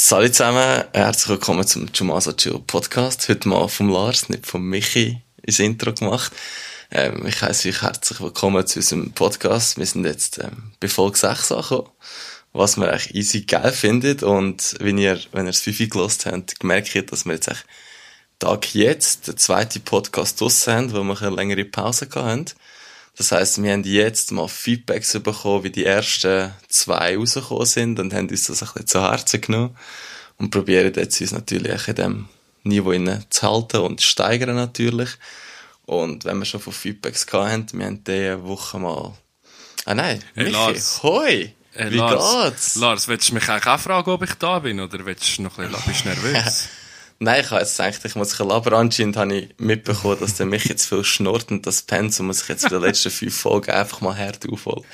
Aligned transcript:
Salut 0.00 0.32
zusammen, 0.32 0.84
herzlich 0.92 1.28
willkommen 1.28 1.66
zum 1.66 1.88
Jumasa 1.92 2.32
Chill 2.32 2.60
Podcast. 2.64 3.28
Heute 3.28 3.48
mal 3.48 3.66
vom 3.66 3.88
Lars, 3.88 4.28
nicht 4.28 4.46
von 4.46 4.62
Michi, 4.62 5.20
ins 5.42 5.58
Intro 5.58 5.92
gemacht. 5.92 6.32
Ähm, 6.92 7.26
ich 7.26 7.42
heiße 7.42 7.68
euch 7.68 7.82
herzlich 7.82 8.20
willkommen 8.20 8.64
zu 8.64 8.78
unserem 8.78 9.10
Podcast. 9.10 9.76
Wir 9.76 9.86
sind 9.86 10.06
jetzt 10.06 10.38
ähm, 10.38 10.70
bei 10.78 10.86
Folge 10.86 11.18
6 11.18 11.50
angekommen, 11.50 11.88
was 12.52 12.76
wir 12.76 12.88
eigentlich 12.88 13.16
easy 13.16 13.40
geil 13.40 13.72
findet. 13.72 14.22
Und 14.22 14.76
wenn 14.78 14.98
ihr, 14.98 15.18
wenn 15.32 15.46
ihr 15.46 15.50
das 15.50 15.62
Fifi 15.62 15.88
gelost 15.88 16.26
habt, 16.26 16.60
gemerkt 16.60 16.94
ihr, 16.94 17.04
dass 17.04 17.24
wir 17.24 17.32
jetzt 17.34 17.48
echt 17.48 17.66
Tag 18.38 18.72
jetzt 18.76 19.26
den 19.26 19.36
zweiten 19.36 19.80
Podcast 19.80 20.40
draussen 20.40 20.72
haben, 20.74 20.92
wo 20.92 21.02
wir 21.02 21.20
eine 21.22 21.34
längere 21.34 21.64
Pause 21.64 22.08
hatten. 22.14 22.44
Das 23.18 23.32
heisst, 23.32 23.60
wir 23.60 23.72
haben 23.72 23.82
jetzt 23.82 24.30
mal 24.30 24.46
Feedbacks 24.46 25.12
bekommen, 25.18 25.64
wie 25.64 25.70
die 25.70 25.84
ersten 25.84 26.54
zwei 26.68 27.16
rausgekommen 27.16 27.66
sind 27.66 27.98
und 27.98 28.14
haben 28.14 28.28
uns 28.28 28.46
das 28.46 28.62
ein 28.62 28.68
bisschen 28.68 28.86
zu 28.86 29.02
Herzen 29.02 29.40
genommen 29.40 29.76
und 30.36 30.50
probieren 30.50 30.92
jetzt 30.94 31.20
uns 31.20 31.32
natürlich 31.32 31.88
in 31.88 31.94
dem 31.96 32.28
Niveau 32.62 32.92
zu 33.28 33.42
halten 33.42 33.78
und 33.78 34.00
zu 34.00 34.06
steigern 34.06 34.54
natürlich. 34.54 35.10
Und 35.84 36.24
wenn 36.26 36.38
wir 36.38 36.44
schon 36.44 36.60
von 36.60 36.72
Feedbacks 36.72 37.26
gehabt 37.26 37.50
haben, 37.50 37.66
wir 37.72 37.86
haben 37.86 38.04
diese 38.04 38.44
Woche 38.44 38.78
mal... 38.78 39.12
Ah 39.84 39.94
nein, 39.94 40.22
Hey, 40.34 40.44
Michi, 40.44 40.54
Lars. 40.56 41.02
hoi! 41.02 41.54
Hey, 41.72 41.90
Wie 41.90 41.96
Lars, 41.96 42.50
geht's? 42.50 42.74
Lars, 42.76 43.08
willst 43.08 43.30
du 43.30 43.34
mich 43.34 43.48
eigentlich 43.48 43.66
auch 43.66 43.80
fragen, 43.80 44.10
ob 44.10 44.22
ich 44.22 44.34
da 44.34 44.60
bin, 44.60 44.78
oder 44.78 45.04
willst 45.04 45.38
du 45.38 45.42
noch 45.42 45.58
ein 45.58 45.70
bisschen, 45.70 45.84
bist 45.86 46.04
du 46.04 46.08
nervös? 46.08 46.68
Nein, 47.20 47.40
ich 47.40 47.50
habe 47.50 47.60
jetzt 47.60 47.76
gedacht, 47.76 48.04
ich 48.04 48.14
muss 48.14 48.28
ein 48.28 48.30
bisschen 48.30 48.48
labern. 48.48 48.74
Anscheinend 48.74 49.16
habe 49.16 49.34
ich 49.34 49.48
mitbekommen, 49.58 50.18
dass 50.20 50.36
der 50.36 50.46
mich 50.46 50.66
jetzt 50.66 50.88
viel 50.88 51.02
schnurrt 51.02 51.50
und 51.50 51.66
das 51.66 51.82
Pensum 51.82 52.26
muss 52.26 52.42
ich 52.42 52.48
jetzt 52.48 52.68
für 52.68 52.78
die 52.78 52.86
letzten 52.86 53.10
fünf 53.10 53.36
Folgen 53.36 53.72
einfach 53.72 54.00
mal 54.00 54.16
hart 54.16 54.48
aufholen. 54.48 54.84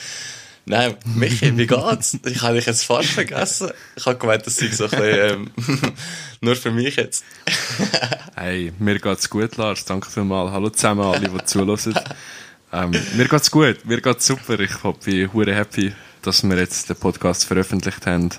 Nein, 0.67 0.97
Michi, 1.05 1.55
wie 1.59 1.67
geht's? 1.67 2.19
Ich 2.25 2.41
habe 2.41 2.55
dich 2.55 2.65
jetzt 2.65 2.87
fast 2.87 3.11
vergessen. 3.11 3.71
Ich 3.97 4.07
habe 4.07 4.17
gemeint, 4.17 4.47
das 4.47 4.57
sei 4.57 4.69
so 4.69 4.85
ein 4.85 4.91
bisschen, 4.91 5.31
ähm, 5.31 5.93
nur 6.41 6.57
für 6.57 6.71
mich 6.71 6.97
jetzt. 6.97 7.23
hey, 8.35 8.73
mir 8.79 8.99
geht's 8.99 9.29
gut, 9.29 9.59
Lars, 9.59 9.85
danke 9.85 10.11
vielmals. 10.11 10.53
Hallo 10.53 10.71
zusammen, 10.71 11.03
alle, 11.03 11.29
die 11.29 11.45
zuhören. 11.45 11.95
Ähm, 12.73 12.93
mir 13.17 13.29
geht's 13.29 13.51
gut, 13.51 13.85
mir 13.85 14.01
geht's 14.01 14.27
super. 14.27 14.59
Ich 14.59 14.75
bin 15.05 15.31
hure 15.35 15.55
happy, 15.55 15.93
dass 16.27 16.43
wir 16.43 16.57
jetzt 16.57 16.89
den 16.89 16.97
Podcast 16.97 17.45
veröffentlicht 17.45 18.07
haben 18.07 18.31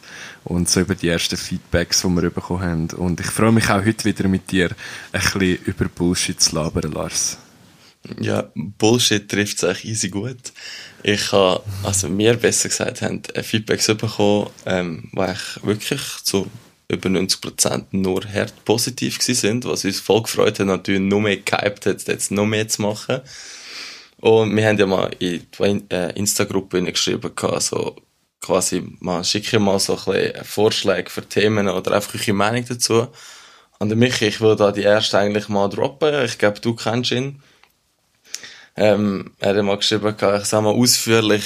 und 0.43 0.69
so 0.69 0.81
über 0.81 0.95
die 0.95 1.09
ersten 1.09 1.37
Feedbacks, 1.37 2.01
die 2.01 2.09
wir 2.09 2.29
bekommen 2.29 2.61
haben. 2.61 2.89
Und 2.97 3.19
ich 3.19 3.27
freue 3.27 3.51
mich 3.51 3.69
auch 3.69 3.85
heute 3.85 4.05
wieder 4.05 4.27
mit 4.27 4.51
dir 4.51 4.69
ein 5.11 5.21
bisschen 5.21 5.57
über 5.65 5.85
Bullshit 5.85 6.39
zu 6.39 6.55
labern, 6.55 6.91
Lars. 6.91 7.37
Ja, 8.19 8.49
Bullshit 8.53 9.27
trifft 9.27 9.57
es 9.57 9.63
eigentlich 9.63 9.85
easy 9.85 10.09
gut. 10.09 10.53
Ich 11.03 11.31
habe, 11.31 11.63
also 11.83 12.07
mir 12.07 12.35
besser 12.35 12.69
gesagt, 12.69 13.01
haben 13.01 13.21
Feedbacks 13.41 13.87
bekommen, 13.87 14.49
ähm, 14.65 15.09
die 15.13 15.19
eigentlich 15.19 15.63
wirklich 15.63 16.01
zu 16.23 16.47
über 16.87 17.09
90% 17.09 17.85
nur 17.91 18.23
hart 18.31 18.63
positiv 18.63 19.19
sind, 19.21 19.65
was 19.65 19.85
uns 19.85 19.99
voll 19.99 20.23
gefreut 20.23 20.59
hat, 20.59 20.67
natürlich 20.67 21.01
noch 21.01 21.19
mehr 21.19 21.37
gehypt 21.37 21.85
hat, 21.85 22.07
jetzt 22.07 22.31
noch 22.31 22.45
mehr 22.45 22.67
zu 22.67 22.83
machen. 22.83 23.21
Und 24.25 24.55
wir 24.55 24.67
haben 24.67 24.79
ja 24.79 24.87
mal 24.87 25.11
in 25.19 25.45
die 25.59 25.93
äh, 25.93 26.17
Insta-Gruppe 26.17 26.81
geschrieben, 26.81 27.31
so 27.59 27.95
quasi, 28.41 28.83
man 28.99 29.23
schicke 29.23 29.59
mal 29.59 29.77
so 29.77 29.95
ein 29.95 30.03
bisschen 30.03 30.43
Vorschläge 30.43 31.11
für 31.11 31.29
Themen 31.29 31.69
oder 31.69 31.91
einfach 31.91 32.15
eure 32.15 32.33
Meinung 32.33 32.65
dazu. 32.67 33.07
Und 33.77 33.95
Michi, 33.95 34.25
ich 34.25 34.41
will 34.41 34.55
da 34.55 34.71
die 34.71 34.81
erste 34.81 35.19
eigentlich 35.19 35.47
mal 35.47 35.69
droppen. 35.69 36.25
Ich 36.25 36.39
glaube, 36.39 36.59
du 36.59 36.73
kennst 36.73 37.11
ihn. 37.11 37.43
Ähm, 38.75 39.35
er 39.37 39.55
hat 39.55 39.63
mal 39.63 39.77
geschrieben, 39.77 40.15
ich 40.19 40.45
soll 40.45 40.61
mal 40.63 40.73
ausführlich 40.73 41.45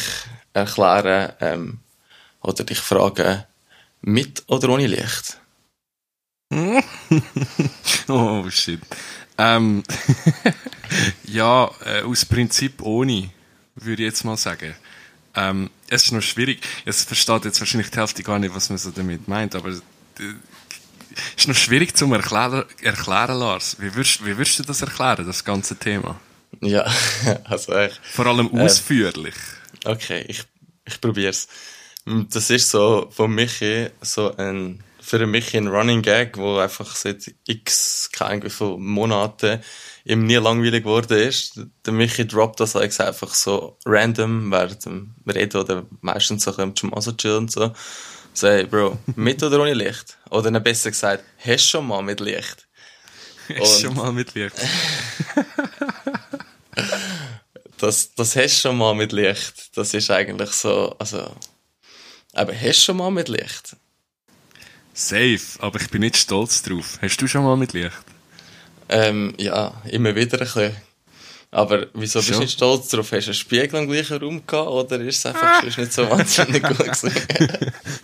erklären 0.53 1.33
ähm, 1.41 1.79
oder 2.41 2.63
dich 2.63 2.79
fragen, 2.79 3.43
mit 3.99 4.43
oder 4.47 4.69
ohne 4.69 4.87
Licht? 4.87 5.37
oh 8.07 8.49
shit. 8.49 8.79
Ähm, 9.39 9.83
ja, 11.23 11.71
äh, 11.85 12.01
aus 12.01 12.25
Prinzip 12.25 12.81
ohne, 12.81 13.29
würde 13.75 14.03
ich 14.03 14.09
jetzt 14.09 14.25
mal 14.25 14.35
sagen. 14.35 14.75
Ähm, 15.33 15.69
es 15.87 16.03
ist 16.03 16.11
noch 16.11 16.21
schwierig. 16.21 16.59
Es 16.85 17.05
versteht 17.05 17.45
jetzt 17.45 17.61
wahrscheinlich 17.61 17.89
die 17.89 17.97
Hälfte 17.97 18.21
gar 18.21 18.37
nicht, 18.37 18.53
was 18.53 18.69
man 18.69 18.77
so 18.77 18.91
damit 18.91 19.27
meint, 19.29 19.55
aber 19.55 19.69
es 19.69 19.81
ist 21.37 21.47
noch 21.47 21.55
schwierig 21.55 21.95
zu 21.95 22.11
erklären, 22.13 22.65
erklären, 22.81 23.39
Lars. 23.39 23.77
Wie 23.79 23.95
würdest, 23.95 24.25
wie 24.25 24.37
würdest 24.37 24.59
du 24.59 24.63
das 24.63 24.81
erklären, 24.81 25.25
das 25.25 25.45
ganze 25.45 25.77
Thema? 25.77 26.19
Ja, 26.59 26.85
also 27.45 27.73
echt. 27.73 28.01
Vor 28.03 28.25
allem 28.25 28.51
ausführlich. 28.53 29.35
Okay, 29.85 30.25
ich, 30.27 30.43
ich 30.85 30.99
probier's. 30.99 31.47
Das 32.05 32.49
ist 32.49 32.71
so 32.71 33.09
von 33.11 33.33
Michi 33.33 33.87
so 34.01 34.35
ein, 34.35 34.83
für 35.09 35.25
mich 35.25 35.57
ein 35.57 35.67
Running 35.67 36.03
Gag, 36.03 36.37
wo 36.37 36.59
einfach 36.59 36.95
seit 36.95 37.33
x, 37.47 38.09
keine 38.11 38.43
Ahnung 38.43 38.79
Monaten 38.79 39.59
ihm 40.05 40.25
nie 40.25 40.35
langweilig 40.35 40.83
geworden 40.83 41.17
ist. 41.17 41.59
Der 41.83 41.93
Michi 41.93 42.27
droppt 42.27 42.59
das 42.59 42.75
eigentlich 42.75 42.99
einfach 42.99 43.33
so 43.33 43.77
random 43.85 44.51
während 44.51 44.85
dem 44.85 45.15
Reden 45.27 45.57
oder 45.57 45.87
meistens 46.01 46.43
so 46.43 46.51
bisschen 46.51 46.75
zum 46.75 47.17
chillen 47.17 47.37
und 47.37 47.51
so. 47.51 47.73
So, 48.35 48.47
hey, 48.47 48.65
Bro, 48.65 48.99
mit 49.15 49.41
oder 49.41 49.59
ohne 49.59 49.73
Licht? 49.73 50.15
Oder 50.29 50.51
dann 50.51 50.61
besser 50.61 50.91
gesagt, 50.91 51.23
hast 51.39 51.65
du 51.65 51.69
schon 51.69 51.87
mal 51.87 52.03
mit 52.03 52.19
Licht? 52.19 52.67
Ist 53.47 53.81
schon 53.81 53.95
mal 53.95 54.13
mit 54.13 54.35
Licht. 54.35 54.55
das, 57.79 58.13
das 58.13 58.35
hast 58.35 58.61
schon 58.61 58.77
mal 58.77 58.93
mit 58.93 59.11
Licht. 59.11 59.75
Das 59.75 59.91
ist 59.95 60.11
eigentlich 60.11 60.51
so, 60.51 60.95
also, 60.99 61.35
aber 62.33 62.53
hast 62.53 62.81
du 62.81 62.85
schon 62.85 62.97
mal 62.97 63.09
mit 63.09 63.27
Licht? 63.27 63.75
Safe, 64.99 65.39
aber 65.59 65.79
ich 65.79 65.89
bin 65.89 66.01
nicht 66.01 66.17
stolz 66.17 66.61
drauf. 66.61 66.99
Hast 67.01 67.17
du 67.21 67.27
schon 67.27 67.43
mal 67.43 67.55
mit 67.55 67.71
Licht? 67.71 68.03
Ähm, 68.89 69.33
ja, 69.37 69.73
immer 69.89 70.13
wieder 70.13 70.37
ein 70.37 70.43
bisschen. 70.43 70.75
Aber 71.51 71.87
wieso 71.93 72.19
bist 72.19 72.31
du 72.31 72.39
nicht 72.39 72.51
stolz 72.51 72.89
drauf? 72.89 73.11
Hast 73.11 73.27
du 73.27 73.29
einen 73.29 73.33
Spiegel 73.33 73.79
im 73.79 73.89
gleichen 73.89 74.17
Raum 74.17 74.45
gehabt 74.45 74.69
oder 74.69 74.99
ist 74.99 75.19
es 75.19 75.25
einfach 75.25 75.61
sonst 75.61 75.77
nicht 75.77 75.93
so 75.93 76.09
wahnsinnig 76.09 76.63
gut 76.63 76.77
gewesen? 76.77 77.11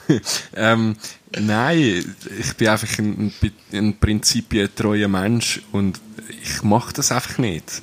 Ähm, 0.55 0.95
nein, 1.37 2.15
ich 2.39 2.53
bin 2.55 2.67
einfach 2.69 2.97
ein, 2.97 3.33
ein, 3.41 3.51
ein 3.73 3.99
prinzipientreuer 3.99 5.07
Mensch 5.09 5.61
und 5.73 5.99
ich 6.41 6.63
mache 6.63 6.93
das 6.93 7.11
einfach 7.11 7.37
nicht. 7.39 7.81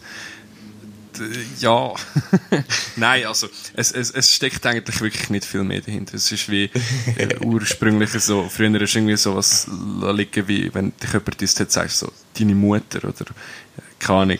D- 1.28 1.46
Ja, 1.60 1.92
nein, 2.96 3.26
also 3.26 3.48
es, 3.74 3.92
es, 3.92 4.10
es 4.10 4.34
steckt 4.34 4.64
eigentlich 4.66 5.00
wirklich 5.00 5.30
nicht 5.30 5.44
viel 5.44 5.64
mehr 5.64 5.80
dahinter. 5.80 6.14
Es 6.14 6.30
ist 6.30 6.48
wie 6.50 6.70
äh, 7.16 7.36
ursprünglich 7.44 8.10
so, 8.10 8.48
früher 8.48 8.80
ist 8.80 8.94
irgendwie 8.94 9.16
so 9.16 9.36
was 9.36 9.66
liegen 9.68 10.48
wie, 10.48 10.72
wenn 10.74 10.92
dich 11.02 11.12
jemand 11.12 11.40
ist, 11.42 11.58
jetzt 11.58 11.72
sagst 11.74 11.98
so, 11.98 12.12
deine 12.38 12.54
Mutter 12.54 12.98
oder 13.08 13.26
äh, 13.30 13.82
keine 13.98 14.18
Ahnung, 14.20 14.38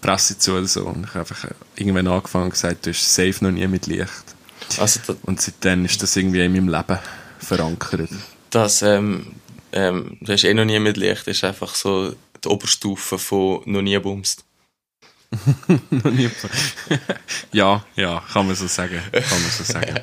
Presse 0.00 0.38
zu 0.38 0.52
oder 0.52 0.66
so. 0.66 0.84
Und 0.86 1.04
ich 1.04 1.10
habe 1.14 1.20
einfach 1.20 1.44
äh, 1.44 1.54
irgendwann 1.76 2.06
angefangen 2.08 2.44
und 2.46 2.50
gesagt, 2.50 2.86
du 2.86 2.90
hast 2.90 3.14
safe 3.14 3.36
noch 3.42 3.50
nie 3.50 3.66
mit 3.66 3.86
Licht. 3.86 4.10
Also, 4.78 5.00
das, 5.06 5.16
Und 5.22 5.40
seitdem 5.40 5.84
ist 5.84 6.02
das 6.02 6.16
irgendwie 6.16 6.44
in 6.44 6.52
meinem 6.52 6.68
Leben 6.68 6.98
verankert. 7.38 8.10
das 8.50 8.82
ähm, 8.82 9.26
ähm, 9.72 10.16
du 10.20 10.32
hast 10.32 10.44
eh 10.44 10.54
noch 10.54 10.64
nie 10.64 10.78
mit 10.80 10.96
Licht, 10.96 11.26
ist 11.28 11.44
einfach 11.44 11.74
so 11.74 12.14
die 12.42 12.48
Oberstufe 12.48 13.18
von 13.18 13.60
noch 13.66 13.82
nie 13.82 13.98
bumst. 13.98 14.44
Ja, 17.52 17.84
ja, 17.96 18.22
kann 18.32 18.46
man 18.46 18.54
so 18.54 18.66
sagen. 18.66 19.00
Kann 19.12 19.42
man 19.42 19.50
so 19.50 19.64
sagen. 19.64 19.94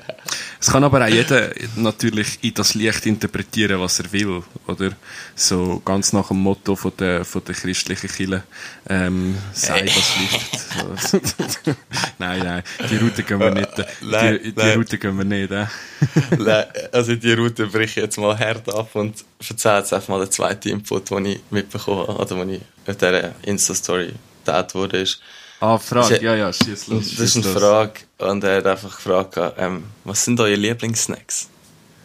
Es 0.59 0.71
kann 0.71 0.83
aber 0.83 1.03
auch 1.03 1.09
jeder 1.09 1.51
natürlich 1.75 2.39
in 2.41 2.53
das 2.53 2.73
Licht 2.73 3.05
interpretieren, 3.05 3.79
was 3.79 3.99
er 3.99 4.11
will, 4.11 4.43
oder? 4.65 4.91
So 5.35 5.81
ganz 5.83 6.13
nach 6.13 6.29
dem 6.29 6.37
Motto 6.37 6.75
von 6.75 6.93
der, 6.97 7.25
von 7.25 7.43
der 7.43 7.53
christlichen 7.53 8.09
Kirche, 8.09 8.43
ähm, 8.89 9.37
sei 9.53 9.81
das 9.81 10.13
Licht. 10.19 11.67
Nein, 12.17 12.43
nein, 12.43 12.63
die 12.89 12.97
Route 12.97 13.23
gehen 13.23 13.39
wir 13.39 13.51
nicht. 13.51 13.69
Nein, 14.01 14.39
Die, 14.43 14.51
die. 14.53 14.71
Route 14.71 14.97
gehen 14.97 15.17
wir 15.17 15.25
nicht, 15.25 15.51
äh. 15.51 15.65
Nein, 16.37 16.65
also 16.91 17.15
die 17.15 17.33
Route 17.33 17.67
breche 17.67 17.99
ich 17.99 18.05
jetzt 18.05 18.17
mal 18.17 18.37
hart 18.37 18.73
ab 18.73 18.89
und 18.93 19.23
erzähle 19.47 19.79
jetzt 19.79 19.93
einfach 19.93 20.09
mal 20.09 20.19
den 20.19 20.31
zweiten 20.31 20.69
Input, 20.69 21.09
den 21.09 21.25
ich 21.25 21.39
mitbekommen 21.49 22.07
habe, 22.07 22.19
oder 22.19 22.35
den 22.35 22.49
ich 22.49 22.61
in 22.85 22.97
dieser 22.97 23.31
Insta-Story 23.43 24.13
geteilt 24.45 24.73
wurde. 24.75 25.01
Ist. 25.01 25.19
Ah, 25.59 25.77
Frage, 25.77 26.21
ja- 26.21 26.35
ja, 26.35 26.51
schieß 26.51 26.87
los. 26.87 27.09
Das 27.11 27.19
ist 27.19 27.35
eine 27.37 27.45
los. 27.53 27.61
Frage 27.61 27.93
und 28.17 28.43
er 28.43 28.57
hat 28.57 28.65
einfach 28.67 28.95
gefragt, 28.95 29.37
ähm, 29.57 29.85
was 30.03 30.25
sind 30.25 30.39
eure 30.39 30.55
Lieblingssnacks? 30.55 31.47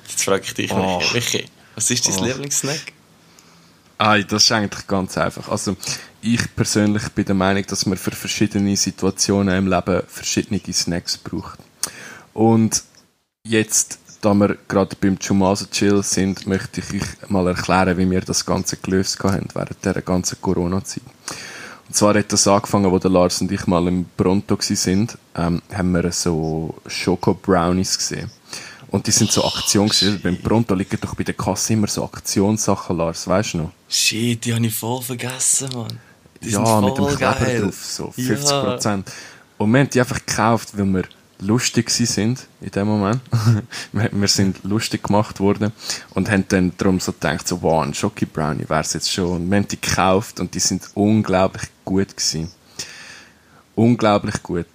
Jetzt 0.09 0.25
frage 0.25 0.45
ich 0.45 0.55
dich, 0.55 0.73
Oh. 0.73 1.03
Michi. 1.13 1.45
Was 1.75 1.91
ist 1.91 2.07
dein 2.09 2.19
Oh. 2.21 2.25
Lieblingssnack? 2.25 2.81
Ah, 3.99 4.17
das 4.19 4.45
ist 4.45 4.53
eigentlich 4.53 4.87
ganz 4.87 5.19
einfach. 5.19 5.49
Also, 5.49 5.77
ich 6.23 6.41
persönlich 6.55 7.09
bin 7.11 7.25
der 7.25 7.35
Meinung, 7.35 7.65
dass 7.67 7.85
man 7.85 7.99
für 7.99 8.13
verschiedene 8.13 8.77
Situationen 8.77 9.59
im 9.59 9.67
Leben 9.69 10.03
verschiedene 10.07 10.61
Snacks 10.73 11.17
braucht. 11.17 11.59
Und 12.33 12.85
jetzt, 13.43 13.99
da 14.21 14.35
wir 14.35 14.57
gerade 14.69 14.95
beim 15.01 15.19
Chumaso 15.19 15.67
Chill 15.67 16.03
sind, 16.05 16.47
möchte 16.47 16.81
ich 16.81 17.03
euch 17.03 17.31
mal 17.31 17.49
erklären, 17.49 17.99
wie 17.99 18.09
wir 18.09 18.21
das 18.21 18.47
Ganze 18.47 18.77
gelöst 18.77 19.19
haben 19.25 19.49
während 19.53 19.85
der 19.85 20.01
ganzen 20.03 20.41
Corona-Zeit. 20.41 21.03
Und 21.89 21.95
zwar 21.95 22.15
hat 22.15 22.33
das 22.33 22.47
angefangen, 22.47 22.91
wo 22.93 22.99
der 22.99 23.11
Lars 23.11 23.41
und 23.41 23.51
ich 23.51 23.67
mal 23.67 23.87
im 23.89 24.05
Pronto 24.17 24.59
sind, 24.61 25.17
ähm, 25.35 25.63
haben 25.73 25.93
wir 25.93 26.13
so 26.13 26.75
Schoko 26.87 27.33
Brownies 27.33 27.97
gesehen. 27.97 28.31
Und 28.91 29.07
die 29.07 29.11
sind 29.11 29.33
so 29.33 29.45
Aktion 29.45 29.89
gewesen. 29.89 30.21
Beim 30.23 30.37
Pronto 30.37 30.75
liegen 30.75 30.99
doch 31.01 31.15
bei 31.15 31.25
der 31.25 31.35
Kasse 31.35 31.73
immer 31.73 31.87
so 31.87 32.05
Aktionssachen, 32.05 32.97
Lars, 32.97 33.27
weißt 33.27 33.55
du 33.55 33.59
noch? 33.59 33.73
Shit, 33.89 34.45
die 34.45 34.55
habe 34.55 34.67
ich 34.67 34.75
voll 34.75 35.03
vergessen, 35.03 35.71
Mann. 35.75 35.99
Die 36.43 36.51
ja, 36.51 36.81
mit 36.81 36.97
dem 36.97 37.07
Kleber 37.07 37.35
geil. 37.35 37.63
drauf, 37.63 37.85
so 37.85 38.11
50 38.11 38.51
Ja. 38.51 39.03
Und 39.59 39.73
wir 39.73 39.81
haben 39.81 39.91
die 39.91 40.01
einfach 40.01 40.25
gekauft, 40.25 40.77
weil 40.77 40.87
wir 40.87 41.05
lustig 41.41 41.91
sind 41.91 42.47
in 42.61 42.71
dem 42.71 42.87
Moment. 42.87 43.21
wir 43.93 44.29
sind 44.29 44.63
lustig 44.63 45.03
gemacht 45.05 45.41
worden 45.41 45.73
und 46.15 46.31
haben 46.31 46.45
dann 46.49 46.73
darum 46.77 47.01
so 47.01 47.13
gedacht, 47.13 47.47
so, 47.47 47.63
wow, 47.63 47.83
ein 47.83 47.95
Schoki 47.95 48.27
Brownie 48.27 48.69
wäre 48.69 48.81
es 48.81 48.93
jetzt 48.93 49.13
schon. 49.13 49.37
Und 49.37 49.51
wir 49.51 49.57
haben 49.57 49.69
die 49.69 49.81
gekauft 49.81 50.41
und 50.41 50.55
die 50.55 50.61
sind 50.61 50.89
unglaublich 50.95 51.65
gut 51.89 52.15
gewesen. 52.15 52.51
Unglaublich 53.75 54.43
gut. 54.43 54.67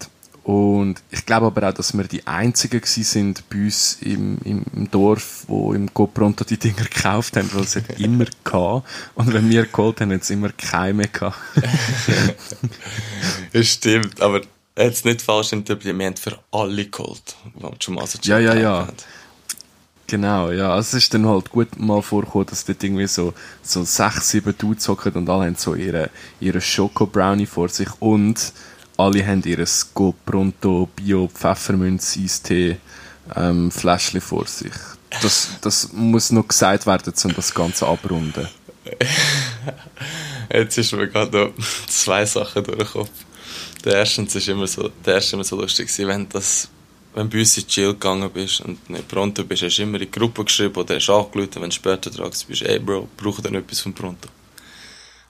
Und 0.43 0.95
ich 1.09 1.25
glaube 1.25 1.45
aber 1.45 1.69
auch, 1.69 1.73
dass 1.73 1.95
wir 1.95 2.03
die 2.05 2.25
Einzigen 2.27 2.81
gewesen 2.81 3.03
sind 3.03 3.49
bei 3.49 3.59
uns 3.59 3.99
im, 4.01 4.39
im, 4.43 4.65
im 4.75 4.91
Dorf, 4.91 5.45
wo 5.47 5.73
im 5.73 5.87
GoPronto 5.93 6.43
die 6.43 6.57
Dinger 6.57 6.83
gekauft 6.83 7.37
haben, 7.37 7.49
weil 7.53 7.63
es 7.63 7.75
hat 7.77 7.97
immer 7.99 8.25
gehabt. 8.43 8.87
Und 9.15 9.31
wenn 9.31 9.49
wir 9.49 9.65
geholt 9.65 10.01
haben, 10.01 10.11
hat 10.11 10.23
es 10.23 10.29
immer 10.31 10.49
keine 10.49 11.07
gehabt. 11.07 11.37
das 13.53 13.67
stimmt, 13.67 14.19
aber 14.21 14.41
jetzt 14.75 15.05
nicht 15.05 15.21
falsch 15.21 15.53
interpretiert, 15.53 15.97
wir 15.97 16.05
haben 16.07 16.17
für 16.17 16.37
alle 16.51 16.87
geholt, 16.87 17.35
die 17.55 17.83
schon 17.83 17.93
mal 17.93 18.07
so 18.07 18.19
Ja, 18.23 18.39
ja, 18.39 18.55
ja. 18.55 18.87
Haben. 18.87 18.97
Genau, 20.13 20.51
ja. 20.51 20.71
Also 20.71 20.95
es 20.95 21.05
ist 21.05 21.13
dann 21.15 21.25
halt 21.25 21.49
gut 21.49 21.79
mal 21.79 22.03
vorgekommen, 22.03 22.45
dass 22.45 22.65
dort 22.65 22.83
irgendwie 22.83 23.07
so, 23.07 23.33
so 23.63 23.83
sechs, 23.83 24.29
sieben 24.29 24.55
Dudes 24.55 24.87
hocken 24.87 25.13
und 25.13 25.27
alle 25.27 25.45
haben 25.45 25.55
so 25.55 25.73
ihre, 25.73 26.11
ihre 26.39 26.61
Schoko-Brownie 26.61 27.47
vor 27.47 27.67
sich 27.69 27.87
und 27.99 28.53
alle 28.95 29.25
haben 29.25 29.41
ihr 29.43 29.65
Go 29.95 30.13
Pronto 30.23 30.87
Bio 30.95 31.27
Pfefferminz 31.33 32.15
Eistee 32.15 32.77
ähm, 33.35 33.71
Fläschchen 33.71 34.21
vor 34.21 34.45
sich. 34.45 34.73
Das, 35.23 35.49
das 35.61 35.91
muss 35.93 36.31
noch 36.31 36.47
gesagt 36.47 36.85
werden, 36.85 37.11
um 37.23 37.33
das 37.33 37.51
Ganze 37.51 37.87
abrunden. 37.87 38.47
Jetzt 40.53 40.77
ist 40.77 40.93
mir 40.93 41.07
gerade 41.07 41.35
noch 41.35 41.53
zwei 41.87 42.23
Sachen 42.23 42.63
durch 42.63 42.77
den 42.77 42.87
Kopf. 42.87 43.09
Der 43.83 43.95
erste 43.95 44.21
ist 44.21 44.47
immer 44.47 44.67
so, 44.67 44.91
der 45.03 45.15
erste 45.15 45.37
immer 45.37 45.43
so 45.43 45.59
lustig 45.59 45.89
wenn 45.97 46.29
das 46.29 46.69
wenn 47.13 47.29
du 47.29 47.35
bei 47.35 47.39
uns 47.39 47.57
in 47.57 47.67
Chill 47.67 47.93
gegangen 47.93 48.29
bist 48.31 48.61
und 48.61 48.89
nicht 48.89 49.07
Pronto 49.07 49.43
bist, 49.43 49.63
hast 49.63 49.77
du 49.77 49.83
immer 49.83 49.99
in 49.99 50.09
die 50.09 50.11
Gruppe 50.11 50.43
geschrieben 50.43 50.75
oder 50.75 50.95
hast 50.95 51.09
angerufen, 51.09 51.61
wenn 51.61 51.69
du 51.69 51.75
später 51.75 52.09
dran 52.09 52.31
bist, 52.47 52.61
ey 52.61 52.79
Bro, 52.79 53.07
brauche 53.17 53.41
dann 53.41 53.55
etwas 53.55 53.81
von 53.81 53.93
Pronto. 53.93 54.29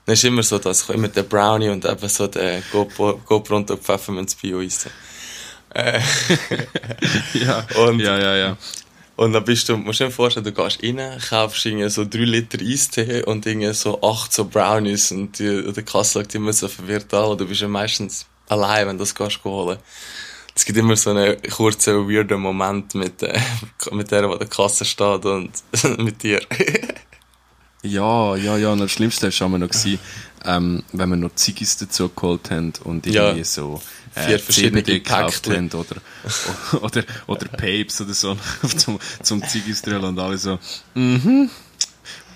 Dann 0.06 0.14
ist 0.14 0.24
immer 0.24 0.42
so, 0.42 0.58
dass 0.58 0.88
immer 0.90 1.08
den 1.08 1.26
Brownie 1.28 1.70
und 1.70 1.84
eben 1.84 2.08
so 2.08 2.26
den 2.26 2.62
GoPronto 2.70 3.76
Pfefferminz 3.76 4.34
Bio 4.34 4.60
esse. 4.60 4.90
Äh, 5.74 6.00
ja, 7.34 7.66
und, 7.76 8.00
ja, 8.00 8.18
ja, 8.18 8.36
ja. 8.36 8.56
Und 9.16 9.32
dann 9.32 9.44
bist 9.44 9.68
du, 9.68 9.76
musst 9.76 10.00
du 10.00 10.04
dir 10.04 10.10
vorstellen, 10.10 10.44
du 10.44 10.52
gehst 10.52 10.82
rein, 10.82 11.18
kaufst 11.28 11.64
irgendwie 11.66 11.88
so 11.88 12.04
3 12.04 12.18
Liter 12.18 12.58
Eistee 12.60 13.22
und 13.22 13.46
irgendwie 13.46 13.72
so 13.72 14.02
8 14.02 14.32
so 14.32 14.44
Brownies 14.44 15.12
und 15.12 15.38
die, 15.38 15.72
der 15.72 15.82
Kasse 15.84 16.18
sagt 16.18 16.34
immer 16.34 16.52
so 16.52 16.68
verwirrt 16.68 17.12
an 17.14 17.30
und 17.30 17.40
du 17.40 17.46
bist 17.46 17.60
ja 17.60 17.68
meistens 17.68 18.26
allein, 18.48 18.88
wenn 18.88 18.98
du 18.98 19.02
das 19.02 19.14
gehst 19.14 19.42
holen. 19.44 19.78
Es 20.56 20.64
gibt 20.64 20.78
immer 20.78 20.96
so 20.96 21.10
einen 21.10 21.40
kurzen, 21.42 22.08
weirden 22.08 22.40
Moment 22.40 22.94
mit, 22.94 23.22
äh, 23.22 23.38
mit 23.90 24.10
der, 24.10 24.28
die 24.28 24.38
der 24.38 24.46
Kasse 24.46 24.84
steht 24.84 25.24
und 25.24 25.50
mit 25.98 26.22
dir. 26.22 26.40
Ja, 27.82 28.36
ja, 28.36 28.56
ja. 28.56 28.72
Und 28.72 28.78
das 28.78 28.92
Schlimmste 28.92 29.28
war 29.28 29.46
immer 29.46 29.58
noch, 29.58 29.68
gewesen, 29.68 29.98
ähm, 30.44 30.82
wenn 30.92 31.10
wir 31.10 31.16
noch 31.16 31.34
Ziggis 31.34 31.76
dazu 31.76 32.08
geholt 32.08 32.50
haben 32.50 32.72
und 32.84 33.06
irgendwie 33.06 33.38
ja. 33.38 33.44
so 33.44 33.80
äh, 34.14 34.26
vier 34.26 34.38
verschiedene 34.38 34.82
gekauft 34.82 35.48
haben 35.48 35.70
oder, 35.70 35.96
oder, 36.80 37.04
oder 37.26 37.46
Papes 37.48 38.00
oder 38.00 38.14
so 38.14 38.36
zum, 38.76 38.98
zum 39.22 39.46
Ziggis 39.46 39.82
und 39.82 40.18
alle 40.18 40.38
so, 40.38 40.58
mhm. 40.94 41.50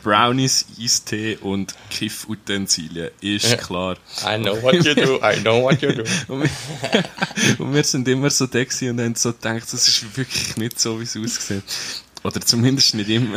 Brownies, 0.08 0.64
Eistee 0.80 1.36
und 1.36 1.74
Kiff-Utensilien, 1.90 3.10
ist 3.20 3.58
klar. 3.58 3.98
I 4.24 4.38
know 4.38 4.62
what 4.62 4.82
you 4.82 4.94
do, 4.94 5.20
I 5.22 5.36
know 5.42 5.62
what 5.62 5.82
you 5.82 5.92
do. 5.92 6.02
und, 6.28 6.44
wir, 6.44 6.50
und 7.58 7.74
wir 7.74 7.84
sind 7.84 8.08
immer 8.08 8.30
so 8.30 8.46
da 8.46 8.60
und 8.60 9.00
haben 9.02 9.14
so 9.16 9.34
gedacht, 9.34 9.64
das 9.70 9.86
ist 9.86 10.16
wirklich 10.16 10.56
nicht 10.56 10.80
so, 10.80 10.98
wie 10.98 11.04
es 11.04 11.14
aussieht. 11.14 11.62
Oder 12.24 12.40
zumindest 12.40 12.94
nicht 12.94 13.10
immer. 13.10 13.36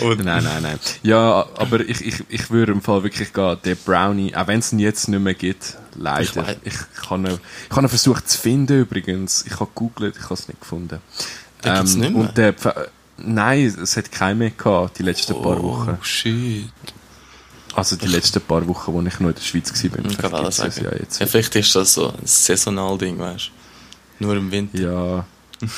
nein, 0.00 0.42
nein, 0.42 0.62
nein. 0.62 0.80
Ja, 1.04 1.46
aber 1.54 1.78
ich, 1.88 2.04
ich, 2.04 2.24
ich 2.28 2.50
würde 2.50 2.72
im 2.72 2.82
Fall 2.82 3.04
wirklich 3.04 3.32
gehen, 3.32 3.56
den 3.64 3.76
Brownie, 3.76 4.34
auch 4.34 4.48
wenn 4.48 4.58
es 4.58 4.72
ihn 4.72 4.80
jetzt 4.80 5.06
nicht 5.06 5.20
mehr 5.20 5.34
gibt, 5.34 5.76
leider. 5.94 6.56
Ich, 6.64 6.72
ich, 6.72 7.08
habe 7.08 7.28
ihn, 7.28 7.38
ich 7.70 7.76
ihn 7.76 7.88
versucht 7.88 8.28
zu 8.28 8.36
finden 8.36 8.80
übrigens. 8.80 9.46
Ich 9.46 9.60
habe 9.60 9.66
gegoogelt, 9.66 10.16
ich 10.16 10.24
habe 10.24 10.34
es 10.34 10.48
nicht 10.48 10.58
gefunden. 10.58 10.98
Den 11.64 11.76
ähm, 11.76 11.84
nicht 11.84 11.96
mehr? 11.98 12.14
Und 12.16 12.36
der, 12.36 12.56
nein, 13.18 13.66
es 13.66 13.96
hat 13.96 14.10
keinen 14.10 14.38
mehr 14.38 14.50
gehabt, 14.50 14.98
die 14.98 15.02
letzten 15.02 15.34
oh, 15.34 15.42
paar 15.42 15.62
Wochen. 15.62 15.98
Oh, 16.00 16.04
shit. 16.04 16.68
Also 17.74 17.96
die 17.96 18.06
letzten 18.06 18.40
paar 18.40 18.66
Wochen, 18.68 18.92
wo 18.92 19.00
ich 19.02 19.20
noch 19.20 19.28
in 19.28 19.34
der 19.34 19.42
Schweiz 19.42 19.72
war. 19.72 20.04
Ich 20.04 20.18
kann 20.18 20.52
sagen. 20.52 20.84
Ja, 20.84 20.92
jetzt 20.98 21.20
ja, 21.20 21.26
vielleicht 21.26 21.54
ist 21.56 21.74
das 21.74 21.94
so 21.94 22.08
ein 22.08 22.26
saisonal 22.26 22.98
Ding, 22.98 23.18
weißt 23.18 23.50
du? 24.18 24.26
Nur 24.26 24.36
im 24.36 24.50
Winter. 24.50 24.78
Ja. 24.78 25.26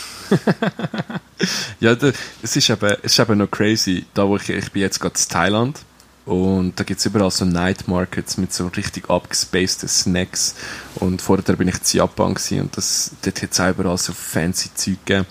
ja, 1.80 1.94
da, 1.94 2.10
es, 2.42 2.56
ist 2.56 2.70
eben, 2.70 2.96
es 3.02 3.12
ist 3.12 3.18
eben 3.18 3.38
noch 3.38 3.50
crazy. 3.50 4.06
Da, 4.12 4.26
wo 4.26 4.36
ich, 4.36 4.48
ich 4.48 4.72
bin 4.72 4.82
jetzt 4.82 4.98
gerade 4.98 5.14
in 5.16 5.28
Thailand 5.28 5.80
und 6.26 6.80
da 6.80 6.84
gibt 6.84 7.00
es 7.00 7.06
überall 7.06 7.30
so 7.30 7.44
Night 7.44 7.86
Markets 7.86 8.38
mit 8.38 8.52
so 8.52 8.68
richtig 8.68 9.10
abgespaceden 9.10 9.88
Snacks. 9.88 10.54
Und 10.96 11.20
vorher 11.20 11.56
bin 11.56 11.68
ich 11.68 11.74
in 11.74 11.98
Japan 11.98 12.34
gewesen, 12.34 12.62
und 12.62 12.76
das, 12.76 13.10
dort 13.22 13.42
hat 13.42 13.52
es 13.52 13.60
auch 13.60 13.68
überall 13.68 13.98
so 13.98 14.12
fancy 14.12 14.70
Zeug 14.74 15.04
gegeben. 15.04 15.26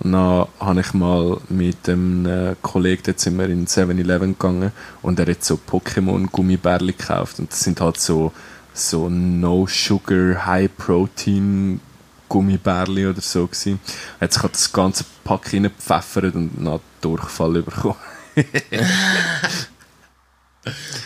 Und 0.00 0.12
dann 0.12 0.46
habe 0.60 0.80
ich 0.80 0.92
mal 0.92 1.38
mit 1.48 1.88
einem 1.88 2.26
äh, 2.26 2.54
Kollegen, 2.60 3.02
dort 3.06 3.20
sind 3.20 3.38
wir 3.38 3.48
in 3.48 3.66
7-Eleven 3.66 4.32
gegangen 4.32 4.72
und 5.02 5.18
er 5.18 5.26
hat 5.26 5.42
so 5.42 5.54
Pokémon-Gummibärli 5.56 6.92
gekauft. 6.92 7.38
Und 7.38 7.50
das 7.50 7.60
sind 7.60 7.80
halt 7.80 7.98
so, 7.98 8.32
so 8.74 9.08
No-Sugar, 9.08 10.46
High-Protein 10.46 11.80
Gummibärli 12.28 13.06
oder 13.06 13.20
so 13.20 13.46
gewesen. 13.46 13.80
Hat 14.20 14.32
sich 14.32 14.42
halt 14.42 14.54
das 14.54 14.72
ganze 14.72 15.04
Pack 15.24 15.52
reingepfeffert 15.52 16.34
und 16.34 16.60
nach 16.60 16.80
Durchfall 17.00 17.62
bekommen. 17.62 17.96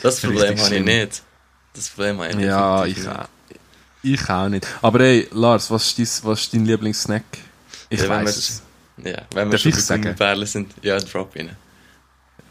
das 0.03 0.21
Problem 0.21 0.59
habe 0.59 0.77
ich 0.77 0.85
nicht. 0.85 1.23
Das 1.75 1.89
Problem 1.91 2.19
habe 2.19 2.31
ich 2.31 2.39
Ja, 2.39 2.85
ich 2.85 3.09
auch. 3.09 3.29
Ich 4.03 4.29
auch 4.31 4.49
nicht. 4.49 4.67
Aber 4.81 5.01
hey, 5.01 5.29
Lars, 5.33 5.71
was 5.71 5.87
ist 5.87 5.99
dein, 5.99 6.09
was 6.31 6.41
ist 6.41 6.55
dein 6.55 6.65
Lieblingssnack? 6.65 7.23
Ich 7.91 8.01
ja, 8.01 8.09
weiß 8.09 8.37
es. 8.37 8.63
Ja, 9.05 9.23
wenn 9.35 9.51
wir 9.51 9.59
schon 9.59 9.73
bei 9.73 9.97
Gummibärli 9.97 10.47
sind, 10.47 10.75
ja, 10.83 10.99
drop 10.99 11.35
rein. 11.37 11.57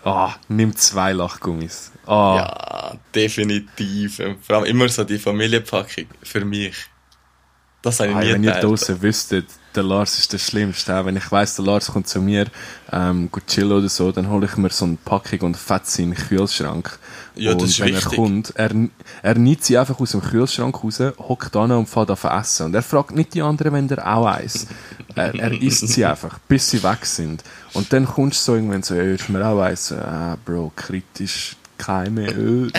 Ah, 0.03 0.27
oh, 0.27 0.33
nimm 0.47 0.75
zwei 0.75 1.11
Lachgummis. 1.11 1.91
Oh. 2.05 2.35
Ja, 2.37 2.97
definitiv. 3.13 4.21
Vor 4.41 4.57
allem 4.57 4.65
immer 4.65 4.87
so 4.87 5.03
die 5.03 5.19
Familienpackung 5.19 6.05
für 6.23 6.45
mich. 6.45 6.75
Das 7.81 7.99
habe 7.99 8.11
ich 8.11 8.15
nie 8.15 8.33
Wenn 8.33 8.43
ihr 8.43 8.53
draußen 8.53 9.01
wüsstet, 9.01 9.47
der 9.79 9.87
Lars 9.87 10.19
ist 10.19 10.33
der 10.33 10.39
Schlimmste. 10.39 11.05
Wenn 11.05 11.15
ich 11.15 11.31
weiss, 11.31 11.55
der 11.55 11.63
Lars 11.63 11.87
kommt 11.87 12.07
zu 12.09 12.19
mir, 12.19 12.47
ähm, 12.91 13.31
gut 13.31 13.47
chillen 13.47 13.71
oder 13.71 13.87
so, 13.87 14.11
dann 14.11 14.29
hole 14.29 14.45
ich 14.45 14.57
mir 14.57 14.69
so 14.69 14.83
eine 14.83 14.97
Packung 15.05 15.39
und 15.41 15.57
fett 15.57 15.87
sie 15.87 16.03
in 16.03 16.11
den 16.11 16.17
Kühlschrank. 16.17 16.99
Ja, 17.35 17.53
und 17.53 17.61
das 17.61 17.69
ist 17.69 17.79
wenn 17.79 17.95
wichtig. 17.95 18.11
er 18.11 18.15
kommt, 18.17 18.53
er, 18.55 18.71
er 19.23 19.35
nimmt 19.35 19.63
sie 19.63 19.77
einfach 19.77 19.97
aus 19.97 20.11
dem 20.11 20.21
Kühlschrank 20.21 20.83
raus, 20.83 20.99
hockt 20.99 21.55
an 21.55 21.71
und 21.71 21.87
fährt 21.87 22.11
auf 22.11 22.25
essen. 22.25 22.65
Und 22.65 22.75
er 22.75 22.81
fragt 22.81 23.15
nicht 23.15 23.33
die 23.33 23.41
anderen, 23.41 23.71
wenn 23.71 23.87
der 23.87 24.05
auch 24.05 24.25
eins. 24.25 24.67
er, 25.15 25.33
er 25.33 25.61
isst 25.61 25.87
sie 25.87 26.03
einfach, 26.05 26.39
bis 26.39 26.69
sie 26.69 26.83
weg 26.83 27.05
sind. 27.05 27.41
Und 27.71 27.93
dann 27.93 28.05
kommst 28.05 28.39
du 28.41 28.51
so 28.51 28.55
irgendwann 28.55 28.83
so, 28.83 28.95
ja, 28.95 29.15
mir 29.29 29.47
auch 29.47 29.61
eins. 29.61 29.93
Ah, 29.93 30.37
Bro, 30.43 30.73
kritisch, 30.75 31.55
keine 31.77 32.29
Öl. 32.33 32.69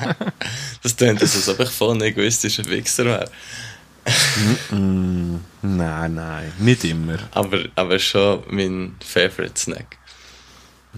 das 0.84 0.94
klingt 0.94 1.18
so, 1.18 1.24
als 1.24 1.48
ob 1.48 1.58
ich 1.58 1.70
voll 1.70 1.96
ein 1.96 2.02
egoistischer 2.02 2.64
Wichser 2.66 3.04
wäre 3.04 3.30
nein, 4.70 6.14
nein, 6.14 6.52
nicht 6.58 6.84
immer. 6.84 7.18
Aber, 7.32 7.64
aber 7.74 7.98
schon 7.98 8.42
mein 8.48 8.96
Favorite 9.04 9.58
Snack. 9.58 9.96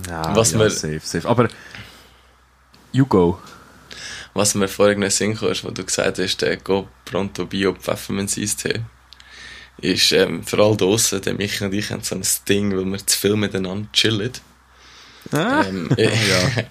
Ja, 0.08 0.34
was 0.36 0.52
ja, 0.52 0.58
mir, 0.58 0.70
safe, 0.70 1.00
safe. 1.02 1.28
Aber, 1.28 1.48
you 2.92 3.06
go. 3.06 3.38
Was 4.34 4.54
mir 4.54 4.68
vorhin 4.68 5.00
noch 5.00 5.10
Sinn 5.10 5.36
kam, 5.36 5.50
wo 5.62 5.70
du 5.70 5.84
gesagt 5.84 6.18
hast, 6.18 6.36
der 6.42 6.58
Go 6.58 6.88
Pronto 7.04 7.46
Bio 7.46 7.74
Pfefferminz-Eistee, 7.74 8.82
ist 9.80 10.12
ähm, 10.12 10.44
vor 10.44 10.60
allem 10.60 10.76
draussen, 10.76 11.20
der 11.22 11.34
Michi 11.34 11.64
und 11.64 11.74
ich 11.74 11.90
haben 11.90 12.02
so 12.02 12.14
ein 12.14 12.22
Ding, 12.48 12.76
weil 12.76 12.84
wir 12.84 13.06
zu 13.06 13.18
viel 13.18 13.36
miteinander 13.36 13.90
chillen. 13.92 14.32
Ah. 15.32 15.64
Ähm, 15.66 15.88
ja. 15.96 16.64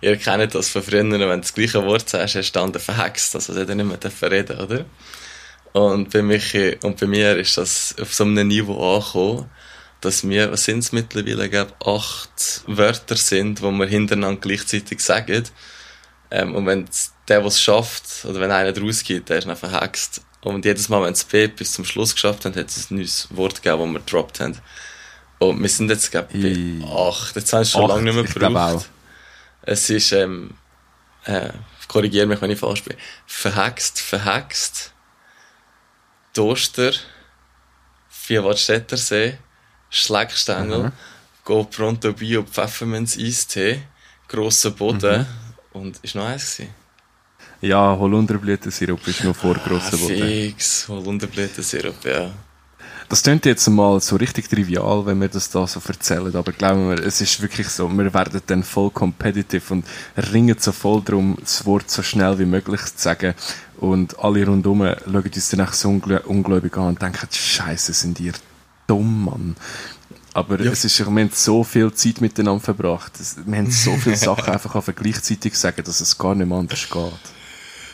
ihr 0.00 0.16
kennt 0.16 0.54
das 0.54 0.68
von 0.68 0.82
früher, 0.82 1.08
wenn 1.10 1.10
du 1.10 1.36
das 1.38 1.54
gleiche 1.54 1.84
Wort 1.84 2.08
sagst, 2.08 2.34
hast 2.34 2.52
du 2.52 2.58
dann 2.58 2.74
verhext, 2.74 3.34
also 3.34 3.52
der 3.64 3.74
nicht 3.74 3.86
mehr 3.86 4.30
reden 4.30 4.58
oder? 4.58 4.84
Und 5.72 6.10
bei, 6.10 6.22
mich, 6.22 6.54
und 6.82 7.00
bei 7.00 7.06
mir 7.06 7.36
ist 7.38 7.56
das 7.56 7.94
auf 8.00 8.12
so 8.12 8.24
einem 8.24 8.48
Niveau 8.48 8.96
angekommen, 8.96 9.50
dass 10.02 10.28
wir, 10.28 10.52
was 10.52 10.64
sind 10.64 10.80
es 10.80 10.92
mittlerweile, 10.92 11.48
glaube 11.48 11.72
acht 11.84 12.62
Wörter 12.66 13.16
sind, 13.16 13.60
die 13.60 13.62
wir 13.62 13.86
hintereinander 13.86 14.40
gleichzeitig 14.40 15.00
sagen. 15.00 15.44
Ähm, 16.30 16.54
und 16.54 16.66
wenn 16.66 16.84
der, 17.28 17.38
der 17.38 17.46
es 17.46 17.62
schafft, 17.62 18.24
oder 18.24 18.40
wenn 18.40 18.50
einer 18.50 18.76
rausgeht, 18.78 19.28
der 19.28 19.38
ist 19.38 19.46
dann 19.46 19.56
verhext. 19.56 20.22
Und 20.42 20.64
jedes 20.64 20.88
Mal, 20.88 21.02
wenn 21.02 21.12
es 21.12 21.24
B 21.24 21.46
bis 21.46 21.72
zum 21.72 21.84
Schluss 21.84 22.14
geschafft 22.14 22.44
hat, 22.44 22.56
hat 22.56 22.68
es 22.68 22.90
ein 22.90 22.96
neues 22.96 23.28
Wort 23.30 23.62
gegeben, 23.62 23.82
das 23.82 23.92
wir 23.92 24.00
gedroppt 24.00 24.40
haben. 24.40 24.58
Und 25.38 25.62
wir 25.62 25.68
sind 25.68 25.88
jetzt, 25.88 26.10
glaube 26.10 26.28
ich, 26.32 26.42
bei 26.42 26.86
8. 26.86 27.36
Jetzt 27.36 27.52
haben 27.52 27.58
wir 27.60 27.62
es 27.62 27.70
schon 27.70 27.82
Acht, 27.82 27.88
lange 27.88 28.02
nicht 28.02 28.14
mehr 28.14 28.24
gebraucht. 28.24 28.56
auch. 28.56 28.84
Es 29.62 29.88
ist, 29.88 30.12
ähm, 30.12 30.54
äh, 31.24 31.50
korrigiere 31.88 32.26
mich, 32.26 32.40
wenn 32.40 32.50
ich 32.50 32.58
falsch 32.58 32.82
bin. 32.82 32.96
Verhext, 33.26 34.00
verhext, 34.00 34.91
Toaster, 36.32 36.92
Vierwaldstätter 38.08 38.96
See, 38.96 39.38
Schleckstängel, 39.90 40.84
Mhm. 40.84 40.92
Go 41.44 41.64
Pronto 41.64 42.12
Bio 42.12 42.44
Pfefferminz 42.44 43.16
Eistee, 43.18 43.82
grosser 44.28 44.70
Boden 44.70 45.20
Mhm. 45.20 45.26
und 45.80 45.98
ist 46.02 46.14
noch 46.14 46.26
eins 46.26 46.56
gewesen. 46.56 46.74
Ja, 47.60 47.96
Holunderblütensirup 47.96 49.06
ist 49.06 49.22
noch 49.24 49.36
vor 49.36 49.54
grossen 49.54 49.94
ah, 49.94 49.96
Boden. 49.96 50.16
Fix, 50.18 50.88
Holunderblütensirup, 50.88 52.04
ja. 52.04 52.30
Das 53.12 53.22
klingt 53.22 53.44
jetzt 53.44 53.68
mal 53.68 54.00
so 54.00 54.16
richtig 54.16 54.48
trivial, 54.48 55.04
wenn 55.04 55.20
wir 55.20 55.28
das 55.28 55.50
da 55.50 55.66
so 55.66 55.82
erzählen, 55.86 56.34
aber 56.34 56.50
glauben 56.50 56.88
wir, 56.88 56.98
es 57.06 57.20
ist 57.20 57.42
wirklich 57.42 57.68
so, 57.68 57.86
wir 57.90 58.14
werden 58.14 58.40
dann 58.46 58.62
voll 58.62 58.88
competitive 58.88 59.74
und 59.74 59.84
ringen 60.32 60.56
so 60.58 60.72
voll 60.72 61.02
darum, 61.02 61.36
das 61.38 61.66
Wort 61.66 61.90
so 61.90 62.02
schnell 62.02 62.38
wie 62.38 62.46
möglich 62.46 62.80
zu 62.80 62.92
sagen 62.96 63.34
und 63.76 64.18
alle 64.18 64.46
rundherum 64.46 64.80
schauen 65.04 65.14
uns 65.26 65.50
dann 65.50 65.60
echt 65.60 65.74
so 65.74 65.90
ungl 65.90 66.22
ungläubig 66.24 66.74
an 66.78 66.86
und 66.86 67.02
denken, 67.02 67.28
Scheiße, 67.30 67.92
sind 67.92 68.18
ihr 68.18 68.32
dumm, 68.86 69.26
Mann. 69.26 69.56
Aber 70.32 70.58
Ja. 70.58 70.72
es 70.72 70.86
ist, 70.86 70.98
wir 70.98 71.04
haben 71.04 71.30
so 71.34 71.64
viel 71.64 71.92
Zeit 71.92 72.22
miteinander 72.22 72.64
verbracht, 72.64 73.12
wir 73.44 73.58
haben 73.58 73.70
so 73.70 73.94
viele 74.02 74.16
Sachen 74.16 74.54
einfach 74.54 74.74
auf 74.74 74.90
gleichzeitig 74.96 75.54
sagen, 75.58 75.84
dass 75.84 76.00
es 76.00 76.16
gar 76.16 76.34
nicht 76.34 76.48
mehr 76.48 76.56
anders 76.56 76.88
geht. 76.88 77.12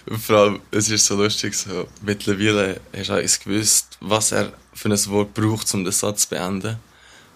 Und 0.09 0.19
vor 0.19 0.37
allem, 0.37 0.61
es 0.71 0.89
ist 0.91 1.05
so 1.07 1.17
lustig, 1.17 1.55
so, 1.55 1.87
mittlerweile 2.03 2.81
hast 2.97 3.09
du 3.11 3.13
eigentlich 3.15 3.41
gewusst, 3.41 3.99
was 4.01 4.33
er 4.33 4.53
für 4.73 4.89
ein 4.89 5.07
Wort 5.07 5.35
braucht, 5.35 5.73
um 5.75 5.85
den 5.85 5.93
Satz 5.93 6.23
zu 6.23 6.29
beenden. 6.31 6.77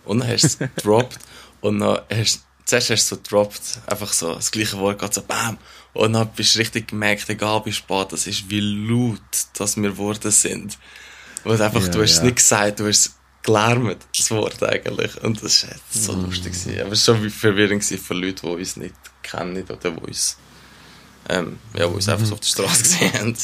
Und 0.05 0.21
dann 0.21 0.29
hast 0.29 0.43
du 0.43 0.47
es 0.47 0.59
gedroppt 0.77 1.19
und 1.61 1.81
dann 1.81 2.01
hast 2.11 2.41
zuerst 2.65 2.91
hast 2.91 3.11
du 3.11 3.15
so 3.17 3.21
gedroppt, 3.23 3.61
einfach 3.87 4.13
so, 4.13 4.35
das 4.35 4.51
gleiche 4.51 4.79
Wort 4.79 4.99
geht 5.01 5.13
so 5.15 5.23
BAM! 5.23 5.59
Und 5.95 6.15
dann 6.15 6.29
bist 6.35 6.55
du 6.55 6.61
richtig 6.61 6.89
gemerkt, 6.89 7.29
egal 7.29 7.61
wie 7.67 7.73
spät 7.73 8.13
das 8.13 8.27
ist, 8.27 8.49
wie 8.49 8.61
laut 8.61 9.21
das 9.59 9.77
wir 9.77 9.95
Worte 9.99 10.31
sind. 10.31 10.79
Und 11.45 11.61
einfach, 11.61 11.83
Ja, 11.83 11.89
du 11.89 12.01
hast 12.03 12.13
es 12.13 12.17
ja. 12.19 12.25
nicht 12.25 12.37
gesagt, 12.37 12.81
du 12.81 12.87
hast 12.87 13.07
es 13.07 13.15
gelärmt, 13.43 13.99
das 14.17 14.31
Wort 14.31 14.63
eigentlich. 14.63 15.23
Und 15.23 15.43
das 15.43 15.67
war 15.67 15.75
so 15.91 16.13
Mhm. 16.15 16.25
lustig. 16.27 16.53
gewesen. 16.53 16.81
Aber 16.81 16.93
es 16.93 17.07
war 17.07 17.17
schon 17.17 17.25
wie 17.25 17.31
verwirrend 17.31 17.83
gewesen 17.83 18.03
für 18.03 18.15
Leute, 18.15 18.43
die 18.43 18.47
uns 18.49 18.77
nicht 18.77 18.95
kennen 19.23 19.63
oder 19.65 19.91
die 19.91 20.01
uns, 20.01 20.39
ähm, 21.29 21.59
ja, 21.77 21.87
die 21.87 21.95
uns 21.95 22.09
einfach 22.09 22.27
so 22.27 22.35
auf 22.35 22.41
der 22.41 22.47
Straße 22.49 22.83
gesehen 22.83 23.13
haben. 23.15 23.37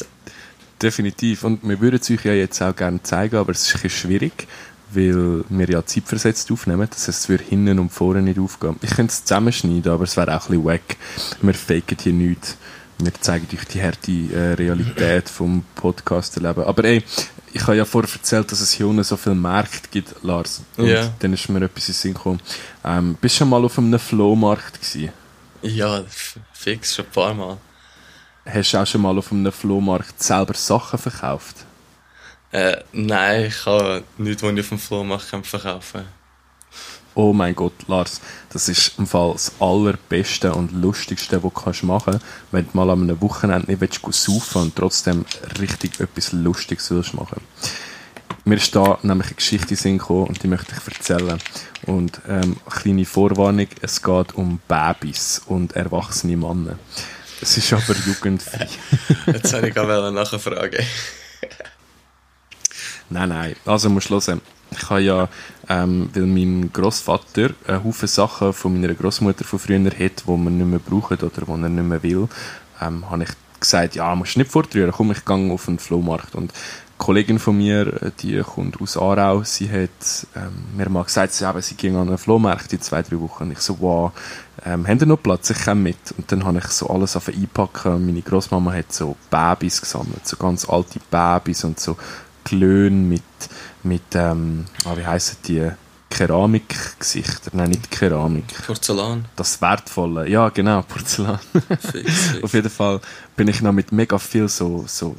Definitiv. 0.80 1.44
Und 1.44 1.60
wir 1.68 1.80
würden 1.80 1.98
es 2.00 2.10
euch 2.10 2.24
ja 2.24 2.32
jetzt 2.32 2.62
auch 2.62 2.74
gerne 2.74 3.02
zeigen, 3.02 3.36
aber 3.36 3.52
es 3.52 3.62
ist 3.62 3.74
ein 3.76 3.82
bisschen 3.82 4.08
schwierig, 4.08 4.46
weil 4.92 5.44
wir 5.48 5.68
ja 5.68 5.84
zeitversetzt 5.84 6.50
aufnehmen. 6.52 6.86
Das 6.90 7.08
heißt, 7.08 7.20
es 7.20 7.28
würde 7.28 7.44
hinten 7.44 7.78
und 7.78 7.90
vorne 7.90 8.22
nicht 8.22 8.38
aufgehen. 8.38 8.76
Ich 8.82 8.90
könnte 8.90 9.12
es 9.12 9.24
zusammenschneiden, 9.24 9.90
aber 9.92 10.04
es 10.04 10.16
wäre 10.16 10.36
auch 10.36 10.48
ein 10.48 10.60
bisschen 10.60 10.64
wack. 10.64 10.96
Wir 11.42 11.54
faken 11.54 11.96
hier 12.00 12.12
nichts. 12.12 12.56
Wir 13.00 13.14
zeigen 13.14 13.46
euch 13.56 13.64
die 13.66 13.82
harte 13.82 14.10
äh, 14.12 14.54
Realität 14.54 15.28
vom 15.28 15.64
Podcast-Leben. 15.76 16.64
Aber 16.64 16.84
ey, 16.84 17.02
ich 17.52 17.62
habe 17.62 17.76
ja 17.76 17.84
vorher 17.84 18.12
erzählt, 18.12 18.50
dass 18.50 18.60
es 18.60 18.72
hier 18.72 18.86
unten 18.88 19.04
so 19.04 19.16
viele 19.16 19.34
Märkte 19.36 19.88
gibt, 19.90 20.14
Lars. 20.22 20.62
Und 20.76 20.86
Ja. 20.88 21.12
dann 21.20 21.32
ist 21.32 21.48
mir 21.48 21.62
etwas 21.64 21.88
in 21.88 21.92
den 21.92 21.98
Sinn 21.98 22.14
gekommen. 22.14 22.40
Ähm, 22.84 23.16
bist 23.20 23.36
du 23.36 23.38
schon 23.40 23.50
mal 23.50 23.64
auf 23.64 23.78
einem 23.78 23.98
Flohmarkt 23.98 24.80
gewesen? 24.80 25.10
Ja, 25.62 26.02
fix, 26.52 26.94
schon 26.96 27.04
ein 27.04 27.10
paar 27.12 27.34
Mal. 27.34 27.56
Hast 28.46 28.72
du 28.72 28.78
auch 28.78 28.86
schon 28.86 29.02
mal 29.02 29.16
auf 29.18 29.30
einem 29.32 29.52
Flohmarkt 29.52 30.22
selber 30.22 30.54
Sachen 30.54 30.98
verkauft? 30.98 31.64
Äh, 32.50 32.78
nein, 32.92 33.46
ich 33.46 33.64
kann 33.64 34.02
nichts, 34.16 34.42
was 34.42 34.52
ich 34.52 34.60
auf 34.60 34.68
dem 34.68 34.78
Flohmarkt 34.78 35.30
kann 35.30 35.44
verkaufen 35.44 36.04
Oh 37.14 37.32
mein 37.32 37.54
Gott, 37.56 37.72
Lars, 37.88 38.20
das 38.50 38.68
ist 38.68 38.96
im 38.96 39.06
Fall 39.06 39.32
das 39.32 39.52
allerbeste 39.58 40.54
und 40.54 40.70
lustigste, 40.70 41.42
was 41.42 41.52
du 41.52 41.60
kannst 41.60 41.82
machen 41.82 42.20
wenn 42.52 42.64
du 42.64 42.76
mal 42.76 42.90
an 42.90 43.02
einem 43.02 43.20
Wochenende 43.20 43.66
nicht 43.66 43.80
willst, 43.80 44.00
saufen 44.12 44.62
und 44.62 44.76
trotzdem 44.76 45.24
richtig 45.58 45.98
etwas 45.98 46.32
Lustiges 46.32 46.90
willst 46.92 47.14
machen. 47.14 47.42
Mir 48.44 48.54
ist 48.54 48.74
da 48.74 48.98
nämlich 49.02 49.26
eine 49.26 49.36
Geschichte 49.36 49.64
in 49.64 49.68
den 49.68 49.76
Sinn 49.76 49.98
gekommen 49.98 50.28
und 50.28 50.42
die 50.42 50.48
möchte 50.48 50.74
ich 50.74 50.94
erzählen. 50.94 51.38
Und 51.86 52.20
ähm, 52.28 52.56
kleine 52.70 53.04
Vorwarnung, 53.04 53.66
es 53.82 54.00
geht 54.00 54.34
um 54.36 54.60
Babys 54.68 55.42
und 55.44 55.72
erwachsene 55.76 56.36
Männer. 56.36 56.78
Es 57.40 57.56
ist 57.56 57.72
aber 57.72 57.94
jugendfrei. 58.06 58.68
Jetzt 59.26 59.48
soll 59.48 59.64
ich 59.64 59.74
gerade 59.74 60.12
nachfragen. 60.12 60.84
Nein, 63.10 63.28
nein. 63.28 63.56
Also 63.64 63.88
musst 63.88 64.10
du 64.10 64.20
hören. 64.20 64.40
Ich 64.70 64.90
habe 64.90 65.00
ja, 65.00 65.28
ähm, 65.68 66.10
weil 66.12 66.26
mein 66.26 66.70
Großvater 66.72 67.50
einen 67.66 67.84
Haufen 67.84 68.08
Sachen 68.08 68.52
von 68.52 68.78
meiner 68.78 68.92
Großmutter 68.92 69.44
von 69.44 69.58
früher 69.58 69.78
hat, 69.78 70.24
die 70.26 70.30
man 70.30 70.58
nicht 70.58 70.66
mehr 70.66 70.78
braucht 70.78 71.22
oder 71.22 71.30
die 71.30 71.50
er 71.50 71.68
nicht 71.68 71.84
mehr 71.84 72.02
will, 72.02 72.28
ähm, 72.82 73.10
habe 73.10 73.22
ich 73.22 73.30
gesagt, 73.60 73.94
ja, 73.94 74.14
musst 74.14 74.34
du 74.34 74.40
nicht 74.40 74.50
fortrühren, 74.50 74.92
komm, 74.92 75.12
ich 75.12 75.24
gehe 75.24 75.52
auf 75.52 75.64
den 75.64 75.78
Flohmarkt. 75.78 76.34
Und 76.34 76.52
Kollegin 76.98 77.38
von 77.38 77.56
mir, 77.56 78.02
äh, 78.02 78.10
die 78.20 78.40
kommt 78.40 78.80
aus 78.80 78.96
Aarau, 78.96 79.42
sie 79.44 79.70
hat 79.70 80.26
ähm, 80.36 80.76
mir 80.76 80.88
mal 80.90 81.04
gesagt, 81.04 81.32
sie, 81.32 81.48
eben, 81.48 81.62
sie 81.62 81.76
ging 81.76 81.96
an 81.96 82.08
einen 82.08 82.18
Flohmarkt 82.18 82.72
in 82.72 82.80
zwei, 82.80 83.02
drei 83.02 83.18
Wochen. 83.20 83.44
Und 83.44 83.52
ich 83.52 83.60
so, 83.60 83.78
wow, 83.80 84.12
ähm, 84.64 84.86
habt 84.86 85.00
ihr 85.00 85.06
noch 85.06 85.22
Platz? 85.22 85.50
Ich 85.50 85.64
komme 85.64 85.82
mit. 85.82 86.12
Und 86.16 86.30
dann 86.30 86.44
habe 86.44 86.58
ich 86.58 86.64
so 86.64 86.88
alles 86.88 87.16
auf 87.16 87.28
einpacken. 87.28 88.04
Meine 88.04 88.22
Großmama 88.22 88.72
hat 88.72 88.92
so 88.92 89.16
Babys 89.30 89.80
gesammelt, 89.80 90.26
so 90.26 90.36
ganz 90.36 90.68
alte 90.68 91.00
Babys 91.10 91.64
und 91.64 91.80
so 91.80 91.96
Klöne 92.44 92.96
mit, 92.96 93.22
mit 93.82 94.14
ähm, 94.14 94.64
ah, 94.84 94.96
wie 94.96 95.06
heissen 95.06 95.36
die? 95.46 95.70
Keramikgesichter. 96.10 97.50
Nein, 97.52 97.70
nicht 97.70 97.90
Keramik. 97.90 98.46
Porzellan. 98.66 99.26
Das 99.36 99.60
Wertvolle. 99.60 100.28
Ja, 100.28 100.48
genau, 100.48 100.82
Porzellan. 100.82 101.38
Fix. 101.80 102.34
Auf 102.42 102.54
jeden 102.54 102.70
Fall 102.70 103.00
bin 103.36 103.48
ich 103.48 103.60
noch 103.60 103.72
mit 103.72 103.92
mega 103.92 104.18
viel 104.18 104.48
so, 104.48 104.84
so 104.86 105.14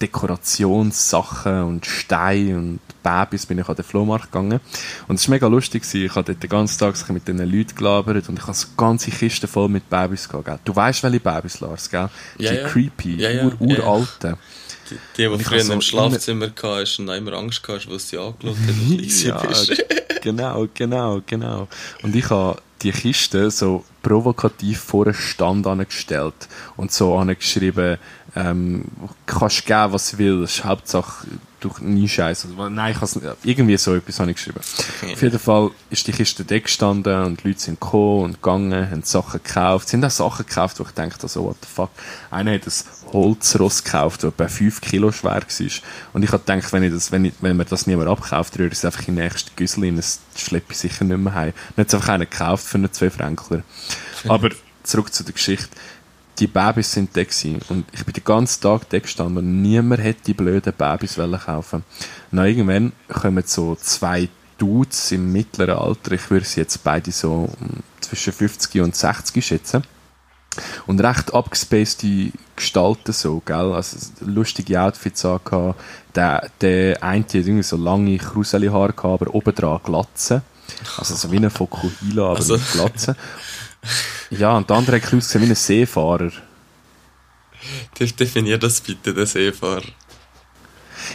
Dekorationssachen 0.00 1.62
und 1.62 1.86
Steine 1.86 2.56
und 2.56 2.80
Babys 3.02 3.46
bin 3.46 3.58
ich 3.58 3.68
an 3.68 3.76
den 3.76 3.84
Flohmarkt 3.84 4.32
gegangen. 4.32 4.60
Und 5.08 5.16
es 5.16 5.28
war 5.28 5.34
mega 5.34 5.46
lustig. 5.46 5.82
gewesen. 5.82 6.06
Ich 6.06 6.14
habe 6.14 6.24
dort 6.24 6.42
den 6.42 6.50
ganzen 6.50 6.78
Tag 6.78 7.08
mit 7.10 7.26
diesen 7.26 7.50
Leuten 7.50 7.74
gelabert 7.74 8.28
und 8.28 8.38
ich 8.38 8.42
habe 8.42 8.54
so 8.54 8.68
ganze 8.76 9.10
Kisten 9.10 9.46
voll 9.46 9.68
mit 9.68 9.88
Babys 9.88 10.28
gehabt. 10.28 10.46
Gell? 10.46 10.58
Du 10.64 10.74
weißt, 10.74 11.02
welche 11.02 11.20
Babys, 11.20 11.60
Lars, 11.60 11.90
gell? 11.90 12.08
Die 12.38 12.44
ja. 12.44 12.68
creepy, 12.68 13.16
Ja, 13.16 13.30
ja, 13.30 13.44
ur, 13.44 13.54
ja, 13.60 13.76
ja. 13.76 14.38
Die, 14.90 14.96
die, 15.16 15.28
die 15.28 15.34
ich 15.34 15.46
früher 15.46 15.60
so 15.62 15.72
im 15.72 15.80
Schlafzimmer 15.80 16.46
hatten 16.46 16.82
und 16.98 17.04
noch 17.06 17.14
immer 17.14 17.32
Angst 17.34 17.66
hatten, 17.68 17.90
weil 17.90 17.98
sie 18.00 18.18
angeschaut 18.18 18.42
haben, 18.42 18.98
und 18.98 19.22
ja, 19.22 19.42
genau, 20.20 20.66
genau, 20.74 21.20
genau. 21.24 21.68
Und 22.02 22.16
ich 22.16 22.28
habe 22.28 22.60
die 22.82 22.92
Kiste 22.92 23.50
so 23.50 23.84
provokativ 24.02 24.80
vor 24.80 25.06
einen 25.06 25.14
Stand 25.14 25.66
angestellt 25.66 26.48
und 26.76 26.92
so 26.92 27.16
angeschrieben, 27.16 27.98
ähm, 28.36 28.84
kannst 29.26 29.66
geben, 29.66 29.92
was 29.92 30.12
du 30.12 30.18
willst, 30.18 30.64
Hauptsache 30.64 31.26
du 31.60 31.70
nie 31.80 32.08
Scheiß. 32.08 32.48
Nein, 32.70 32.92
ich 32.92 33.00
has, 33.00 33.18
irgendwie 33.42 33.76
so 33.76 33.94
etwas 33.94 34.18
habe 34.18 34.30
ich 34.30 34.36
geschrieben. 34.36 34.60
Auf 34.60 35.22
jeden 35.22 35.38
Fall 35.38 35.70
ist 35.90 36.06
die 36.06 36.12
Kiste 36.12 36.44
da 36.44 36.58
gestanden 36.58 37.22
und 37.24 37.42
die 37.42 37.48
Leute 37.48 37.60
sind 37.60 37.80
gekommen 37.80 38.24
und 38.24 38.34
gegangen, 38.34 38.90
haben 38.90 39.02
Sachen 39.02 39.40
gekauft. 39.42 39.92
Haben 39.92 40.04
auch 40.04 40.10
Sachen 40.10 40.46
gekauft, 40.46 40.80
wo 40.80 40.84
ich 40.84 40.90
dachte, 40.90 41.28
so, 41.28 41.44
what 41.44 41.56
the 41.60 41.68
fuck. 41.72 41.90
Einer 42.30 42.54
hat 42.54 42.66
ein 42.66 43.12
Holzross 43.12 43.84
gekauft, 43.84 44.22
das 44.22 44.32
etwa 44.32 44.48
5 44.48 44.80
Kilo 44.80 45.12
schwer 45.12 45.30
war. 45.30 45.42
Und 46.12 46.22
ich 46.22 46.32
habe 46.32 46.42
gedacht, 46.44 46.72
wenn, 46.72 46.82
ich 46.82 46.92
das, 46.92 47.12
wenn, 47.12 47.24
ich, 47.26 47.34
wenn 47.40 47.56
mir 47.56 47.64
das 47.64 47.86
niemand 47.86 48.08
abkauft, 48.08 48.58
rühre 48.58 48.68
ich 48.68 48.74
es 48.74 48.84
einfach 48.84 49.06
in 49.06 49.16
den 49.16 49.24
nächsten 49.24 49.50
Güssel 49.56 49.84
rein, 49.84 49.96
das 49.96 50.20
schleppe 50.36 50.72
ich 50.72 50.78
sicher 50.78 51.04
nicht 51.04 51.18
mehr 51.18 51.34
heim. 51.34 51.52
Dann 51.76 51.84
hat 51.84 51.88
es 51.88 51.94
einfach 51.94 52.08
einer 52.14 52.26
gekauft 52.26 52.66
für 52.66 52.78
einen 52.78 52.92
2 52.92 53.10
Fränkler. 53.10 53.62
Aber 54.28 54.50
zurück 54.82 55.12
zu 55.12 55.24
der 55.24 55.34
Geschichte. 55.34 55.68
Die 56.40 56.46
Babys 56.46 56.90
sind 56.92 57.14
da 57.16 57.22
gewesen. 57.22 57.60
und 57.68 57.84
ich 57.92 58.04
bin 58.04 58.14
den 58.14 58.24
ganzen 58.24 58.62
Tag 58.62 58.88
da 58.88 58.98
gestanden 58.98 59.36
und 59.38 59.62
niemand 59.62 60.02
hätte 60.02 60.22
die 60.26 60.34
blöden 60.34 60.72
Babys 60.72 61.18
wollen 61.18 61.38
kaufen. 61.38 61.84
Na 62.30 62.46
irgendwann 62.46 62.92
kommen 63.08 63.44
so 63.46 63.76
zwei 63.76 64.28
Dudes 64.58 65.12
im 65.12 65.32
mittleren 65.32 65.76
Alter, 65.78 66.12
ich 66.12 66.30
würde 66.30 66.44
sie 66.46 66.60
jetzt 66.60 66.82
beide 66.82 67.12
so 67.12 67.48
mm, 67.60 67.80
zwischen 68.00 68.32
50 68.32 68.80
und 68.82 68.96
60 68.96 69.44
schätzen. 69.44 69.82
Und 70.86 71.00
recht 71.00 71.32
abgespacede 71.32 72.32
Gestalten 72.56 73.12
so, 73.12 73.40
gell? 73.44 73.72
Also 73.72 73.96
lustige 74.20 74.80
Outfits 74.82 75.24
angehabt. 75.24 75.80
Der, 76.14 76.50
der 76.60 77.02
eine 77.02 77.22
hat 77.24 77.34
irgendwie 77.34 77.62
so 77.62 77.76
lange 77.76 78.18
Kruseli-Haare 78.18 78.92
gehabt, 78.92 79.22
aber 79.22 79.34
obendran 79.34 79.80
Glatze. 79.84 80.42
Also 80.98 81.14
so 81.14 81.30
wie 81.30 81.36
ein 81.36 81.50
Fokuhila, 81.50 82.22
aber 82.30 82.36
Also- 82.36 82.54
mit 82.54 82.72
Glatze. 82.72 83.16
Ja, 84.30 84.56
und 84.56 84.68
der 84.68 84.76
andere 84.76 84.96
hat 84.96 85.04
ausgesehen 85.14 85.44
wie 85.44 85.50
ein 85.50 85.54
Seefahrer. 85.56 86.30
Def- 87.98 88.12
Definier 88.16 88.58
das 88.58 88.80
bitte, 88.80 89.12
der 89.12 89.26
Seefahrer. 89.26 89.82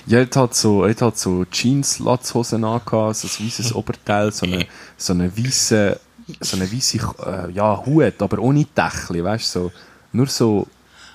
Ja, 0.08 0.20
er 0.20 0.30
hat 0.36 0.56
so, 0.56 0.84
er 0.84 0.96
hat 0.96 1.18
so 1.18 1.46
Jeans-Latzhosen 1.46 2.64
angehabt, 2.64 3.16
so 3.18 3.28
ein 3.28 3.46
weißes 3.48 3.74
Oberteil, 3.74 4.32
so 4.32 4.46
eine, 4.46 4.68
so 4.98 5.14
eine 5.14 5.36
weisse, 5.38 6.00
so 6.42 6.58
eine 6.58 6.72
weisse, 6.72 6.98
äh, 7.26 7.52
ja, 7.52 7.84
Hut, 7.86 8.22
aber 8.22 8.40
ohne 8.40 8.66
Dächli, 8.66 9.24
weißt 9.24 9.56
du, 9.56 9.60
so, 9.60 9.72
nur 10.12 10.28
so, 10.28 10.68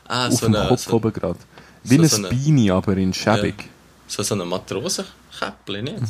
Ah, 0.08 0.28
auf 0.28 0.34
so 0.34 0.46
dem 0.46 0.54
eine- 0.56 0.68
Kopf 0.68 0.82
so- 0.84 0.92
oben 0.92 1.12
gerade. 1.12 1.38
Wie 1.84 1.96
so- 1.96 2.02
ein 2.02 2.08
so 2.08 2.16
eine- 2.16 2.28
Beanie, 2.28 2.70
aber 2.70 2.96
in 2.96 3.12
schäbig. 3.12 3.68
So, 4.06 4.22
so 4.22 4.34
eine 4.34 4.44
Matrosenkäppli, 5.40 5.82
nicht? 5.82 6.02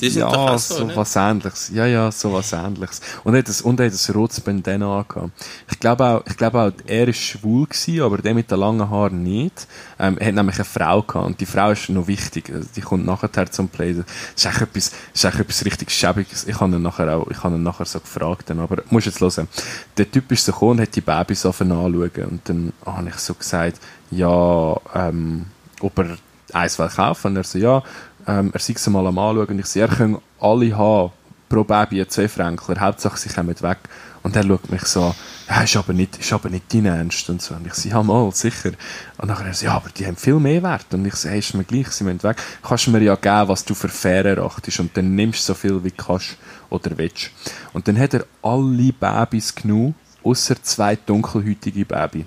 Die 0.00 0.10
sind 0.10 0.22
doch 0.22 0.32
Ja, 0.32 0.38
auch 0.54 0.58
so, 0.58 0.74
so 0.76 0.84
nicht? 0.84 0.96
was 0.96 1.16
ähnliches. 1.16 1.70
Ja, 1.74 1.86
ja, 1.86 2.10
so 2.12 2.32
was 2.32 2.52
ähnliches. 2.52 3.00
Und 3.24 3.34
er 3.34 3.38
hat 3.40 3.48
ein, 3.48 3.64
und 3.64 3.80
er 3.80 3.86
hat 3.86 3.92
ein 3.92 4.14
rotes 4.14 4.40
Bandana 4.40 4.98
angehabt. 5.00 5.30
Ich 5.70 5.80
glaube 5.80 6.04
auch, 6.04 6.22
ich 6.26 6.36
glaube 6.36 6.60
auch, 6.60 6.72
er 6.86 7.08
ist 7.08 7.18
schwul 7.18 7.66
gewesen, 7.66 8.02
aber 8.02 8.18
der 8.18 8.34
mit 8.34 8.50
den 8.50 8.58
langen 8.60 8.88
Haaren 8.88 9.22
nicht. 9.22 9.66
Ähm, 9.98 10.18
er 10.18 10.28
hat 10.28 10.34
nämlich 10.34 10.56
eine 10.56 10.64
Frau 10.64 11.02
gehabt. 11.02 11.26
Und 11.26 11.40
die 11.40 11.46
Frau 11.46 11.70
ist 11.70 11.88
noch 11.88 12.06
wichtig. 12.06 12.50
Also, 12.54 12.68
Die 12.76 12.80
kommt 12.80 13.06
nachher 13.06 13.50
zum 13.50 13.68
Play. 13.68 13.94
Das 13.94 14.04
ist 14.36 14.46
echt 14.46 14.60
etwas, 14.62 14.90
das 14.90 14.98
ist 15.14 15.24
echt 15.24 15.40
etwas 15.40 15.64
richtig 15.64 15.90
Schäbiges. 15.90 16.46
Ich 16.46 16.60
habe 16.60 16.74
ihn 16.76 16.82
nachher 16.82 17.16
auch, 17.16 17.26
ich 17.30 17.42
habe 17.42 17.56
ihn 17.56 17.62
nachher 17.62 17.86
so 17.86 18.00
gefragt. 18.00 18.50
Dann, 18.50 18.60
aber, 18.60 18.82
musst 18.90 19.06
jetzt 19.06 19.20
hören. 19.20 19.48
Der 19.96 20.10
Typ 20.10 20.30
ist 20.32 20.44
so 20.44 20.52
gekommen 20.52 20.72
und 20.72 20.80
hat 20.82 20.94
die 20.94 21.00
Babys 21.00 21.44
anfangen 21.46 21.72
anschauen. 21.72 22.24
Und 22.30 22.48
dann 22.48 22.72
habe 22.84 23.08
ich 23.08 23.16
so 23.16 23.34
gesagt, 23.34 23.80
ja, 24.10 24.76
ähm, 24.94 25.46
ob 25.80 25.98
er 25.98 26.16
eins 26.52 26.78
will 26.78 26.88
kaufen. 26.88 27.28
Und 27.28 27.36
er 27.36 27.44
so, 27.44 27.58
ja, 27.58 27.82
ähm, 28.28 28.50
er 28.52 28.60
sei 28.60 28.74
es 28.74 28.86
mal 28.88 29.06
am 29.06 29.18
anschauen. 29.18 29.48
Und 29.48 29.58
ich 29.58 29.66
so, 29.66 29.80
er 29.80 29.88
können 29.88 30.18
alle 30.38 30.76
haben, 30.76 31.12
pro 31.48 31.64
Baby 31.64 32.06
zwei 32.06 32.28
Fränkler, 32.28 32.78
Hauptsache 32.78 33.16
sie 33.18 33.30
kommen 33.30 33.60
weg. 33.60 33.78
Und 34.22 34.36
er 34.36 34.44
schaut 34.44 34.70
mich 34.70 34.82
so 34.82 35.04
an, 35.04 35.14
ja, 35.48 35.62
ist 35.62 35.76
aber 35.76 35.94
nicht, 35.94 36.18
ist 36.18 36.32
aber 36.32 36.50
nicht 36.50 36.72
dein 36.72 36.84
Ernst 36.84 37.30
und 37.30 37.40
so. 37.40 37.54
Und 37.54 37.66
ich 37.66 37.72
so, 37.72 37.88
ja 37.88 38.02
mal, 38.02 38.30
sicher. 38.32 38.72
Und 39.16 39.28
nachher 39.28 39.46
er 39.46 39.54
so, 39.54 39.66
ja, 39.66 39.76
aber 39.76 39.88
die 39.88 40.06
haben 40.06 40.16
viel 40.16 40.38
mehr 40.38 40.62
Wert. 40.62 40.92
Und 40.92 41.06
ich 41.06 41.14
so, 41.14 41.28
hey, 41.30 41.38
ist 41.38 41.54
mir 41.54 41.64
gleich, 41.64 41.88
sie 41.88 42.04
müssen 42.04 42.22
weg. 42.22 42.36
Kannst 42.62 42.86
du 42.86 42.90
mir 42.90 43.02
ja 43.02 43.14
geben, 43.14 43.48
was 43.48 43.64
du 43.64 43.74
für 43.74 43.88
fair 43.88 44.26
erachtest. 44.26 44.80
Und 44.80 44.94
dann 44.96 45.14
nimmst 45.14 45.40
du 45.40 45.44
so 45.44 45.54
viel, 45.54 45.82
wie 45.82 45.90
du 45.90 45.96
kannst 45.96 46.36
oder 46.68 46.98
willst. 46.98 47.30
Und 47.72 47.88
dann 47.88 47.98
hat 47.98 48.12
er 48.12 48.26
alle 48.42 48.92
Babys 48.92 49.54
genommen, 49.54 49.94
außer 50.22 50.62
zwei 50.62 50.96
dunkelhäutige 50.96 51.86
Babys. 51.86 52.26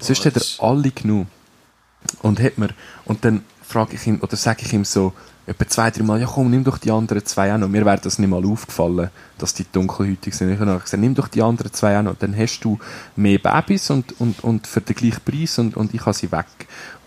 Sonst 0.00 0.24
hat 0.24 0.36
er 0.36 0.64
alle 0.64 0.90
genommen. 0.90 1.28
Und 2.22 2.40
hat 2.40 2.56
mir, 2.56 2.70
und 3.04 3.24
dann 3.24 3.44
frage 3.72 3.96
ich 3.96 4.06
ihn, 4.06 4.20
oder 4.20 4.36
sage 4.36 4.62
ich 4.64 4.72
ihm 4.72 4.84
so, 4.84 5.12
etwa 5.46 5.66
zwei, 5.66 5.90
drei 5.90 6.04
Mal, 6.04 6.20
ja 6.20 6.26
komm, 6.26 6.50
nimm 6.50 6.62
doch 6.62 6.78
die 6.78 6.90
anderen 6.90 7.24
zwei 7.24 7.52
auch 7.52 7.58
noch. 7.58 7.68
Mir 7.68 7.84
wäre 7.84 7.98
das 7.98 8.18
nicht 8.18 8.28
mal 8.28 8.44
aufgefallen, 8.44 9.10
dass 9.38 9.54
die 9.54 9.66
dunkelhäutig 9.70 10.34
sind. 10.34 10.50
Ich 10.50 10.60
habe 10.60 10.78
gesagt, 10.78 11.00
nimm 11.00 11.14
doch 11.14 11.28
die 11.28 11.42
anderen 11.42 11.72
zwei 11.72 11.98
auch 11.98 12.02
noch. 12.02 12.16
Dann 12.16 12.36
hast 12.36 12.60
du 12.60 12.78
mehr 13.16 13.38
Babys 13.38 13.90
und, 13.90 14.20
und, 14.20 14.44
und 14.44 14.66
für 14.66 14.80
den 14.80 14.94
gleichen 14.94 15.20
Preis 15.24 15.58
und, 15.58 15.76
und 15.76 15.92
ich 15.94 16.00
habe 16.02 16.14
sie 16.14 16.30
weg. 16.30 16.46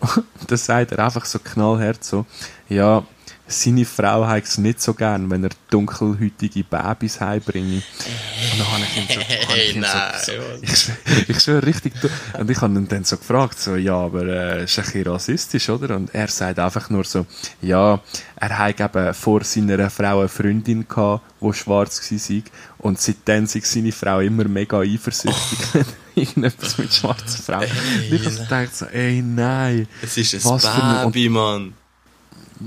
Und 0.00 0.50
dann 0.50 0.58
sagt 0.58 0.92
er 0.92 0.98
einfach 0.98 1.24
so 1.24 1.38
knallhart 1.38 2.04
so, 2.04 2.26
ja, 2.68 3.02
seine 3.48 3.84
Frau 3.84 4.26
hat 4.26 4.44
es 4.44 4.58
nicht 4.58 4.80
so 4.80 4.92
gern, 4.92 5.30
wenn 5.30 5.44
er 5.44 5.50
dunkelhäutige 5.70 6.64
Babys 6.64 7.20
heimbringe. 7.20 7.76
Und 7.76 8.58
dann 8.58 8.72
habe 8.72 8.82
ich 8.82 8.96
ihm 8.96 9.06
so, 9.08 9.20
habe 9.20 9.58
ich 9.58 9.76
ihm 9.76 9.82
so, 9.82 9.88
Hey, 9.88 10.24
so 10.24 10.32
nein, 10.32 10.58
ich, 10.62 11.28
ich 11.28 11.40
schwöre 11.40 11.64
richtig. 11.64 11.92
Und 12.38 12.50
ich 12.50 12.60
habe 12.60 12.74
ihn 12.74 12.88
dann 12.88 13.04
so 13.04 13.16
gefragt, 13.16 13.60
so, 13.60 13.76
ja, 13.76 13.94
aber 13.94 14.24
äh, 14.24 14.64
ist 14.64 14.78
ein 14.78 14.84
bisschen 14.84 15.06
rassistisch, 15.06 15.68
oder? 15.68 15.94
Und 15.94 16.12
er 16.12 16.26
sagt 16.28 16.58
einfach 16.58 16.90
nur 16.90 17.04
so, 17.04 17.24
ja, 17.62 18.00
er 18.34 18.58
hat 18.58 18.80
eben 18.80 19.14
vor 19.14 19.44
seiner 19.44 19.90
Frau 19.90 20.20
eine 20.20 20.28
Freundin 20.28 20.88
gehabt, 20.88 21.22
die 21.40 21.52
schwarz 21.52 22.10
war. 22.10 22.42
Und 22.78 23.00
seitdem 23.00 23.46
sei 23.46 23.60
seine 23.62 23.92
Frau 23.92 24.20
immer 24.20 24.44
mega 24.44 24.80
eifersüchtig, 24.80 25.58
wenn 25.72 25.86
irgendetwas 26.16 26.78
mit 26.78 26.92
schwarzen 26.92 27.44
Frauen. 27.44 27.62
Und 27.62 28.12
ich 28.12 28.24
habe 28.24 28.36
gedacht, 28.36 28.76
so, 28.76 28.86
ey, 28.86 29.22
nein. 29.22 29.86
Es 30.02 30.16
ist 30.16 30.34
ein 30.34 30.44
Was 30.44 30.64
Baby, 30.64 31.28
Mann. 31.28 31.74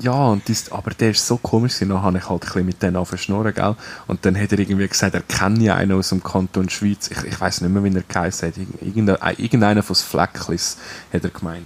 Ja, 0.01 0.27
und 0.27 0.47
das, 0.47 0.71
aber 0.71 0.91
der 0.91 1.11
ist 1.11 1.25
so 1.25 1.37
komisch. 1.37 1.79
Dann 1.79 1.93
habe 2.01 2.17
ich 2.19 2.29
halt 2.29 2.43
ein 2.43 2.45
bisschen 2.47 2.65
mit 2.65 2.81
denen 2.83 2.95
angeschnurren, 2.95 3.53
gell. 3.53 3.75
Und 4.07 4.23
dann 4.23 4.39
hat 4.39 4.51
er 4.51 4.59
irgendwie 4.59 4.87
gesagt, 4.87 5.15
er 5.15 5.21
kennt 5.21 5.61
ja 5.61 5.75
einen 5.75 5.93
aus 5.93 6.09
dem 6.09 6.21
Kanton 6.23 6.69
Schweiz. 6.69 7.09
Ich, 7.09 7.23
ich 7.23 7.41
weiß 7.41 7.61
nicht 7.61 7.71
mehr, 7.71 7.83
wie 7.83 7.95
er 7.95 8.03
geheißen 8.07 8.49
hat. 8.49 8.57
Irgend- 8.57 8.81
Irgendeiner, 8.83 9.23
äh, 9.27 9.41
irgendeiner 9.41 9.81
von 9.83 9.95
Flecklis, 9.95 10.77
hat 11.11 11.23
er 11.23 11.29
gemeint. 11.31 11.65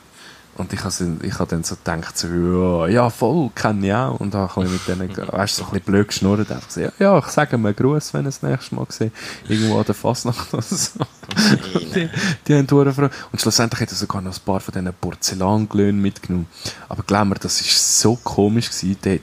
Und 0.55 0.72
ich 0.72 0.83
habe 0.83 1.17
ich 1.24 1.39
hab 1.39 1.50
dann 1.50 1.63
so 1.63 1.75
gedacht, 1.75 2.15
so, 2.15 2.27
ja, 2.27 2.88
ja, 2.88 3.10
voll, 3.10 3.50
kenne 3.55 3.88
ich 3.88 3.93
auch. 3.93 4.19
Und 4.19 4.33
dann 4.33 4.48
habe 4.55 4.65
ich 4.65 4.72
mit 4.72 4.88
denen, 4.88 5.10
weißt 5.31 5.57
du, 5.57 5.62
so 5.62 5.67
ein 5.67 5.72
bisschen 5.72 5.86
blöd 5.86 6.07
geschnurrt. 6.07 6.51
Einfach 6.51 6.69
so, 6.69 6.81
ja, 6.81 6.91
ja, 7.00 7.17
ich 7.17 7.25
sage 7.25 7.55
einen 7.55 7.75
Gruß, 7.75 8.13
wenn 8.13 8.22
ich 8.22 8.36
das 8.36 8.43
nächste 8.43 8.75
Mal 8.75 8.86
sehe. 8.89 9.12
Irgendwo 9.48 9.79
an 9.79 9.86
der 9.86 9.95
Fasnacht 9.95 10.53
oder 10.53 10.62
so. 10.62 11.00
die, 11.95 12.10
die 12.48 12.55
haben 12.55 12.67
Freude. 12.67 13.10
Und 13.32 13.41
schlussendlich 13.41 13.82
hat 13.82 13.89
er 13.89 13.95
sogar 13.95 14.21
noch 14.21 14.34
ein 14.34 14.41
paar 14.45 14.60
von 14.60 14.73
diesen 14.73 14.93
Porzellanglöhnen 14.93 16.01
mitgenommen. 16.01 16.47
Aber 16.88 17.01
glaub 17.01 17.28
mir, 17.28 17.36
das 17.36 17.60
ist 17.62 17.99
so 17.99 18.15
komisch 18.23 18.69
gewesen. 18.69 18.97
Der, 19.04 19.19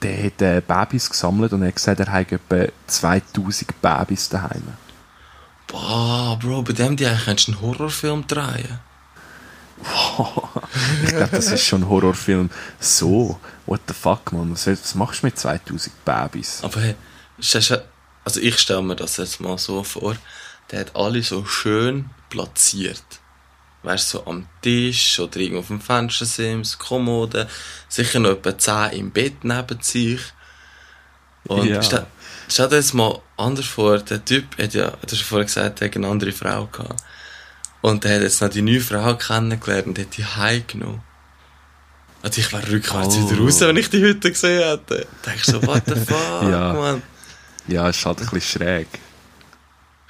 der 0.00 0.24
hat 0.24 0.42
äh, 0.42 0.62
Babys 0.66 1.10
gesammelt 1.10 1.52
und 1.52 1.60
er 1.60 1.68
hat 1.68 1.76
gesagt, 1.76 2.00
er 2.00 2.10
hat 2.10 2.32
etwa 2.32 2.72
2000 2.86 3.82
Babys 3.82 4.30
daheim. 4.30 4.62
Boah, 5.66 6.38
Bro, 6.40 6.62
bei 6.62 6.72
dem 6.72 6.96
die 6.96 7.06
eigentlich 7.06 7.26
könntest 7.26 7.48
du 7.48 7.52
einen 7.52 7.60
Horrorfilm 7.60 8.26
drehen. 8.26 8.80
Ich 11.04 11.10
glaube, 11.10 11.30
das 11.36 11.50
ist 11.50 11.64
schon 11.64 11.82
ein 11.82 11.88
Horrorfilm. 11.88 12.50
So, 12.78 13.38
what 13.66 13.80
the 13.88 13.94
fuck, 13.94 14.32
man. 14.32 14.52
Was, 14.52 14.66
was 14.66 14.94
machst 14.94 15.22
du 15.22 15.26
mit 15.26 15.38
2000 15.38 16.04
Babys? 16.04 16.60
Aber 16.62 16.80
hey, 16.80 16.94
also 18.24 18.40
ich 18.40 18.58
stelle 18.58 18.82
mir 18.82 18.96
das 18.96 19.16
jetzt 19.16 19.40
mal 19.40 19.58
so 19.58 19.82
vor, 19.82 20.16
der 20.70 20.80
hat 20.80 20.96
alle 20.96 21.22
so 21.22 21.44
schön 21.44 22.10
platziert. 22.28 23.02
Weißt 23.82 24.12
du, 24.12 24.18
so 24.18 24.26
am 24.26 24.46
Tisch 24.60 25.18
oder 25.18 25.38
irgendwo 25.38 25.60
auf 25.60 25.68
dem 25.68 25.80
Fenstersims, 25.80 26.78
Kommode, 26.78 27.48
sicher 27.88 28.20
noch 28.20 28.32
etwa 28.32 28.56
10 28.56 28.90
im 28.98 29.10
Bett 29.10 29.42
neben 29.42 29.80
sich. 29.80 30.20
Und 31.44 31.66
Ja. 31.66 31.82
stell, 31.82 32.06
stell 32.48 32.68
dir 32.68 32.76
jetzt 32.76 32.92
mal 32.92 33.20
anders 33.38 33.64
vor, 33.66 33.98
der 33.98 34.22
Typ 34.22 34.58
hat 34.58 34.74
ja, 34.74 34.90
du 34.90 34.96
hast 35.10 35.18
ja 35.18 35.24
vorher 35.24 35.46
gesagt, 35.46 35.80
er 35.80 35.88
hat 35.88 35.96
eine 35.96 36.08
andere 36.08 36.32
Frau 36.32 36.66
gehabt. 36.66 37.02
Und 37.82 38.04
der 38.04 38.16
hat 38.16 38.22
jetzt 38.22 38.40
noch 38.42 38.48
die 38.50 38.62
neue 38.62 38.80
Frau 38.80 39.14
kennengelernt 39.16 39.86
und 39.86 39.98
hat 39.98 40.16
die 40.16 40.24
heimgenommen. 40.24 41.00
Also 42.22 42.40
ich 42.40 42.52
wäre 42.52 42.70
rückwärts 42.70 43.16
Oh. 43.16 43.30
wieder 43.30 43.40
raus, 43.42 43.60
wenn 43.60 43.76
ich 43.78 43.88
die 43.88 44.04
heute 44.04 44.30
gesehen 44.30 44.62
hätte. 44.62 45.06
Denkst 45.24 45.46
du 45.46 45.52
so, 45.52 45.62
what 45.66 45.82
the 45.86 45.94
fuck, 46.06 46.42
Ja. 46.42 46.72
man. 46.74 47.02
Ja, 47.66 47.88
ist 47.88 48.04
halt 48.04 48.20
ein 48.20 48.28
bisschen 48.28 48.60
schräg. 48.62 48.88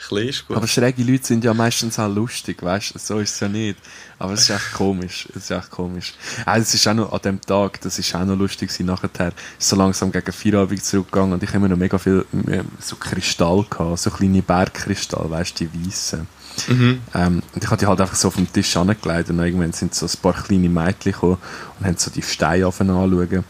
Gut. 0.08 0.56
Aber 0.56 0.66
schräge 0.66 1.02
Leute 1.04 1.26
sind 1.26 1.44
ja 1.44 1.52
meistens 1.52 1.98
auch 1.98 2.08
lustig, 2.08 2.62
weißt 2.62 2.94
du? 2.94 2.98
So 2.98 3.18
ist 3.18 3.34
es 3.34 3.40
ja 3.40 3.48
nicht. 3.48 3.78
Aber 4.18 4.32
es 4.32 4.40
ist 4.42 4.50
echt 4.50 4.72
komisch. 4.72 5.28
Es 5.30 5.42
ist 5.44 5.50
echt 5.50 5.70
komisch. 5.70 6.14
Ah, 6.46 6.56
es 6.56 6.72
ist 6.74 6.88
auch 6.88 6.94
noch 6.94 7.12
an 7.12 7.20
dem 7.22 7.40
Tag, 7.40 7.80
das 7.82 7.98
ist 7.98 8.12
auch 8.14 8.24
noch 8.24 8.34
lustig 8.36 8.70
gewesen, 8.70 8.86
nachher. 8.86 9.32
ist 9.58 9.68
so 9.68 9.76
langsam 9.76 10.10
gegen 10.10 10.32
Feierabend 10.32 10.82
zurückgegangen 10.82 11.34
und 11.34 11.42
ich 11.42 11.50
habe 11.50 11.58
immer 11.58 11.68
noch 11.68 11.76
mega 11.76 11.98
viel 11.98 12.24
äh, 12.48 12.62
so 12.80 12.96
Kristall 12.96 13.66
gehabt, 13.68 13.98
so 13.98 14.10
kleine 14.10 14.40
Bergkristall, 14.42 15.30
weißt 15.30 15.60
du, 15.60 15.66
die 15.66 15.86
weißen. 15.86 16.26
Mhm. 16.68 17.00
Ähm, 17.14 17.42
und 17.54 17.64
ich 17.64 17.70
habe 17.70 17.78
die 17.78 17.86
halt 17.86 18.00
einfach 18.00 18.16
so 18.16 18.30
dem 18.30 18.52
Tisch 18.52 18.76
angelegt 18.76 19.30
und 19.30 19.38
irgendwann 19.38 19.72
sind 19.72 19.94
so 19.94 20.06
ein 20.06 20.22
paar 20.22 20.32
kleine 20.32 20.68
Mädchen 20.68 21.12
gekommen 21.12 21.38
und 21.78 21.86
haben 21.86 21.96
so 21.96 22.10
die 22.10 22.22
Steine 22.22 22.66
anschauen. 22.66 23.44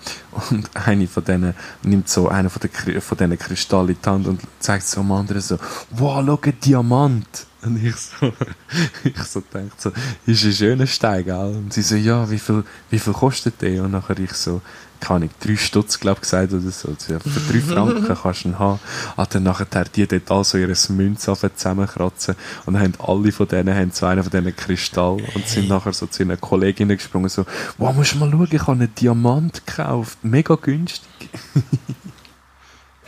Und 0.50 0.70
eine 0.74 1.06
von 1.06 1.24
denen 1.24 1.54
nimmt 1.82 2.08
so 2.08 2.28
einen 2.28 2.50
von, 2.50 2.62
von 3.00 3.18
diesen 3.18 3.38
Kristallen 3.38 3.88
in 3.88 3.96
die 4.02 4.08
Hand 4.08 4.26
und 4.26 4.40
zeigt 4.60 4.86
so 4.86 5.00
am 5.00 5.12
anderen 5.12 5.42
so, 5.42 5.58
wow, 5.90 6.22
schau, 6.24 6.40
ein 6.42 6.60
Diamant. 6.60 7.46
Und 7.62 7.84
ich 7.84 7.96
so, 7.96 8.32
ich 9.04 9.22
so 9.24 9.40
denke 9.40 9.74
so, 9.76 9.92
ist 10.26 10.44
ein 10.44 10.52
schöner 10.52 10.86
Stein, 10.86 11.24
gell? 11.24 11.36
Und 11.36 11.72
sie 11.72 11.82
so, 11.82 11.94
ja, 11.94 12.30
wie 12.30 12.38
viel, 12.38 12.64
wie 12.88 12.98
viel 12.98 13.12
kostet 13.12 13.60
der? 13.60 13.84
Und 13.84 13.92
nachher 13.92 14.18
ich 14.18 14.32
so, 14.32 14.62
keine 15.00 15.16
Ahnung, 15.16 15.30
drei 15.40 15.56
Stutz, 15.56 15.98
glaub 15.98 16.20
gesagt 16.20 16.52
oder 16.52 16.70
so. 16.70 16.94
Ja, 17.08 17.18
für 17.18 17.52
drei 17.52 17.60
Franken 17.74 18.16
kannst 18.22 18.44
du 18.44 18.48
ihn 18.48 18.58
haben. 18.58 18.80
Hat 19.16 19.34
dann 19.34 19.42
nachher 19.42 19.66
die 19.84 20.06
dort 20.06 20.30
all 20.30 20.44
so 20.44 20.58
ihre 20.58 20.74
Münze 20.90 21.34
zusammenkratzen. 21.36 22.36
Und 22.66 22.74
dann 22.74 22.82
haben 22.82 22.94
alle 22.98 23.32
von 23.32 23.48
denen, 23.48 23.74
haben 23.74 23.90
so 23.90 24.06
einen 24.06 24.22
von 24.22 24.30
diesen 24.30 24.56
Kristall 24.56 25.18
und 25.34 25.48
sind 25.48 25.68
nachher 25.68 25.92
so 25.92 26.06
zu 26.06 26.22
ihren 26.22 26.40
Kolleginnen 26.40 26.96
gesprungen, 26.96 27.28
so, 27.28 27.46
wow, 27.78 27.94
musst 27.94 28.12
du 28.14 28.18
mal 28.18 28.30
schauen, 28.30 28.48
ich 28.50 28.60
habe 28.60 28.72
einen 28.72 28.94
Diamant 28.94 29.66
gekauft. 29.66 30.18
Mega 30.22 30.54
günstig. 30.54 31.08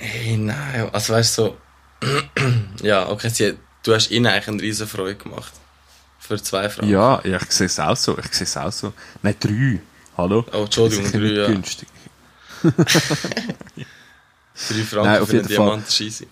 Hey, 0.05 0.37
nein. 0.37 0.89
Also 0.93 1.13
weißt 1.13 1.39
du, 1.39 1.43
so, 1.43 1.57
ja, 2.83 3.09
okay, 3.09 3.29
sie, 3.29 3.57
du 3.85 3.95
hast 3.95 4.11
ihnen 4.11 4.27
eigentlich 4.27 4.49
eine 4.49 4.63
riesen 4.63 4.89
Freude 4.89 5.15
gemacht. 5.15 5.53
Für 6.19 6.43
zwei 6.43 6.69
Franken. 6.69 6.91
Ja, 6.91 7.21
ja, 7.25 7.37
ich 7.37 7.51
sehe 7.53 7.67
es 7.67 7.79
auch 7.79 7.97
so. 7.97 8.19
Ich 8.19 8.33
sehe 8.33 8.45
es 8.45 8.57
auch 8.57 8.73
so. 8.73 8.93
Nein, 9.23 9.37
drei. 9.39 9.81
Hallo? 10.17 10.45
Oh, 10.53 10.65
Entschuldigung, 10.65 11.11
drei, 11.11 11.33
ja. 11.33 11.47
günstig. 11.47 11.89
Drei 14.69 14.83
Franken 14.85 15.11
Nein, 15.11 15.23
auf 15.23 15.29
für 15.29 15.39
einen 15.39 15.43
jeden 15.43 15.57
Fall. 15.57 15.67
Diamant 15.67 15.89
ist 15.89 16.01
easy. 16.01 16.29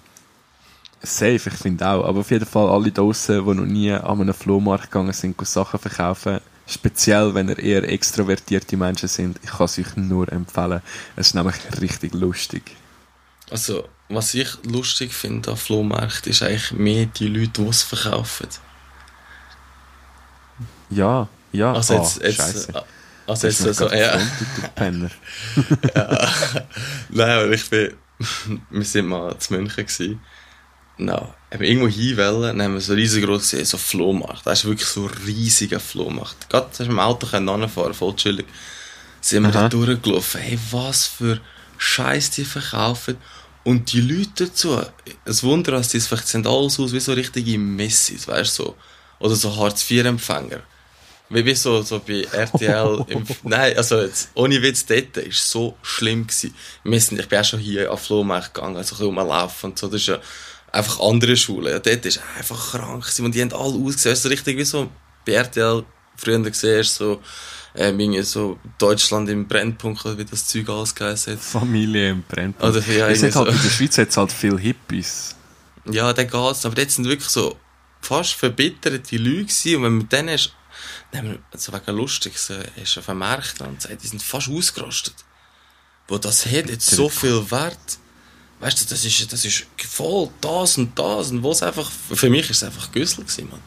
Safe, 1.02 1.34
ich 1.34 1.54
finde 1.54 1.86
auch. 1.86 2.04
Aber 2.04 2.20
auf 2.20 2.30
jeden 2.30 2.46
Fall 2.46 2.68
alle 2.68 2.92
draussen, 2.92 3.44
die 3.44 3.54
noch 3.54 3.64
nie 3.64 3.90
an 3.92 4.20
einem 4.20 4.34
Flohmarkt 4.34 4.90
gegangen 4.90 5.12
sind, 5.12 5.36
go 5.36 5.44
Sachen 5.44 5.80
verkaufen, 5.80 6.40
speziell 6.66 7.34
wenn 7.34 7.48
ihr 7.48 7.58
eher 7.58 7.88
extrovertierte 7.88 8.76
Menschen 8.76 9.08
sind, 9.08 9.40
ich 9.42 9.50
kann 9.50 9.64
es 9.64 9.78
euch 9.78 9.96
nur 9.96 10.30
empfehlen. 10.30 10.82
Es 11.16 11.28
ist 11.28 11.34
nämlich 11.34 11.56
richtig 11.80 12.12
lustig. 12.14 12.76
Also, 13.50 13.88
was 14.08 14.34
ich 14.34 14.48
lustig 14.64 15.12
finde 15.12 15.50
an 15.50 15.56
Flohmärkten, 15.56 16.30
ist 16.30 16.42
eigentlich 16.42 16.72
mehr 16.72 17.06
die 17.06 17.28
Leute, 17.28 17.62
die 17.62 17.68
es 17.68 17.82
verkaufen. 17.82 18.48
Ja, 20.90 21.28
ja. 21.52 21.72
Also 21.72 21.94
ah, 21.94 21.98
jetzt, 21.98 22.22
jetzt, 22.22 22.72
also 23.30 23.46
jetzt 23.46 23.60
du 23.60 23.68
mich 23.68 23.76
so, 23.76 23.88
ja. 23.90 24.18
Penner. 24.74 25.10
Nein, 27.08 27.30
aber 27.30 27.50
ich 27.50 27.68
bin, 27.70 27.94
wir 28.70 28.84
sind 28.84 29.06
mal 29.06 29.38
zu 29.38 29.54
München 29.54 29.86
gewesen. 29.86 30.20
no, 30.98 31.34
irgendwo 31.58 31.88
hinwählen, 31.88 32.42
dann 32.42 32.62
haben 32.62 32.74
wir 32.74 32.80
so 32.80 32.92
riesengroß 32.94 33.42
gesehen, 33.42 33.64
so 33.64 33.78
Flohmarkt. 33.78 34.46
Das 34.46 34.60
ist 34.60 34.64
wirklich 34.66 34.88
so 34.88 35.06
ein 35.06 35.14
riesiger 35.26 35.80
Flohmarkt. 35.80 36.48
Gerade 36.48 36.68
hast 36.68 36.80
du 36.80 36.84
im 36.84 36.98
Auto 36.98 37.26
anfahren, 37.26 37.94
voll 37.94 38.16
chillig. 38.16 38.46
Sind 39.20 39.42
wir 39.42 39.50
da 39.50 39.68
durchgelaufen. 39.68 40.40
Hey, 40.40 40.58
was 40.70 41.06
für 41.06 41.40
Scheiß 41.78 42.30
die 42.30 42.44
verkaufen. 42.44 43.16
Und 43.64 43.92
die 43.92 44.00
Leute 44.00 44.46
dazu, 44.46 44.78
ein 44.78 45.42
Wunder, 45.42 45.72
dass 45.72 45.88
die 45.88 45.98
es 45.98 46.06
vielleicht 46.06 46.28
sind 46.28 46.46
alles 46.46 46.80
aus 46.80 46.92
wie 46.92 47.00
so 47.00 47.12
richtige 47.12 47.58
Messis, 47.58 48.26
weißt 48.26 48.58
du, 48.58 48.64
so. 48.64 48.76
Oder 49.18 49.34
so 49.34 49.54
Hartz-IV-Empfänger. 49.54 50.62
Wie, 51.30 51.44
wie 51.44 51.54
so, 51.54 51.80
so 51.82 52.00
bei 52.00 52.26
RTL. 52.30 53.04
im, 53.08 53.24
nein, 53.44 53.76
also 53.76 54.00
jetzt, 54.00 54.30
ohne 54.34 54.60
Witz, 54.60 54.84
dort 54.84 55.16
war 55.16 55.24
so 55.30 55.76
schlimm. 55.80 56.26
Gewesen. 56.26 56.54
Wir 56.84 57.00
sind, 57.00 57.20
ich 57.20 57.28
bin 57.28 57.38
auch 57.38 57.44
schon 57.44 57.60
hier 57.60 57.90
auf 57.92 58.02
Flohmarkt 58.02 58.52
gegangen, 58.52 58.76
also 58.76 58.94
ein 58.94 58.98
bisschen 58.98 59.18
rumlaufen 59.18 59.70
und 59.70 59.78
so. 59.78 59.86
Das 59.86 60.00
ist 60.00 60.08
ja 60.08 60.18
einfach 60.72 61.00
andere 61.00 61.36
Schule. 61.36 61.70
Ja, 61.70 61.78
dort 61.78 62.04
ist 62.04 62.20
einfach 62.36 62.72
krank 62.72 63.02
gewesen. 63.02 63.24
und 63.24 63.34
die 63.34 63.42
haben 63.42 63.52
alle 63.52 63.74
ausgesehen. 63.74 64.16
So 64.16 64.28
richtig 64.28 64.56
wie 64.58 64.64
so 64.64 64.90
bei 65.24 65.32
RTL 65.32 65.84
früher 66.16 66.40
gesehen, 66.40 66.82
so, 66.82 67.22
ähm, 67.76 68.22
so 68.24 68.58
Deutschland 68.78 69.28
im 69.30 69.46
Brennpunkt, 69.46 70.04
wie 70.18 70.24
das 70.24 70.46
Zeug 70.46 70.68
alles 70.68 70.94
geheißen 70.94 71.34
hat. 71.34 71.40
Familie 71.40 72.10
im 72.10 72.22
Brennpunkt. 72.22 72.76
Oder, 72.76 72.86
ja, 72.92 73.04
halt, 73.04 73.32
so. 73.32 73.46
In 73.46 73.62
der 73.62 73.70
Schweiz 73.70 73.98
hat 73.98 74.08
es 74.08 74.16
halt 74.16 74.32
viele 74.32 74.58
Hippies. 74.58 75.36
Ja, 75.90 76.12
der 76.12 76.24
geht's. 76.24 76.66
Aber 76.66 76.74
dort 76.74 76.90
sind 76.90 77.06
wirklich 77.06 77.28
so 77.28 77.56
fast 78.00 78.34
verbitterte 78.34 79.16
Leute 79.16 79.44
gewesen. 79.44 79.76
Und 79.76 79.82
wenn 79.82 79.92
man 79.92 79.98
mit 79.98 80.12
denen 80.12 80.28
ist, 80.30 80.52
dann 81.12 81.38
so 81.54 81.72
wegen 81.72 81.96
lustig, 81.96 82.38
so, 82.38 82.54
ist 82.76 82.98
auf 82.98 83.08
einem 83.08 83.20
Markt 83.20 83.60
und 83.60 83.82
sagt, 83.82 84.02
die 84.02 84.06
sind 84.06 84.22
fast 84.22 84.48
ausgerostet. 84.48 85.14
Wo 86.08 86.18
das 86.18 86.44
hat 86.46 86.68
jetzt 86.68 86.90
so 86.90 87.08
viel 87.08 87.50
Wert. 87.50 87.98
Weißt 88.58 88.80
du, 88.80 88.84
das 88.86 89.04
ist, 89.04 89.32
das 89.32 89.44
ist 89.44 89.66
voll 89.88 90.28
das 90.40 90.76
und 90.76 90.98
das 90.98 91.30
und 91.30 91.42
was 91.42 91.62
einfach, 91.62 91.90
für 91.90 92.28
mich 92.28 92.50
ist 92.50 92.58
es 92.58 92.64
einfach 92.64 92.92
Güssel 92.92 93.24
gewesen, 93.24 93.48
Mann. 93.48 93.60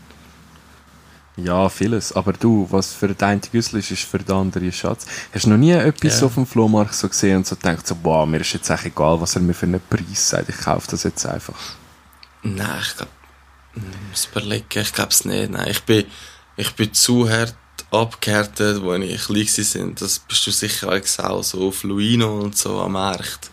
Ja, 1.35 1.67
vieles. 1.67 2.11
Aber 2.13 2.33
du, 2.33 2.67
was 2.69 2.93
für 2.93 3.07
den 3.07 3.27
einen 3.27 3.41
Güssel 3.41 3.79
ist, 3.79 3.89
ist 3.89 4.03
für 4.03 4.19
den 4.19 4.35
anderen 4.35 4.71
Schatz. 4.71 5.05
Hast 5.33 5.45
du 5.45 5.49
noch 5.49 5.57
nie 5.57 5.71
etwas 5.71 6.17
yeah. 6.17 6.25
auf 6.25 6.35
dem 6.35 6.45
Flohmarkt 6.45 6.93
so 6.93 7.07
gesehen 7.07 7.37
und 7.37 7.47
so 7.47 7.55
gedacht, 7.55 7.87
so, 7.87 7.95
boah, 7.95 8.25
mir 8.27 8.41
ist 8.41 8.53
jetzt 8.53 8.69
echt 8.69 8.85
egal, 8.85 9.19
was 9.19 9.35
er 9.35 9.41
mir 9.41 9.53
für 9.53 9.65
einen 9.65 9.81
Preis 9.89 10.29
sagt, 10.29 10.49
ich 10.49 10.57
kaufe 10.57 10.91
das 10.91 11.03
jetzt 11.03 11.25
einfach? 11.25 11.59
Nein, 12.43 12.81
ich 12.81 12.95
glaube, 12.95 13.11
ich 13.75 14.09
muss 14.09 14.25
überlegen, 14.31 14.79
ich 14.79 14.93
glaube 14.93 15.09
es 15.09 15.25
nicht. 15.25 15.49
Nein, 15.49 15.67
ich 15.69 15.81
bin, 15.83 16.05
ich 16.55 16.71
bin 16.71 16.93
zu 16.93 17.29
hart 17.29 17.55
abgehärtet, 17.91 18.81
wo 18.81 18.93
ich 18.93 19.25
klein 19.25 19.47
war. 19.47 19.93
Das 19.95 20.19
bist 20.19 20.47
du 20.47 20.51
sicher 20.51 20.89
auch 20.89 21.43
so 21.43 21.67
auf 21.67 21.83
Luino 21.83 22.39
und 22.39 22.57
so 22.57 22.79
am 22.79 22.93
Markt. 22.93 23.51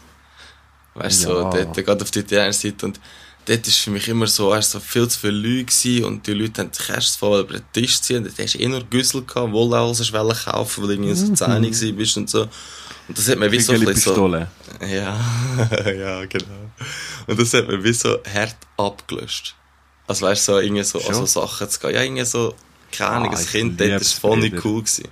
Weißt 0.94 1.24
du, 1.24 1.28
ja. 1.28 1.34
so, 1.34 1.50
dort, 1.50 1.74
gerade 1.74 2.02
auf 2.02 2.14
italienischen 2.14 2.60
Seite. 2.60 2.86
Und 2.86 3.00
dort 3.46 3.66
war 3.66 3.72
für 3.72 3.90
mich 3.90 4.08
immer 4.08 4.26
so, 4.26 4.60
so 4.60 4.80
viel 4.80 5.08
zu 5.08 5.18
viele 5.18 5.32
Leute 5.32 5.64
gewesen, 5.66 6.04
und 6.04 6.26
die 6.26 6.32
Leute 6.32 6.62
haben 6.62 6.72
sich 6.72 6.88
erst 6.88 7.18
voll 7.18 7.40
über 7.40 7.54
den 7.54 7.72
Tisch 7.72 8.00
ziehen. 8.00 8.26
Und 8.26 8.38
da 8.38 8.42
hast 8.42 8.54
du 8.54 8.58
eh 8.58 8.68
nur 8.68 8.82
Güssel 8.84 9.22
gehabt, 9.24 9.52
wo 9.52 9.68
du 9.68 9.74
alles 9.74 10.12
kaufen 10.12 10.82
weil 10.82 10.88
du 10.88 10.94
irgendwie 10.94 11.14
so 11.14 11.26
mhm. 11.26 11.72
10 11.72 11.96
bist 11.96 12.16
und 12.16 12.30
so. 12.30 12.42
Und 13.08 13.18
das 13.18 13.28
hat 13.28 13.38
mir 13.38 13.50
wie 13.50 13.60
so 13.60 13.72
ein 13.72 13.84
bisschen 13.84 14.14
so... 14.14 14.28
Ja, 14.86 14.86
ja, 15.84 16.24
genau. 16.26 16.70
Und 17.26 17.40
das 17.40 17.52
hat 17.54 17.68
mir 17.68 17.82
wie 17.82 17.92
so 17.92 18.18
hart 18.32 18.56
abgelöscht. 18.76 19.54
Also 20.06 20.26
weißt 20.26 20.48
du, 20.48 20.52
so, 20.52 20.58
irgendwie 20.58 20.82
so, 20.82 20.98
also 21.00 21.26
Sachen 21.26 21.68
zu 21.68 21.80
gehen. 21.80 21.94
Ja, 21.94 22.02
irgendwie 22.02 22.24
so, 22.24 22.54
keine 22.92 23.10
Ahnung, 23.10 23.28
ah, 23.28 23.36
als 23.36 23.46
Kind, 23.46 23.80
dort 23.80 23.90
war 23.90 24.00
es 24.00 24.12
voll 24.12 24.38
nicht 24.38 24.64
cool 24.64 24.82
gewesen. 24.82 25.08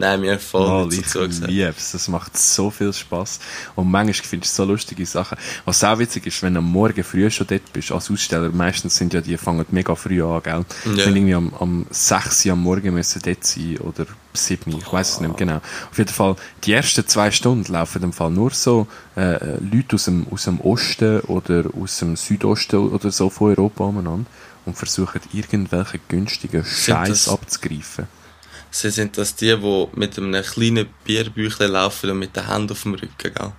Nein, 0.00 0.20
mir 0.22 0.38
voll 0.38 0.84
oh, 0.84 0.86
nicht 0.86 1.10
so 1.10 1.22
Ich 1.24 1.40
lieb's. 1.40 1.92
Das 1.92 2.08
macht 2.08 2.38
so 2.38 2.70
viel 2.70 2.90
Spaß. 2.90 3.38
Und 3.76 3.90
manchmal 3.90 4.14
findest 4.14 4.58
du 4.58 4.62
so 4.62 4.68
lustige 4.70 5.04
Sachen. 5.04 5.36
Was 5.66 5.84
auch 5.84 5.98
witzig 5.98 6.26
ist, 6.26 6.42
wenn 6.42 6.54
du 6.54 6.60
am 6.60 6.72
Morgen 6.72 7.04
früh 7.04 7.30
schon 7.30 7.46
dort 7.46 7.70
bist, 7.74 7.92
als 7.92 8.10
Aussteller, 8.10 8.48
meistens 8.48 8.96
sind 8.96 9.12
ja 9.12 9.20
die, 9.20 9.36
fangen 9.36 9.66
mega 9.72 9.94
früh 9.94 10.22
an, 10.24 10.42
gell? 10.42 10.64
Ja. 10.86 11.04
Wenn 11.04 11.16
irgendwie 11.16 11.34
am, 11.34 11.52
am 11.60 11.86
6 11.90 12.46
Uhr 12.46 12.52
am 12.52 12.62
Morgen 12.62 12.94
müssen 12.94 13.20
dort 13.22 13.44
sein, 13.44 13.76
oder 13.78 14.06
7 14.32 14.78
ich 14.78 14.90
weiß 14.90 15.10
es 15.10 15.20
nicht 15.20 15.28
mehr 15.28 15.36
genau. 15.36 15.60
Auf 15.90 15.98
jeden 15.98 16.12
Fall, 16.12 16.36
die 16.64 16.72
ersten 16.72 17.06
zwei 17.06 17.30
Stunden 17.30 17.70
laufen 17.70 18.02
im 18.02 18.14
Fall 18.14 18.30
nur 18.30 18.52
so, 18.52 18.86
äh, 19.16 19.58
Leute 19.58 19.96
aus 19.96 20.04
dem, 20.04 20.26
aus 20.30 20.44
dem 20.44 20.62
Osten 20.62 21.20
oder 21.22 21.64
aus 21.78 21.98
dem 21.98 22.16
Südosten 22.16 22.76
oder 22.88 23.10
so 23.10 23.28
von 23.28 23.50
Europa 23.50 23.84
umeinander 23.84 24.24
und 24.70 24.76
versuchen 24.76 25.20
irgendwelche 25.32 25.98
günstigen 26.08 26.64
Scheiß 26.64 27.28
abzugreifen. 27.28 28.06
Sie 28.70 28.90
sind 28.90 29.18
das 29.18 29.34
die, 29.34 29.56
die 29.56 29.86
mit 29.94 30.16
einem 30.16 30.42
kleinen 30.44 30.86
Bierbüchlein 31.04 31.72
laufen 31.72 32.10
und 32.10 32.20
mit 32.20 32.36
der 32.36 32.46
Hand 32.46 32.70
auf 32.70 32.82
dem 32.84 32.94
Rücken, 32.94 33.34
gell? 33.34 33.52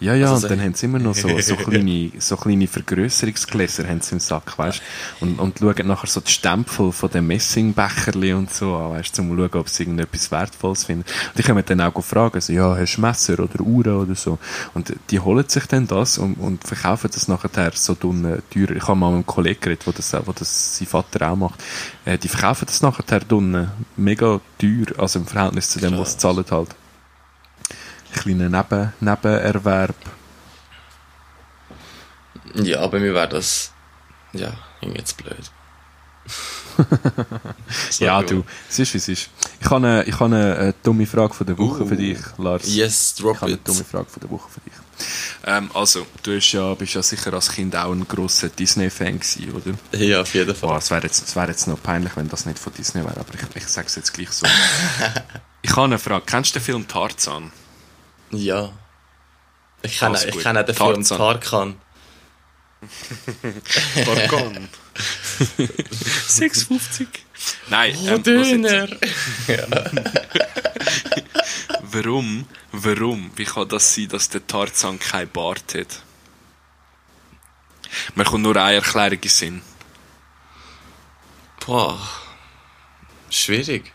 Ja, 0.00 0.14
ja, 0.14 0.30
also, 0.32 0.46
und 0.46 0.50
dann 0.52 0.60
haben 0.64 0.74
sie 0.74 0.86
immer 0.86 0.98
noch 0.98 1.14
so, 1.14 1.38
so 1.40 1.56
kleine, 1.56 2.12
so 2.18 2.36
kleine 2.36 2.66
Vergrößerungsgläser 2.66 3.88
haben 3.88 4.00
sie 4.00 4.14
im 4.14 4.20
Sack, 4.20 4.58
weißt 4.58 4.82
und, 5.20 5.38
und 5.38 5.58
schauen 5.58 5.86
nachher 5.86 6.06
so 6.06 6.20
die 6.20 6.30
Stempel 6.30 6.92
von 6.92 7.10
den 7.10 7.26
Messingbecherli 7.26 8.32
und 8.32 8.52
so 8.52 8.74
an, 8.76 8.92
weißt 8.92 9.18
um 9.20 9.30
zu 9.30 9.36
schauen, 9.36 9.60
ob 9.60 9.68
sie 9.68 9.82
irgendetwas 9.84 10.30
Wertvolles 10.30 10.84
finden. 10.84 11.04
Und 11.34 11.40
ich 11.40 11.46
kann 11.46 11.62
dann 11.64 11.80
auch 11.80 12.02
fragen, 12.02 12.40
so, 12.40 12.52
ja, 12.52 12.76
hast 12.76 12.96
du 12.96 13.00
Messer 13.00 13.40
oder 13.40 13.60
Uhren 13.60 13.96
oder 13.96 14.14
so? 14.14 14.38
Und 14.74 14.94
die 15.10 15.20
holen 15.20 15.48
sich 15.48 15.66
dann 15.66 15.86
das 15.86 16.18
und, 16.18 16.34
und 16.34 16.64
verkaufen 16.64 17.10
das 17.12 17.28
nachher 17.28 17.72
so 17.74 17.94
dunne, 17.94 18.42
teurer. 18.52 18.76
Ich 18.76 18.86
habe 18.86 18.96
mal 18.96 19.08
mit 19.08 19.16
einem 19.16 19.26
Kollegen 19.26 19.60
geredet, 19.60 19.86
wo 19.86 19.92
das, 19.92 20.14
wo 20.24 20.32
das 20.32 20.78
sein 20.78 20.86
Vater 20.86 21.30
auch 21.30 21.36
macht. 21.36 21.62
Äh, 22.04 22.18
die 22.18 22.28
verkaufen 22.28 22.66
das 22.66 22.82
nachher 22.82 23.20
dunne, 23.20 23.72
mega 23.96 24.40
teuer, 24.58 24.86
also 24.98 25.18
im 25.18 25.26
Verhältnis 25.26 25.70
zu 25.70 25.80
dem, 25.80 25.98
was 25.98 26.12
sie 26.12 26.18
zahlen 26.18 26.44
halt 26.50 26.74
kleiner 28.12 28.48
Neben 28.48 28.92
Nebenerwerb. 29.00 29.96
Ja, 32.54 32.86
bei 32.86 32.98
mir 32.98 33.14
wäre 33.14 33.28
das, 33.28 33.72
ja, 34.32 34.52
jetzt 34.80 35.16
blöd. 35.16 35.50
ja, 37.98 38.22
du, 38.22 38.44
es 38.68 38.78
ist 38.78 38.94
wie 38.94 38.98
es 38.98 39.08
ist. 39.08 39.30
Ich 39.60 39.66
habe 39.66 39.76
eine, 39.76 40.04
ich 40.04 40.14
habe 40.14 40.26
eine, 40.26 40.56
eine 40.56 40.74
dumme 40.82 41.06
Frage 41.06 41.34
von 41.34 41.46
der 41.46 41.58
Woche 41.58 41.82
uh, 41.82 41.86
für 41.86 41.96
dich, 41.96 42.18
Lars. 42.36 42.74
Yes, 42.74 43.14
drop 43.16 43.34
ich 43.34 43.40
habe 43.40 43.52
eine 43.52 43.60
dumme 43.62 43.84
Frage 43.84 44.06
von 44.06 44.20
der 44.20 44.30
Woche 44.30 44.48
für 44.48 44.60
dich. 44.60 44.72
Ähm, 45.44 45.70
also, 45.74 46.06
du 46.22 46.32
bist 46.32 46.52
ja, 46.52 46.74
bist 46.74 46.94
ja 46.94 47.02
sicher 47.02 47.32
als 47.32 47.50
Kind 47.50 47.74
auch 47.74 47.92
ein 47.92 48.06
grosser 48.06 48.48
Disney-Fan 48.48 49.20
gewesen, 49.20 49.52
oder? 49.52 49.98
Ja, 49.98 50.20
auf 50.22 50.34
jeden 50.34 50.54
Fall. 50.54 50.68
Boah, 50.68 50.78
es 50.78 50.90
wäre 50.90 51.02
jetzt, 51.02 51.34
wär 51.34 51.48
jetzt 51.48 51.66
noch 51.66 51.82
peinlich, 51.82 52.16
wenn 52.16 52.28
das 52.28 52.46
nicht 52.46 52.58
von 52.58 52.72
Disney 52.74 53.02
wäre, 53.02 53.16
aber 53.16 53.34
ich, 53.34 53.62
ich 53.62 53.68
sage 53.68 53.86
es 53.86 53.96
jetzt 53.96 54.12
gleich 54.12 54.30
so. 54.30 54.46
ich 55.62 55.70
habe 55.70 55.84
eine 55.84 55.98
Frage. 55.98 56.24
Kennst 56.26 56.54
du 56.54 56.58
den 56.58 56.64
Film 56.64 56.88
Tarzan? 56.88 57.52
Ja. 58.30 58.72
Ich 59.82 59.98
kenne, 59.98 60.18
ich 60.24 60.38
kenne 60.38 60.64
den 60.64 60.74
Film 60.74 61.04
Tarkan. 61.04 61.80
Tarkan. 64.04 64.68
6,50. 66.28 67.06
Nein, 67.68 67.96
oh, 68.02 68.08
ähm, 68.08 68.22
Döner. 68.22 68.88
warum, 71.82 72.46
warum, 72.72 73.30
wie 73.36 73.44
kann 73.44 73.68
das 73.68 73.94
sein, 73.94 74.08
dass 74.08 74.28
der 74.28 74.46
Tarzan 74.46 74.98
kein 74.98 75.28
Bart 75.28 75.74
hat? 75.74 76.02
Man 78.14 78.26
kommt 78.26 78.42
nur 78.42 78.56
eine 78.56 78.76
Erklärung 78.76 79.20
in 79.22 79.28
Sinn. 79.28 79.62
Boah. 81.64 81.98
Schwierig. 83.30 83.92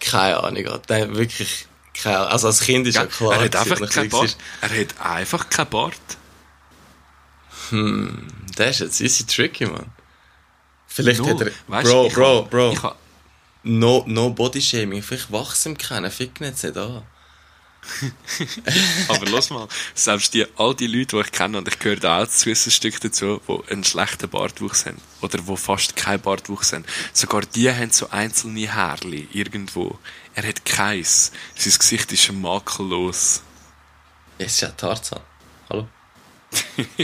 Keine 0.00 0.42
Ahnung, 0.42 0.80
der 0.88 1.14
wirklich 1.14 1.66
keine 2.02 2.18
Also 2.26 2.46
als 2.48 2.60
Kind 2.60 2.86
ist 2.86 2.94
ja, 2.94 3.02
ja 3.02 3.06
klar. 3.06 3.32
Er 3.34 3.44
hat 3.44 3.56
einfach 3.56 3.90
keinen 3.90 4.10
Bart. 4.10 4.36
Er 4.60 4.80
hat 4.80 5.00
einfach 5.00 5.50
keinen 5.50 5.70
Bart. 5.70 5.94
Hm, 7.70 8.28
das 8.56 8.80
ist 8.80 8.80
jetzt 8.80 9.00
easy 9.00 9.26
tricky, 9.26 9.66
man. 9.66 9.86
Vielleicht 10.86 11.20
no, 11.20 11.28
hat 11.28 11.40
er... 11.40 11.50
Weißt, 11.66 11.90
bro, 11.90 12.08
Bro, 12.08 12.42
Bro, 12.44 12.74
Bro. 12.74 12.94
No, 13.64 14.04
no 14.06 14.30
Body 14.30 14.62
Shaming. 14.62 15.02
Vielleicht 15.02 15.32
wachsen 15.32 15.72
ihm 15.72 15.78
keinen. 15.78 16.10
Fick 16.10 16.40
nicht 16.40 16.64
an. 16.76 17.02
Aber 19.08 19.26
lass 19.26 19.50
mal, 19.50 19.68
selbst 19.94 20.34
die, 20.34 20.46
all 20.56 20.74
die 20.74 20.86
Leute, 20.86 21.16
die 21.16 21.22
ich 21.22 21.32
kenne, 21.32 21.58
und 21.58 21.68
ich 21.68 21.78
gehöre 21.78 22.00
da 22.00 22.22
auch 22.22 22.28
zu 22.28 22.50
ein 22.50 22.56
Stück 22.56 23.00
dazu, 23.00 23.40
die 23.48 23.72
einen 23.72 23.84
schlechten 23.84 24.28
Bartwuchs 24.28 24.86
haben. 24.86 25.00
Oder 25.20 25.38
die 25.38 25.56
fast 25.56 25.96
keinen 25.96 26.20
Bartwuchs 26.20 26.72
haben. 26.72 26.84
Sogar 27.12 27.42
die 27.42 27.70
haben 27.70 27.90
so 27.90 28.10
einzelne 28.10 28.72
Härli 28.72 29.28
irgendwo. 29.32 29.98
Er 30.34 30.46
hat 30.46 30.64
keins. 30.64 31.32
Sein 31.54 31.78
Gesicht 31.78 32.12
ist 32.12 32.32
makellos. 32.32 33.42
Es 34.38 34.52
ist 34.52 34.60
ja 34.60 34.68
Tarzan. 34.68 35.20
Hallo? 35.70 35.88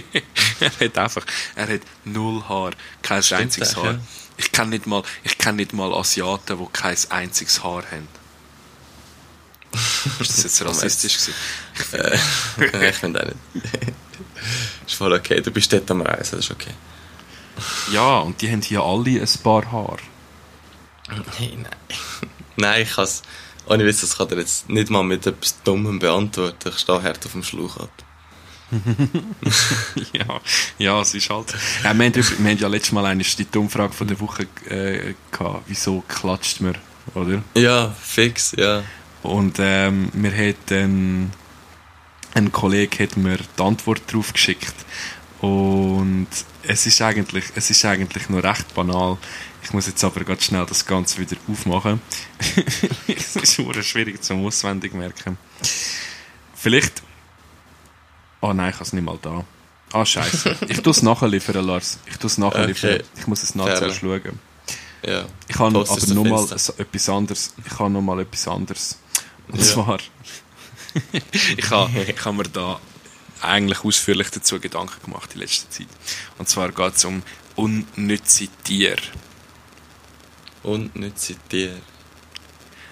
er 0.60 0.70
hat 0.70 0.98
einfach, 0.98 1.26
er 1.54 1.68
hat 1.68 1.80
null 2.04 2.42
Haar, 2.48 2.72
kein 3.02 3.22
Stimmt 3.22 3.42
einziges 3.42 3.76
Haar. 3.76 3.92
Ja. 3.92 4.00
Ich 4.36 4.52
kenne 4.52 4.70
nicht 4.70 4.86
mal, 4.86 5.02
ich 5.24 5.38
kenne 5.38 5.56
nicht 5.56 5.72
mal 5.72 5.92
Asiaten, 5.94 6.58
die 6.58 6.66
kein 6.72 6.96
einziges 7.10 7.62
Haar 7.62 7.84
haben. 7.90 8.08
ist 10.20 10.30
das 10.30 10.42
jetzt 10.44 10.64
rassistisch 10.64 11.18
gewesen? 11.18 12.18
äh, 12.60 12.88
ich 12.90 12.96
finde 12.96 13.22
auch 13.22 13.26
nicht. 13.26 13.74
ist 14.86 14.94
voll 14.94 15.12
okay, 15.12 15.40
du 15.40 15.50
bist 15.50 15.72
dort 15.72 15.90
am 15.90 16.02
Reisen, 16.02 16.36
das 16.36 16.46
ist 16.46 16.50
okay. 16.50 16.72
Ja, 17.92 18.18
und 18.18 18.40
die 18.40 18.50
haben 18.50 18.62
hier 18.62 18.82
alle 18.82 19.20
ein 19.20 19.42
paar 19.42 19.70
Haare. 19.70 19.98
Hey, 21.36 21.56
nein. 21.56 21.98
Nein, 22.56 22.82
ich 22.82 22.94
kann 22.94 23.04
es, 23.04 23.22
ohne 23.66 23.84
Witz, 23.84 24.00
das 24.00 24.16
kann 24.16 24.28
er 24.30 24.38
jetzt 24.38 24.68
nicht 24.68 24.90
mal 24.90 25.02
mit 25.02 25.26
etwas 25.26 25.62
Dummem 25.62 25.98
beantworten. 25.98 26.68
Ich 26.68 26.78
stehe 26.78 27.02
hart 27.02 27.24
auf 27.24 27.32
dem 27.32 27.42
Schlauch 27.42 27.76
ab. 27.78 27.90
ja, 30.12 30.40
ja, 30.78 31.00
es 31.00 31.14
ist 31.14 31.28
halt. 31.28 31.54
Ja, 31.84 31.92
wir, 31.92 32.06
haben, 32.06 32.14
wir 32.14 32.50
haben 32.50 32.58
ja 32.58 32.68
letztes 32.68 32.92
Mal 32.92 33.04
eine 33.04 33.22
die 33.22 33.58
Umfrage 33.58 33.92
von 33.92 34.06
der 34.06 34.18
Woche 34.18 34.46
äh, 34.68 35.14
gehabt. 35.30 35.64
Wieso 35.66 36.02
klatscht 36.08 36.60
man, 36.60 36.78
oder? 37.14 37.42
Ja, 37.54 37.94
fix, 38.00 38.54
ja. 38.56 38.82
Und 39.22 39.58
ähm, 39.60 40.10
wir 40.12 40.32
hatten 40.32 41.30
ein 42.34 42.52
Kollege 42.52 43.04
hat 43.04 43.16
mir 43.16 43.38
die 43.38 43.62
Antwort 43.62 44.12
drauf 44.12 44.32
geschickt 44.32 44.74
und 45.40 46.28
es 46.62 46.86
ist 46.86 47.02
eigentlich, 47.02 47.44
es 47.54 47.68
ist 47.70 47.84
eigentlich 47.84 48.28
nur 48.28 48.42
recht 48.42 48.74
banal. 48.74 49.18
Ich 49.62 49.72
muss 49.72 49.86
jetzt 49.86 50.02
aber 50.04 50.24
ganz 50.24 50.44
schnell 50.44 50.64
das 50.66 50.86
Ganze 50.86 51.18
wieder 51.18 51.36
aufmachen. 51.50 52.00
es 53.06 53.36
ist 53.36 53.56
sehr 53.56 53.82
schwierig 53.82 54.22
zum 54.22 54.44
auswendig 54.46 54.94
merken. 54.94 55.36
Vielleicht. 56.54 57.02
Oh 58.40 58.52
nein, 58.52 58.70
ich 58.70 58.74
habe 58.76 58.84
es 58.84 58.92
nicht 58.92 59.04
mal 59.04 59.18
da. 59.20 59.44
Ah, 59.92 60.06
scheiße. 60.06 60.56
Ich 60.68 60.80
tue 60.80 60.92
es 60.92 61.02
nachliefern, 61.02 61.64
Lars. 61.64 61.98
Ich 62.06 62.16
tue 62.16 62.28
es 62.28 62.38
nachliefern. 62.38 62.94
Okay. 62.94 63.04
Ich 63.16 63.26
muss 63.26 63.42
es 63.42 63.54
nachher 63.54 63.92
schauen. 63.92 64.38
Ja. 65.04 65.24
Ich 65.48 65.58
habe 65.58 65.78
aber 65.78 66.14
noch 66.14 66.24
mal 66.24 66.58
so 66.58 66.72
etwas 66.78 67.08
anderes. 67.08 67.54
Ich 67.64 67.78
habe 67.78 67.90
noch 67.90 68.00
mal 68.00 68.20
etwas 68.20 68.48
anderes. 68.48 68.98
Und 69.52 69.60
ja. 69.60 69.66
zwar. 69.66 69.98
ich 71.56 71.70
habe 71.70 72.02
ich 72.02 72.24
hab 72.24 72.34
mir 72.34 72.42
da 72.44 72.80
eigentlich 73.40 73.84
ausführlich 73.84 74.30
dazu 74.30 74.60
Gedanken 74.60 75.02
gemacht 75.04 75.30
in 75.34 75.40
letzter 75.40 75.70
Zeit. 75.70 75.88
Und 76.38 76.48
zwar 76.48 76.70
geht 76.70 76.96
es 76.96 77.04
um 77.04 77.22
unnütze 77.56 78.48
Tiere. 78.64 78.96
Unnütze 80.62 81.34
Tiere? 81.48 81.76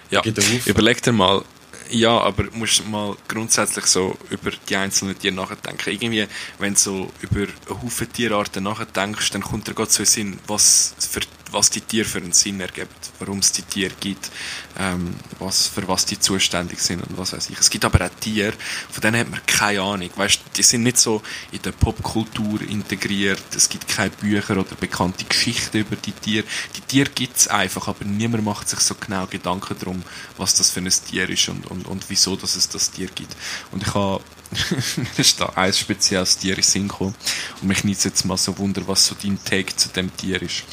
Ja, 0.09 0.21
überleg 0.65 1.01
dir 1.01 1.13
mal, 1.13 1.43
ja, 1.89 2.19
aber 2.19 2.43
du 2.43 2.57
musst 2.57 2.85
mal 2.87 3.15
grundsätzlich 3.27 3.85
so 3.85 4.17
über 4.29 4.51
die 4.51 4.75
einzelnen 4.75 5.17
Tiere 5.17 5.33
nachdenken. 5.33 5.89
Irgendwie, 5.89 6.27
wenn 6.59 6.73
du 6.73 6.79
so 6.79 7.11
über 7.21 7.41
einen 7.41 7.81
Haufen 7.81 8.11
Tierarten 8.11 8.63
nachdenkst, 8.63 9.31
dann 9.31 9.41
kommt 9.41 9.67
dir 9.67 9.73
gerade 9.73 9.91
so 9.91 10.03
in 10.03 10.07
Sinn, 10.07 10.39
was 10.47 10.95
für 10.99 11.21
was 11.51 11.69
die 11.69 11.81
Tiere 11.81 12.07
für 12.07 12.19
einen 12.19 12.31
Sinn 12.31 12.59
ergeben, 12.59 12.89
warum 13.19 13.39
es 13.39 13.51
die 13.51 13.61
Tiere 13.61 13.93
gibt, 13.99 14.31
ähm, 14.77 15.15
was, 15.39 15.67
für 15.67 15.87
was 15.87 16.05
die 16.05 16.19
zuständig 16.19 16.79
sind 16.79 17.01
und 17.01 17.17
was 17.17 17.33
weiß 17.33 17.49
ich. 17.49 17.59
Es 17.59 17.69
gibt 17.69 17.85
aber 17.85 18.05
auch 18.05 18.19
Tiere, 18.19 18.53
von 18.89 19.01
denen 19.01 19.19
hat 19.19 19.29
man 19.29 19.45
keine 19.45 19.81
Ahnung. 19.81 20.09
Weißt, 20.15 20.41
die 20.55 20.63
sind 20.63 20.83
nicht 20.83 20.97
so 20.97 21.21
in 21.51 21.61
der 21.61 21.71
Popkultur 21.71 22.61
integriert, 22.61 23.41
es 23.55 23.69
gibt 23.69 23.87
keine 23.87 24.11
Bücher 24.11 24.57
oder 24.57 24.75
bekannte 24.79 25.25
Geschichten 25.25 25.77
über 25.77 25.95
die 25.95 26.13
Tiere. 26.13 26.45
Die 26.75 26.81
Tiere 26.81 27.09
gibt 27.09 27.37
es 27.37 27.47
einfach, 27.47 27.87
aber 27.87 28.05
niemand 28.05 28.43
macht 28.43 28.69
sich 28.69 28.79
so 28.79 28.95
genau 28.95 29.27
Gedanken 29.27 29.75
darum, 29.79 30.03
was 30.37 30.55
das 30.55 30.71
für 30.71 30.79
ein 30.79 30.89
Tier 30.89 31.29
ist 31.29 31.49
und, 31.49 31.65
und, 31.67 31.87
und 31.87 32.05
wieso 32.09 32.35
dass 32.35 32.55
es 32.55 32.69
das 32.69 32.91
Tier 32.91 33.07
gibt. 33.07 33.35
Und 33.71 33.83
ich 33.83 33.93
habe 33.93 34.21
ist 35.17 35.39
da 35.39 35.47
ein 35.55 35.73
spezielles 35.73 36.37
Tier 36.37 36.57
in 36.57 36.63
Sinn 36.63 36.87
gekommen. 36.87 37.15
Und 37.61 37.67
mich 37.67 37.83
nimmt 37.83 38.03
jetzt 38.03 38.25
mal 38.25 38.37
so 38.37 38.57
wunder, 38.57 38.81
was 38.85 39.05
so 39.05 39.15
dein 39.21 39.39
Take 39.43 39.75
zu 39.75 39.89
dem 39.89 40.15
Tier 40.15 40.41
ist. 40.41 40.63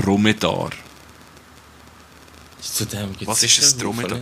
Dromedar. 0.00 0.70
Zu 2.60 2.84
dem 2.84 3.12
gibt's 3.12 3.26
Was 3.26 3.42
ist 3.42 3.74
ein 3.74 3.78
Dromedar? 3.80 4.20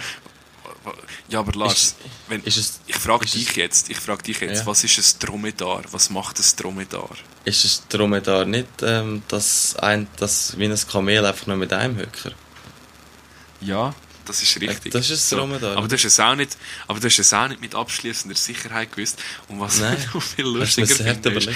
Ja, 1.28 1.40
aber 1.40 1.52
Lars, 1.52 1.82
ist, 1.82 1.96
wenn, 2.28 2.42
ist 2.42 2.56
es, 2.56 2.80
ich 2.86 2.96
frage 2.96 3.24
dich 3.24 3.48
es, 3.48 3.56
jetzt, 3.56 3.90
ich 3.90 3.98
frage 3.98 4.22
dich 4.22 4.40
jetzt, 4.40 4.60
ja. 4.60 4.66
was 4.66 4.84
ist 4.84 4.98
ein 4.98 5.26
Dromedar? 5.26 5.82
Was 5.90 6.10
macht 6.10 6.38
ein 6.38 6.56
Dromedar? 6.56 7.10
Ist 7.44 7.64
ein 7.64 7.88
Dromedar 7.88 8.44
nicht 8.44 8.68
ähm, 8.82 9.22
das, 9.28 9.74
ein, 9.76 10.06
das 10.18 10.58
wie 10.58 10.66
ein 10.66 10.78
Kamel 10.90 11.24
einfach 11.24 11.46
nur 11.46 11.56
mit 11.56 11.72
einem 11.72 11.96
Höcker? 11.96 12.32
Ja, 13.60 13.94
das 14.26 14.42
ist 14.42 14.60
richtig. 14.60 14.92
Das 14.92 15.08
ist 15.08 15.32
ein 15.32 15.38
Dromedar. 15.38 15.72
So, 15.72 15.78
aber 15.78 15.88
du 15.88 15.94
hast 15.96 16.04
es 16.04 16.20
auch 16.20 16.34
nicht, 16.34 16.56
aber 16.86 17.00
du 17.00 17.06
hast 17.06 17.18
es 17.18 17.32
auch 17.32 17.48
nicht 17.48 17.60
mit 17.60 17.74
abschließender 17.74 18.36
Sicherheit 18.36 18.92
gewusst. 18.92 19.18
Und 19.48 19.60
was 19.60 19.80
Nein, 19.80 19.96
viel 20.36 20.44
lustiger 20.44 20.94
finde, 20.94 21.30
ist, 21.30 21.48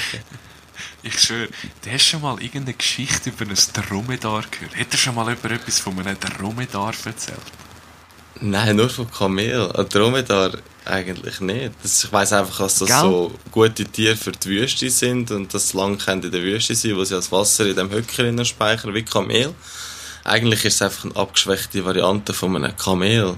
ich 1.08 1.20
schwöre, 1.20 1.48
du 1.84 1.90
hast 1.90 2.04
schon 2.04 2.20
mal 2.20 2.40
irgendeine 2.40 2.74
Geschichte 2.74 3.30
über 3.30 3.44
ein 3.44 3.56
Dromedar 3.72 4.44
gehört? 4.50 4.76
Hättest 4.76 4.94
du 4.94 4.98
schon 4.98 5.14
mal 5.14 5.32
über 5.32 5.50
etwas 5.50 5.80
von 5.80 5.98
einem 5.98 6.18
Dromedar 6.18 6.94
erzählt? 7.04 7.38
Nein, 8.40 8.76
nur 8.76 8.88
von 8.88 9.10
Kamel. 9.10 9.72
Ein 9.72 9.88
Dromedar 9.88 10.52
eigentlich 10.84 11.40
nicht. 11.40 11.72
Das, 11.82 12.04
ich 12.04 12.12
weiss 12.12 12.32
einfach, 12.32 12.58
dass 12.58 12.78
das 12.78 12.88
Gell? 12.88 13.00
so 13.00 13.34
gute 13.50 13.84
Tiere 13.84 14.16
für 14.16 14.32
die 14.32 14.48
Wüste 14.48 14.88
sind 14.90 15.30
und 15.30 15.52
das 15.52 15.72
lang 15.72 15.98
in 16.06 16.20
der 16.20 16.42
Wüste 16.42 16.74
sein, 16.74 16.96
wo 16.96 17.04
sie 17.04 17.14
als 17.14 17.32
Wasser 17.32 17.66
in 17.66 17.76
dem 17.76 17.90
Höcker 17.90 18.44
speichern, 18.44 18.94
wie 18.94 19.02
Kamel. 19.02 19.54
Eigentlich 20.24 20.64
ist 20.64 20.74
es 20.74 20.82
einfach 20.82 21.04
eine 21.04 21.16
abgeschwächte 21.16 21.84
Variante 21.84 22.32
von 22.32 22.54
einem 22.56 22.76
Kamel. 22.76 23.36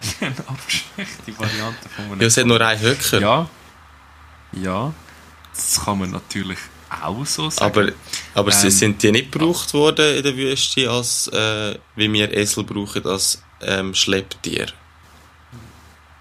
eine 0.20 0.34
abgeschwächte 0.46 1.38
Variante 1.38 1.88
von 1.94 2.04
einem 2.06 2.20
Ja, 2.20 2.26
es 2.26 2.36
hat 2.36 2.46
nur 2.46 2.60
einen 2.60 2.80
Höcker. 2.80 3.20
Ja. 3.20 3.48
Ja. 4.52 4.92
Das 5.56 5.84
kann 5.84 5.98
man 5.98 6.10
natürlich 6.10 6.58
auch 6.90 7.26
so 7.26 7.50
sagen. 7.50 7.64
Aber, 7.64 7.92
aber 8.34 8.52
ähm, 8.52 8.70
sind 8.70 9.02
die 9.02 9.12
nicht 9.12 9.32
gebraucht 9.32 9.72
worden 9.74 10.16
in 10.16 10.22
der 10.22 10.36
Wüste, 10.36 10.90
als, 10.90 11.28
äh, 11.28 11.78
wie 11.96 12.12
wir 12.12 12.32
Esel 12.32 12.64
brauchen, 12.64 13.04
als 13.06 13.42
ähm, 13.60 13.94
Schlepptier? 13.94 14.66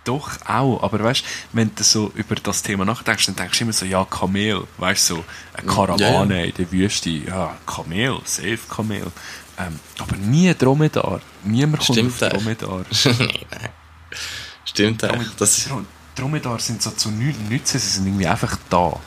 Doch, 0.06 0.30
auch. 0.46 0.84
Aber 0.84 1.04
weißt 1.04 1.24
wenn 1.54 1.74
du 1.74 1.84
so 1.84 2.12
über 2.16 2.36
das 2.36 2.62
Thema 2.62 2.86
nachdenkst, 2.86 3.26
dann 3.26 3.36
denkst 3.36 3.58
du 3.58 3.64
immer 3.64 3.74
so, 3.74 3.86
ja, 3.86 4.06
Kamel. 4.06 4.64
Weißt 4.78 5.10
du, 5.10 5.16
so 5.16 5.26
eine 5.54 5.68
Karawane 5.68 6.40
ja. 6.40 6.46
in 6.46 6.54
der 6.54 6.72
Wüste. 6.72 7.10
Ja, 7.10 7.58
Kamel, 7.66 8.20
safe 8.24 8.60
Kamel. 8.70 9.12
Ähm, 9.58 9.80
aber 9.98 10.16
nie 10.18 10.54
Dromedar. 10.54 11.22
Niemand 11.44 11.84
Stimmt 11.84 12.20
kommt 12.20 12.24
auf 12.24 12.34
Dromedar. 12.34 12.86
Stimmt 14.66 15.04
eigentlich. 15.04 15.36
Das 15.38 15.70
Dromedar 16.16 16.60
sind 16.60 16.82
so 16.82 16.92
zu 16.92 17.10
nichts 17.10 17.40
nützen, 17.50 17.80
sie 17.80 17.90
sind 17.90 18.06
irgendwie 18.08 18.28
einfach 18.28 18.58
da. 18.70 19.00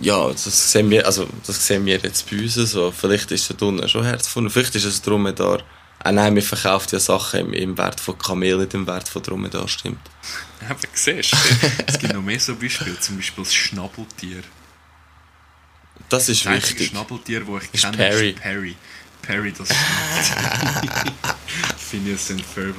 Ja, 0.00 0.28
das 0.28 0.72
sehen 0.72 0.90
wir, 0.90 1.06
also, 1.06 1.26
das 1.46 1.66
sehen 1.66 1.86
wir 1.86 1.98
jetzt 1.98 2.28
bei 2.30 2.38
uns 2.38 2.54
so. 2.54 2.90
Vielleicht 2.90 3.30
ist 3.30 3.50
es 3.50 3.62
unten 3.62 3.88
schon 3.88 4.04
herzgefunden. 4.04 4.50
Vielleicht 4.50 4.74
ist 4.74 4.84
es 4.84 5.02
Dromedar. 5.02 5.62
Ah 6.00 6.12
nein, 6.12 6.34
wir 6.34 6.42
verkaufen 6.42 6.88
ja 6.92 7.00
Sachen 7.00 7.40
im, 7.40 7.52
im 7.54 7.78
Wert 7.78 7.98
von 7.98 8.18
Kamel, 8.18 8.58
nicht 8.58 8.74
im 8.74 8.86
Wert 8.86 9.08
von 9.08 9.22
Dromedar, 9.22 9.66
stimmt. 9.68 10.00
Aber 10.68 10.78
siehst 10.92 11.32
du, 11.32 11.36
es 11.86 11.98
gibt 11.98 12.12
noch 12.12 12.22
mehr 12.22 12.38
so 12.38 12.54
Beispiele, 12.54 12.98
zum 13.00 13.16
Beispiel 13.16 13.44
das 13.44 13.54
Schnabeltier. 13.54 14.42
Das 16.08 16.28
ist 16.28 16.44
das 16.44 16.52
wichtig. 16.52 16.76
Das 16.78 16.86
Schnabeltier, 16.88 17.40
das 17.40 17.62
ich 17.64 17.74
ist 17.74 17.82
kenne, 17.84 17.96
Perry. 17.96 18.30
ist 18.30 18.40
Perry. 18.40 18.76
Perry, 19.26 19.52
das 19.56 19.68
Phineas 21.78 22.30
und 22.30 22.44
Ferb. 22.44 22.76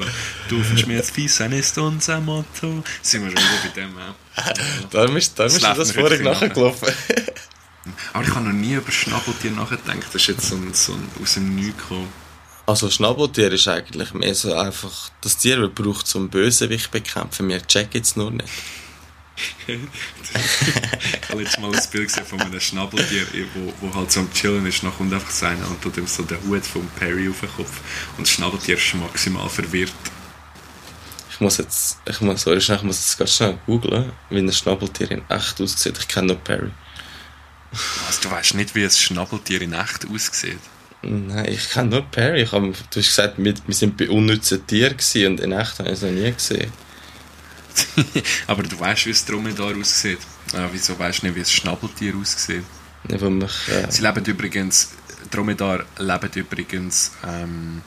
Du 0.49 0.57
jetzt 0.57 1.11
fies, 1.11 1.35
sein 1.35 1.51
ist 1.51 1.77
unser 1.77 2.19
Motto. 2.19 2.83
Sind 3.01 3.23
wir 3.23 3.31
schon 3.31 3.39
wieder 3.39 3.61
bei 3.63 3.69
dem, 3.81 3.97
ja. 3.97 4.15
Da 4.91 5.05
ist, 5.05 5.39
da 5.39 5.45
ist 5.45 5.63
das, 5.63 5.77
das 5.77 5.91
vorhin 5.91 6.23
nachgelaufen. 6.23 6.89
Aber 8.13 8.23
ich 8.23 8.35
habe 8.35 8.45
noch 8.45 8.53
nie 8.53 8.73
über 8.73 8.91
Schnabeltier 8.91 9.51
nachgedacht. 9.51 10.07
Das 10.07 10.15
ist 10.15 10.27
jetzt 10.27 10.49
so, 10.49 10.55
ein, 10.55 10.73
so 10.73 10.93
ein, 10.93 11.09
aus 11.21 11.35
dem 11.35 11.55
Nichts 11.55 11.81
gekommen. 11.81 12.11
Also 12.65 12.89
Schnabeltier 12.89 13.51
ist 13.51 13.67
eigentlich 13.67 14.13
mehr 14.13 14.35
so 14.35 14.53
einfach 14.53 15.09
das 15.21 15.37
Tier, 15.37 15.59
das 15.59 15.71
braucht 15.73 16.07
zum 16.07 16.29
Bösewicht 16.29 16.91
bekämpfen. 16.91 17.47
Wir 17.47 17.65
checken 17.65 18.01
es 18.01 18.15
nur 18.15 18.31
nicht 18.31 18.49
ich 19.67 21.29
habe 21.29 21.41
jetzt 21.41 21.59
mal 21.59 21.73
ein 21.73 21.81
Bild 21.91 22.07
gesehen 22.07 22.25
von 22.25 22.41
einem 22.41 22.59
Schnabeltier, 22.59 23.25
wo, 23.53 23.73
wo 23.81 23.93
halt 23.93 24.11
so 24.11 24.21
am 24.21 24.31
Chillen 24.33 24.65
ist, 24.65 24.83
dann 24.83 24.95
kommt 24.95 25.13
einfach 25.13 25.29
so 25.29 25.45
einer 25.45 25.67
und 25.67 25.81
tut 25.81 25.97
ihm 25.97 26.07
so 26.07 26.23
den 26.23 26.41
Hut 26.43 26.65
vom 26.65 26.87
Perry 26.97 27.29
auf 27.29 27.41
den 27.41 27.49
Kopf 27.49 27.81
und 28.17 28.25
das 28.25 28.31
Schnabeltier 28.31 28.77
ist 28.77 28.93
maximal 28.95 29.49
verwirrt. 29.49 29.91
Ich 31.31 31.41
muss 31.41 31.57
jetzt, 31.57 31.99
ich 32.07 32.21
muss, 32.21 32.43
sorry, 32.43 32.59
ich 32.59 32.83
muss 32.83 32.99
jetzt 32.99 33.17
ganz 33.17 33.35
schnell 33.35 33.57
googlen, 33.65 34.13
wie 34.29 34.39
ein 34.39 34.51
Schnabeltier 34.51 35.11
in 35.11 35.21
echt 35.27 35.59
aussieht. 35.59 35.97
Ich 35.99 36.07
kenne 36.07 36.27
nur 36.27 36.37
Perry. 36.37 36.71
Was, 38.07 38.21
du 38.21 38.31
weißt 38.31 38.55
nicht, 38.55 38.73
wie 38.73 38.85
ein 38.85 38.89
Schnabeltier 38.89 39.61
in 39.61 39.73
echt 39.73 40.07
aussieht? 40.09 40.59
Nein, 41.01 41.51
ich 41.51 41.69
kenne 41.71 41.89
nur 41.89 42.03
Perry. 42.03 42.43
Ich 42.43 42.53
hab, 42.53 42.61
du 42.61 42.71
hast 42.71 42.93
gesagt, 42.93 43.33
wir, 43.37 43.53
wir 43.67 43.75
sind 43.75 43.97
bei 43.97 44.09
unnützen 44.09 44.65
Tieren 44.65 44.95
und 45.27 45.39
in 45.41 45.51
echt 45.51 45.77
habe 45.79 45.89
ich 45.89 45.95
es 45.95 46.01
noch 46.03 46.11
nie 46.11 46.31
gesehen. 46.31 46.71
Aber 48.47 48.63
du 48.63 48.79
weißt, 48.79 49.05
wie 49.05 49.11
es 49.11 49.25
Dromedar 49.25 49.75
aussieht. 49.75 50.19
Äh, 50.53 50.67
wieso 50.71 50.97
weißt 50.97 51.21
du 51.21 51.27
nicht, 51.27 51.35
wie 51.35 51.39
ein 51.39 51.45
Schnabeltier 51.45 52.15
aussieht? 52.15 52.63
Ja, 53.07 53.29
mich, 53.29 53.69
äh... 53.69 53.89
Sie 53.89 54.01
leben 54.01 54.25
übrigens, 54.25 54.91
Dromedar 55.31 55.85
leben 55.97 56.31
übrigens, 56.33 57.11
ähm, 57.25 57.81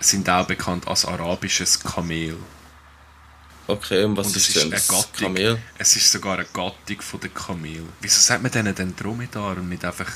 sind 0.00 0.28
auch 0.28 0.46
bekannt 0.46 0.86
als 0.86 1.04
arabisches 1.04 1.80
Kamel. 1.80 2.36
Okay, 3.66 4.04
und 4.04 4.16
was 4.16 4.28
und 4.28 4.36
ist 4.36 4.56
denn 4.56 4.70
das 4.70 4.88
Kamel? 5.18 5.58
Es 5.78 5.96
ist 5.96 6.12
sogar 6.12 6.34
eine 6.34 6.44
Gattung 6.44 7.00
von 7.00 7.20
den 7.20 7.32
Kamel. 7.32 7.82
Wieso 8.00 8.20
sagt 8.20 8.42
man 8.42 8.52
denen 8.52 8.74
denn 8.74 8.94
Dromedar 8.94 9.56
und 9.56 9.70
nicht 9.70 9.84
einfach, 9.84 10.10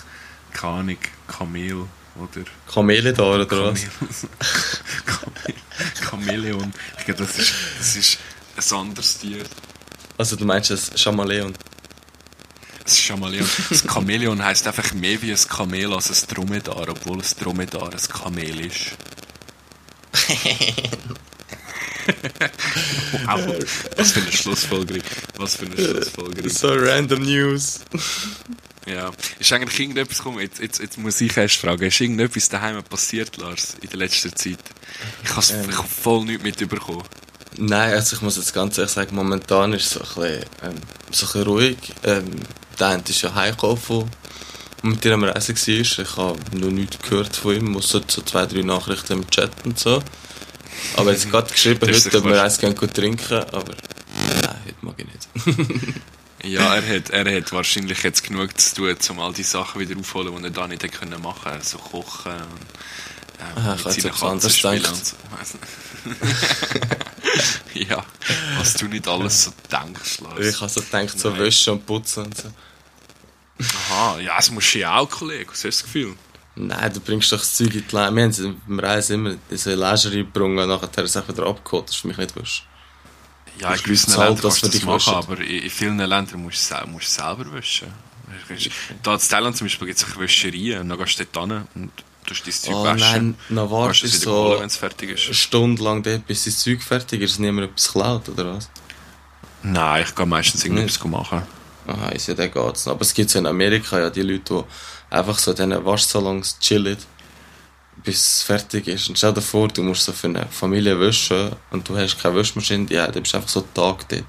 keine 0.53 0.73
Ahnung, 0.75 0.99
Kamel 1.27 1.87
oder... 2.17 2.45
Kameledar 2.71 3.37
oder 3.37 3.73
was? 3.73 3.87
Chameleon. 6.09 6.73
Ich 6.99 7.05
glaube, 7.05 7.25
das 7.25 7.39
ist, 7.39 7.55
das 7.79 7.97
ist 7.97 8.19
ein 8.59 8.79
anderes 8.79 9.19
Tier. 9.19 9.45
Also 10.17 10.37
du 10.37 10.45
meinst 10.45 10.71
das 10.71 10.91
Chameleon? 10.97 11.55
Das 12.85 12.99
Chameleon. 12.99 13.49
Das 13.69 13.85
Chamäleon 13.85 14.43
heisst 14.43 14.67
einfach 14.67 14.93
mehr 14.95 15.21
wie 15.23 15.31
ein 15.31 15.49
Kamel 15.49 15.93
als 15.93 16.11
ein 16.11 16.35
Dromedar, 16.35 16.89
obwohl 16.89 17.19
ein 17.19 17.25
Dromedar 17.39 17.93
ein 17.93 18.09
Kamel 18.09 18.67
ist. 18.67 18.97
wow, 23.27 23.55
was 23.97 24.13
für 24.13 24.21
eine 24.21 24.33
Schlussfolgerung. 24.33 25.03
Was 25.37 25.57
für 25.57 25.67
eine 25.67 25.77
Schlussfolgerung. 25.77 26.49
So 26.49 26.69
random 26.69 27.23
News. 27.23 27.81
Ja. 28.87 29.13
Ist 29.39 29.53
eigentlich 29.53 29.79
irgendetwas, 29.79 30.23
komm, 30.23 30.41
jetzt, 30.41 30.61
jetzt, 30.61 30.81
jetzt 30.81 30.97
muss 30.97 31.21
ich 31.21 31.37
erst 31.37 31.57
fragen, 31.57 31.85
ist 31.85 32.01
irgendetwas 32.01 32.49
daheim 32.49 32.83
passiert, 32.83 33.37
Lars, 33.37 33.77
in 33.83 33.91
der 33.91 33.99
letzten 33.99 34.35
Zeit? 34.35 34.59
Ich 35.23 35.37
habe 35.37 35.47
ähm. 35.53 35.71
voll 35.73 36.25
nichts 36.25 36.43
mitbekommen. 36.43 37.05
Nein, 37.61 37.93
also 37.93 38.15
ich 38.15 38.23
muss 38.23 38.37
jetzt 38.37 38.55
ganz 38.55 38.79
ehrlich 38.79 38.93
sagen, 38.93 39.17
momentan 39.17 39.73
ist 39.73 39.87
es 39.87 39.91
so 39.91 40.01
ein 40.01 40.07
bisschen, 40.07 40.51
ähm, 40.63 40.75
so 41.11 41.27
ein 41.27 41.33
bisschen 41.33 41.43
ruhig. 41.43 41.77
Ähm, 42.05 42.31
der 42.79 42.87
eine 42.87 43.03
ist 43.03 43.21
ja 43.21 43.35
heimgekommen, 43.35 44.09
mit 44.83 45.05
dem 45.05 45.25
er 45.25 45.35
reisen 45.35 45.57
war. 45.57 45.75
Ich 45.75 46.17
habe 46.17 46.39
noch 46.57 46.71
nichts 46.71 46.99
gehört 47.01 47.35
von 47.35 47.57
ihm, 47.57 47.73
muss 47.73 47.89
so 47.89 47.99
zwei, 47.99 48.47
drei 48.47 48.63
Nachrichten 48.63 49.15
im 49.15 49.29
Chat 49.29 49.51
und 49.65 49.77
so. 49.77 50.01
Aber 50.97 51.11
jetzt 51.11 51.29
gerade 51.31 51.51
geschrieben, 51.51 51.81
heute, 51.89 52.19
ob 52.19 52.25
wir 52.27 52.43
eins 52.43 52.59
gerne 52.59 52.77
trinken, 52.77 53.39
aber 53.39 53.75
nein, 54.43 54.57
heute 54.65 54.77
mag 54.83 54.95
ich 54.99 55.57
nicht. 55.57 55.95
ja, 56.45 56.77
er 56.77 56.97
hat, 56.97 57.11
er 57.11 57.37
hat 57.37 57.53
wahrscheinlich 57.53 58.05
jetzt 58.05 58.23
genug 58.23 58.57
zu 58.57 58.77
tun, 58.77 58.97
um 59.11 59.19
all 59.19 59.33
die 59.33 59.43
Sachen 59.43 59.81
wieder 59.81 59.99
aufzuholen, 59.99 60.37
die 60.39 60.45
er 60.45 60.51
da 60.51 60.69
nicht 60.69 60.83
machen 61.21 61.41
konnte. 61.43 61.67
So 61.67 61.79
kochen 61.79 62.35
und 62.35 62.67
äh, 63.39 63.59
Aha, 63.59 63.77
mit 63.77 64.03
seinen 64.03 64.15
Katzen 64.15 64.51
spielen 64.51 64.85
und 64.85 65.07
so. 65.07 65.17
ja, 67.75 68.05
was 68.59 68.75
du 68.75 68.87
nicht 68.87 69.07
alles 69.07 69.45
so 69.45 69.53
denkst, 69.71 70.21
Lars. 70.21 70.41
Ich 70.41 70.61
habe 70.61 70.71
so 70.71 70.81
gedacht, 70.81 71.19
so 71.19 71.39
Wäsche 71.39 71.73
und 71.73 71.87
Putzen 71.87 72.25
und 72.27 72.37
so. 72.37 72.49
Aha, 73.91 74.19
ja, 74.21 74.37
das 74.37 74.51
musst 74.51 74.75
du 74.75 74.79
ja 74.79 74.97
auch, 74.97 75.09
Kollege. 75.09 75.51
Was 75.51 75.57
hast 75.57 75.65
du 75.65 75.69
das 75.69 75.83
Gefühl? 75.83 76.15
Nein, 76.55 76.93
du 76.93 77.01
bringst 77.01 77.31
doch 77.31 77.39
das 77.39 77.55
Zeug 77.55 77.75
in 77.75 77.85
die 77.89 77.97
Läden. 77.97 78.17
Wir 78.17 78.23
haben 78.25 78.31
es 78.31 78.43
beim 78.67 78.81
Reisen 78.81 79.15
immer 79.15 79.37
diese 79.51 79.75
Leisure 79.75 80.17
gebrungen 80.17 80.59
und 80.59 80.69
nachher 80.69 81.05
ist 81.05 81.15
es 81.15 81.29
wieder 81.29 81.47
abgeholt. 81.47 81.89
Das 81.89 81.95
ist 81.95 82.01
für 82.03 82.09
mich 82.09 82.17
nicht 82.17 82.35
wurscht. 82.35 82.65
Ja, 83.61 83.75
in 83.75 83.83
gewissen 83.83 84.11
Ländern 84.17 84.41
kannst 84.41 84.63
du 84.63 84.69
das 84.69 84.83
machen, 84.83 85.15
aber 85.15 85.39
in 85.41 85.71
vielen 85.71 85.99
Ländern 85.99 86.43
musst 86.43 86.71
du 86.71 86.77
es 86.99 87.15
selber 87.15 87.53
waschen. 87.53 87.89
Da 89.03 89.15
in 89.15 89.21
Thailand 89.21 89.57
zum 89.57 89.67
Beispiel 89.67 89.87
gibt 89.89 89.99
es 90.01 90.19
Wäschereien 90.19 90.81
und 90.81 90.89
dann 90.89 90.99
gehst 90.99 91.19
du 91.19 91.25
dort 91.33 91.51
hin 91.51 91.67
und 91.75 91.91
tust 92.29 92.47
dein 92.47 92.53
Zeug 92.53 92.75
oh, 92.75 92.85
waschen. 92.85 92.99
Nein, 93.01 93.37
dann 93.49 93.71
wartest 93.71 94.25
du 94.25 94.31
so 94.31 94.57
wenn's 94.61 94.77
fertig 94.77 95.11
ist. 95.11 95.27
eine 95.27 95.35
Stunde 95.35 95.83
lang 95.83 96.03
dort, 96.03 96.27
bis 96.27 96.45
das 96.45 96.59
Zeug 96.59 96.83
fertig 96.83 97.23
ist, 97.23 97.39
niemand 97.39 97.71
etwas 97.71 97.93
klaut, 97.93 98.29
oder 98.29 98.55
was? 98.55 98.71
Nein, 99.63 100.05
ich 100.07 100.15
gehe 100.15 100.27
meistens 100.27 100.65
irgendetwas 100.65 101.05
machen. 101.05 101.43
Aha, 101.87 102.09
ist 102.11 102.29
ja, 102.29 102.35
der 102.35 102.49
geht's. 102.49 102.87
Aber 102.87 103.01
es 103.01 103.15
gibt 103.15 103.33
ja 103.33 103.41
in 103.41 103.47
Amerika 103.47 103.99
ja 103.99 104.11
die 104.11 104.23
Leute, 104.23 104.65
die 105.11 105.15
einfach 105.15 105.39
so 105.39 105.53
in 105.53 105.57
diesen 105.57 105.85
Waschsalons 105.85 106.59
chillen, 106.61 106.99
bis 108.05 108.17
es 108.17 108.43
fertig 108.43 108.87
ist. 108.89 109.09
Und 109.09 109.17
stell 109.17 109.33
dir 109.33 109.41
vor, 109.41 109.69
du 109.69 109.83
musst 109.83 110.05
so 110.05 110.13
für 110.13 110.29
eine 110.29 110.47
Familie 110.51 111.01
waschen 111.01 111.51
und 111.71 111.89
du 111.89 111.97
hast 111.97 112.21
keine 112.21 112.37
Waschmaschine, 112.37 112.87
ja, 112.91 113.07
dann 113.07 113.23
bist 113.23 113.33
du 113.33 113.39
einfach 113.39 113.49
so 113.49 113.63
Tag 113.63 114.09
dort. 114.09 114.25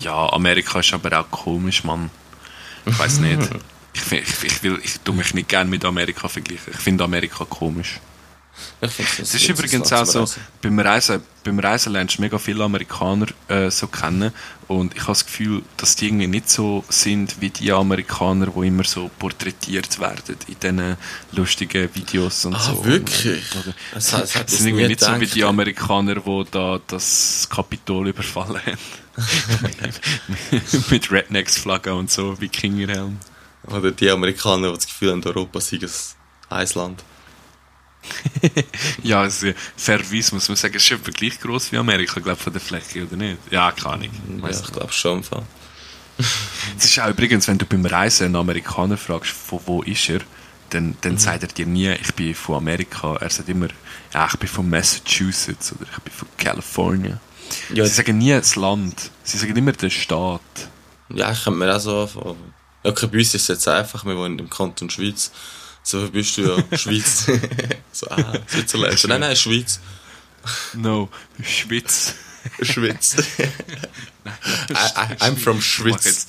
Ja, 0.00 0.32
Amerika 0.32 0.80
ist 0.80 0.92
aber 0.92 1.20
auch 1.20 1.30
komisch, 1.30 1.84
Mann. 1.84 2.10
Ich 2.86 2.98
weiß 2.98 3.18
nicht. 3.18 3.48
ich, 3.92 4.12
ich, 4.12 4.44
ich, 4.44 4.62
will, 4.62 4.78
ich 4.82 5.00
tue 5.00 5.14
mich 5.14 5.34
nicht 5.34 5.48
gerne 5.48 5.68
mit 5.68 5.84
Amerika 5.84 6.28
vergleichen. 6.28 6.72
Ich 6.72 6.80
finde 6.80 7.04
Amerika 7.04 7.44
komisch. 7.44 8.00
Es 8.80 9.34
ist 9.34 9.48
übrigens 9.48 9.92
auch 9.92 10.04
so, 10.04 10.26
beim 10.60 10.78
Reisen, 10.78 11.22
beim 11.42 11.58
Reisen 11.58 11.92
lernst 11.92 12.18
du 12.18 12.22
mega 12.22 12.38
viele 12.38 12.64
Amerikaner 12.64 13.26
äh, 13.48 13.70
so 13.70 13.86
kennen 13.86 14.32
und 14.68 14.94
ich 14.94 15.02
habe 15.02 15.12
das 15.12 15.24
Gefühl, 15.24 15.62
dass 15.76 15.96
die 15.96 16.08
irgendwie 16.08 16.26
nicht 16.26 16.50
so 16.50 16.84
sind 16.88 17.40
wie 17.40 17.50
die 17.50 17.72
Amerikaner, 17.72 18.48
die 18.48 18.66
immer 18.66 18.84
so 18.84 19.10
porträtiert 19.18 19.98
werden 20.00 20.36
in 20.48 20.56
diesen 20.60 20.96
lustigen 21.32 21.94
Videos 21.94 22.44
und 22.44 22.54
ah, 22.54 22.60
so. 22.60 22.84
wirklich? 22.84 23.44
Oder, 23.54 23.74
das, 23.94 24.10
das, 24.10 24.32
das 24.32 24.50
sind 24.58 24.68
irgendwie 24.68 24.88
nicht 24.88 25.00
gedacht. 25.00 25.14
so 25.14 25.20
wie 25.20 25.26
die 25.26 25.44
Amerikaner, 25.44 26.16
die 26.16 26.44
da 26.50 26.80
das 26.86 27.48
Kapitol 27.48 28.08
überfallen 28.08 28.60
haben. 28.66 28.78
mit 30.90 31.10
Rednecks-Flagge 31.10 31.94
und 31.94 32.10
so, 32.10 32.40
Wikingerhelm. 32.40 33.18
Oder 33.64 33.90
die 33.92 34.10
Amerikaner, 34.10 34.68
die 34.70 34.74
das 34.74 34.86
Gefühl 34.86 35.12
haben, 35.12 35.24
Europa 35.24 35.60
sei 35.60 35.78
ein 35.78 35.88
Eisland. 36.48 37.04
ja, 39.02 39.20
also, 39.20 39.52
fairerweise 39.76 40.34
muss 40.34 40.48
man 40.48 40.56
sagen, 40.56 40.74
es 40.76 40.82
ist 40.82 40.90
etwa 40.90 41.10
gleich 41.10 41.38
groß 41.40 41.70
wie 41.72 41.78
Amerika, 41.78 42.20
glaube 42.20 42.40
von 42.40 42.52
der 42.52 42.60
Fläche, 42.60 43.04
oder 43.06 43.16
nicht? 43.16 43.38
Ja, 43.50 43.70
keine 43.70 43.94
Ahnung. 43.94 44.10
Ja, 44.42 44.50
ich 44.50 44.72
glaube 44.72 44.92
schon. 44.92 45.22
Es 46.78 46.84
ist 46.84 47.00
auch 47.00 47.08
übrigens, 47.08 47.48
wenn 47.48 47.58
du 47.58 47.64
beim 47.64 47.86
Reisen 47.86 48.26
einen 48.26 48.36
Amerikaner 48.36 48.96
fragst, 48.96 49.30
von 49.30 49.60
wo 49.64 49.82
ist 49.82 50.08
er, 50.10 50.20
dann, 50.70 50.96
dann 51.00 51.12
mhm. 51.12 51.18
sagt 51.18 51.42
er 51.42 51.48
dir 51.48 51.66
nie, 51.66 51.90
ich 51.90 52.14
bin 52.14 52.34
von 52.34 52.56
Amerika. 52.56 53.16
Er 53.16 53.30
sagt 53.30 53.48
immer, 53.48 53.68
ja, 54.12 54.28
ich 54.30 54.38
bin 54.38 54.48
von 54.48 54.68
Massachusetts 54.68 55.72
oder 55.72 55.86
ich 55.90 55.98
bin 56.02 56.12
von 56.12 56.28
California. 56.36 57.18
Ja, 57.72 57.84
Sie 57.84 57.94
sagen 57.94 58.18
nie 58.18 58.30
das 58.30 58.56
Land, 58.56 59.10
sie 59.24 59.38
sagen 59.38 59.56
immer 59.56 59.72
den 59.72 59.90
Staat. 59.90 60.40
Ja, 61.08 61.32
ich 61.32 61.44
kann 61.44 61.58
mir 61.58 61.74
auch 61.74 61.80
so. 61.80 62.36
Okay, 62.84 63.06
bei 63.06 63.18
uns 63.18 63.34
ist 63.34 63.42
es 63.42 63.48
jetzt 63.48 63.68
einfach, 63.68 64.04
wir 64.04 64.16
wohnen 64.16 64.38
im 64.38 64.50
Kanton 64.50 64.90
Schweiz. 64.90 65.30
So 65.82 66.08
bist 66.10 66.36
du 66.36 66.42
ja 66.42 66.64
Schweiz. 66.78 67.26
so, 67.92 68.08
ah, 68.08 68.34
Switzerland. 68.48 69.04
nein, 69.08 69.20
nein, 69.20 69.36
Schweiz. 69.36 69.80
No, 70.74 71.08
Schweiz. 71.42 72.14
Schweiz. 72.60 73.16
I, 73.38 75.14
I'm 75.20 75.36
from 75.36 75.60
Schweiz. 75.60 76.26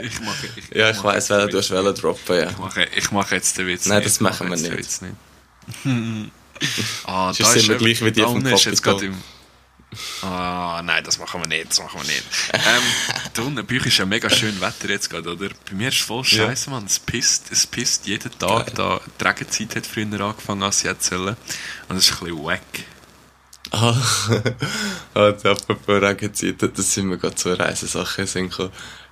Ich 0.00 0.20
mache, 0.20 0.48
ich, 0.56 0.76
ja, 0.76 0.90
ich, 0.90 0.96
ich 0.96 1.04
weiß, 1.04 1.30
weil 1.30 1.48
du 1.48 1.58
hast 1.58 1.70
droppen, 1.70 2.36
ja. 2.36 2.50
Ich 2.50 2.58
mache, 2.58 2.88
ich 2.96 3.10
mache 3.12 3.34
jetzt 3.36 3.58
den 3.58 3.66
Witz 3.68 3.86
Nein, 3.86 3.98
nicht. 3.98 4.06
das 4.06 4.20
machen 4.20 4.50
wir 4.50 4.56
nicht. 4.56 5.02
nicht. 5.02 6.32
ah, 7.04 7.32
da 7.32 7.52
ist, 7.52 7.78
gleich 7.78 8.04
wie 8.04 8.10
die 8.10 8.22
vom 8.22 8.42
Kapitol. 8.42 9.14
Ah, 10.22 10.80
nein, 10.84 11.04
das 11.04 11.18
machen 11.18 11.40
wir 11.42 11.48
nicht, 11.48 11.70
das 11.70 11.80
machen 11.80 12.00
wir 12.00 12.06
nicht. 12.06 12.24
ähm, 12.52 12.82
da 13.34 13.42
unten 13.42 13.66
bei 13.66 13.76
euch 13.76 13.86
ist 13.86 13.98
ja 13.98 14.06
mega 14.06 14.30
schön 14.30 14.60
Wetter 14.60 14.88
jetzt 14.88 15.10
gerade, 15.10 15.30
oder? 15.30 15.48
Bei 15.68 15.74
mir 15.74 15.88
ist 15.88 15.96
es 15.96 16.00
voll 16.02 16.24
scheiße, 16.24 16.66
ja. 16.66 16.72
Mann. 16.72 16.86
Es 16.86 16.98
pisst, 16.98 17.52
es 17.52 17.66
pisst 17.66 18.06
jeden 18.06 18.36
Tag. 18.38 18.74
Da, 18.74 19.00
die 19.20 19.24
Regenzeit 19.24 19.76
hat 19.76 19.86
früher 19.86 20.20
angefangen 20.20 20.62
als 20.62 20.82
jetzt. 20.82 21.12
Und 21.12 21.36
es 21.90 22.10
ist 22.10 22.12
ein 22.12 22.26
bisschen 22.26 22.44
wack. 22.44 22.62
Ah, 23.70 23.94
also, 25.14 25.50
apropos 25.50 26.02
Regenzeit, 26.02 26.56
das 26.60 26.92
sind 26.92 27.08
wir 27.08 27.16
gerade 27.16 27.34
zu 27.34 27.52
Reisesachen 27.52 28.48
gekommen. 28.48 28.70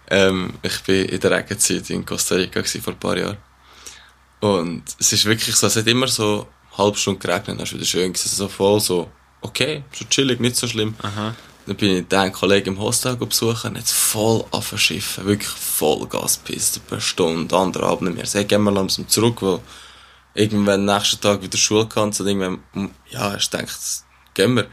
Ähm, 0.08 0.54
ich 0.62 0.88
war 0.88 0.94
in 0.94 1.20
der 1.20 1.30
Regenzeit 1.30 1.88
in 1.90 2.04
Costa 2.04 2.34
Rica 2.34 2.62
vor 2.62 2.92
ein 2.92 2.98
paar 2.98 3.16
Jahren. 3.16 3.38
Und 4.40 4.84
es 4.98 5.12
ist 5.12 5.24
wirklich 5.24 5.54
so, 5.54 5.66
es 5.66 5.76
hat 5.76 5.86
immer 5.86 6.08
so 6.08 6.48
halbe 6.76 6.96
Stunde 6.96 7.20
geregnet, 7.20 7.60
das 7.60 7.72
war 7.72 7.78
wieder 7.78 7.86
schön, 7.86 8.12
es 8.12 8.24
so 8.24 8.48
voll 8.48 8.80
so 8.80 9.10
okay, 9.40 9.84
so 9.92 10.04
chillig, 10.04 10.40
nicht 10.40 10.56
so 10.56 10.66
schlimm. 10.66 10.94
Aha. 11.02 11.34
Dann 11.66 11.76
bin 11.76 11.96
ich 11.96 12.08
den 12.08 12.32
Kollegen 12.32 12.74
im 12.74 12.80
Hostel 12.80 13.16
besuchen, 13.16 13.76
jetzt 13.76 13.92
voll 13.92 14.44
auf 14.50 14.66
verschiffen, 14.66 15.26
wirklich 15.26 15.48
voll 15.48 16.06
Gaspiste, 16.06 16.80
per 16.80 17.00
Stunde, 17.00 17.56
andere 17.56 17.86
Abend 17.86 18.10
nicht 18.10 18.16
mehr. 18.16 18.26
Sag, 18.26 18.48
gehen 18.48 18.62
wir 18.62 18.72
langsam 18.72 19.08
zurück, 19.08 19.42
weil 19.42 19.60
irgendwann 20.34 20.84
nächsten 20.84 21.20
Tag 21.20 21.42
wieder 21.42 21.58
Schule 21.58 21.86
kannst 21.86 22.20
und 22.20 22.26
irgendwann, 22.26 22.62
hm, 22.72 22.90
ja, 23.10 23.36
ich 23.36 23.48
denke, 23.50 23.72
gehen 24.34 24.56
wir. 24.56 24.66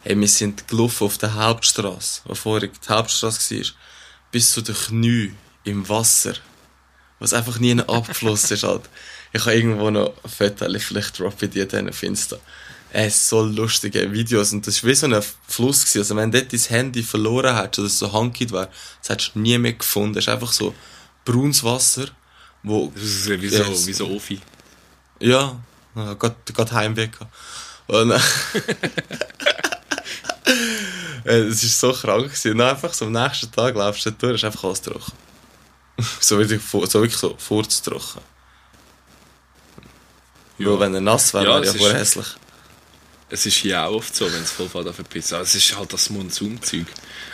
Hey, 0.00 0.18
wir 0.18 0.28
sind 0.28 0.66
gelaufen 0.66 1.04
auf 1.04 1.16
der 1.16 1.34
Hauptstraße, 1.34 2.22
wo 2.24 2.34
vorher 2.34 2.68
die 2.68 2.88
Hauptstraße 2.88 3.56
war, 3.56 3.66
bis 4.32 4.52
zu 4.52 4.60
den 4.62 4.74
Knie 4.74 5.32
im 5.62 5.88
Wasser, 5.88 6.34
was 7.20 7.32
einfach 7.32 7.60
nie 7.60 7.78
abgeflossen 7.80 8.54
ist 8.54 8.64
halt. 8.64 8.90
Ich 9.32 9.40
habe 9.42 9.54
irgendwo 9.54 9.90
noch 9.90 10.12
ein 10.24 10.28
Foto, 10.28 10.66
vielleicht 10.78 11.18
droppe 11.18 11.46
ich 11.46 11.52
die 11.52 11.66
dann 11.68 11.88
auf 11.88 12.02
Insta 12.02 12.36
äh, 12.92 13.08
so 13.08 13.42
lustige 13.42 14.12
Videos 14.12 14.52
und 14.52 14.66
das 14.66 14.82
war 14.82 14.90
wie 14.90 14.94
so 14.94 15.06
ein 15.06 15.22
Fluss 15.48 15.80
gewesen. 15.80 15.98
Also 16.00 16.16
wenn 16.16 16.30
du 16.30 16.38
dort 16.40 16.52
dein 16.52 16.60
Handy 16.60 17.02
verloren 17.02 17.56
hättest 17.56 17.78
oder 17.78 17.88
so 17.88 18.12
hankit 18.12 18.52
wäre, 18.52 18.68
das 19.00 19.08
hättest 19.08 19.34
du 19.34 19.38
nie 19.40 19.56
mehr 19.56 19.72
gefunden. 19.72 20.18
Es 20.18 20.26
ist 20.26 20.28
einfach 20.28 20.52
so 20.52 20.74
braunes 21.24 21.64
Wasser, 21.64 22.08
wo... 22.62 22.92
Das 22.94 23.02
ist 23.02 23.30
wie 23.30 23.48
so, 23.48 23.62
äh, 23.62 23.86
wie 23.86 23.92
so 23.94 24.08
Ofi. 24.08 24.40
Ja, 25.20 25.58
gerade 25.94 26.72
Heimweg. 26.72 27.12
Und 27.86 28.10
es 31.24 31.82
war 31.82 31.92
so 31.94 31.98
krank 31.98 32.24
gewesen. 32.24 32.52
Und 32.52 32.60
einfach 32.60 32.92
so 32.92 33.06
am 33.06 33.12
nächsten 33.12 33.50
Tag 33.50 33.74
laufst 33.74 34.04
du 34.04 34.10
durch, 34.10 34.34
ist 34.34 34.44
einfach 34.44 34.64
alles 34.64 34.82
trocken. 34.82 35.12
so, 36.20 36.38
wirklich, 36.38 36.60
so 36.62 36.82
wirklich 36.82 37.16
so 37.16 37.34
furztrocken. 37.38 38.20
Ja. 40.58 40.66
Weil 40.66 40.80
wenn 40.80 40.94
er 40.94 41.00
nass 41.00 41.32
wäre, 41.32 41.44
ja, 41.46 41.54
wäre 41.54 41.64
ja 41.64 41.72
voll 41.72 41.94
hässlich 41.94 42.36
es 43.32 43.46
ist 43.46 43.56
hier 43.56 43.82
auch 43.82 43.94
oft 43.94 44.14
so, 44.14 44.30
wenn 44.30 44.42
es 44.42 44.50
voll 44.50 44.68
fährt 44.68 44.94
verpissen. 44.94 45.36
Also 45.36 45.56
es 45.56 45.64
ist 45.64 45.76
halt 45.76 45.90
das 45.92 46.10
Monsunzeug. 46.10 46.84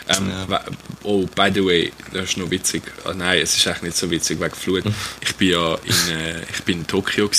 Ähm, 0.07 0.29
ja. 0.49 0.63
Oh, 1.03 1.25
by 1.35 1.51
the 1.53 1.63
way, 1.63 1.91
das 2.13 2.29
ist 2.29 2.37
noch 2.37 2.49
witzig. 2.49 2.83
Oh, 3.03 3.11
nein, 3.11 3.41
es 3.41 3.57
ist 3.57 3.67
eigentlich 3.67 3.81
nicht 3.83 3.97
so 3.97 4.09
witzig 4.09 4.39
wegen 4.39 4.55
Flut. 4.55 4.83
Ich 5.21 5.35
bin 5.35 5.49
ja 5.49 5.75
in, 5.75 6.15
äh, 6.15 6.43
ich 6.43 6.63
bin 6.63 6.79
in 6.79 6.87
Tokio 6.87 7.29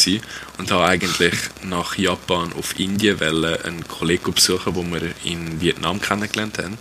und 0.59 0.71
habe 0.71 0.85
eigentlich 0.85 1.35
nach 1.63 1.97
Japan 1.97 2.53
auf 2.53 2.79
Indien 2.79 3.19
wollen, 3.19 3.63
einen 3.63 3.89
Kollegen 3.89 4.35
besuchen, 4.35 4.75
den 4.75 4.93
wir 4.93 5.11
in 5.25 5.61
Vietnam 5.61 6.01
kennengelernt 6.01 6.59
haben. 6.59 6.77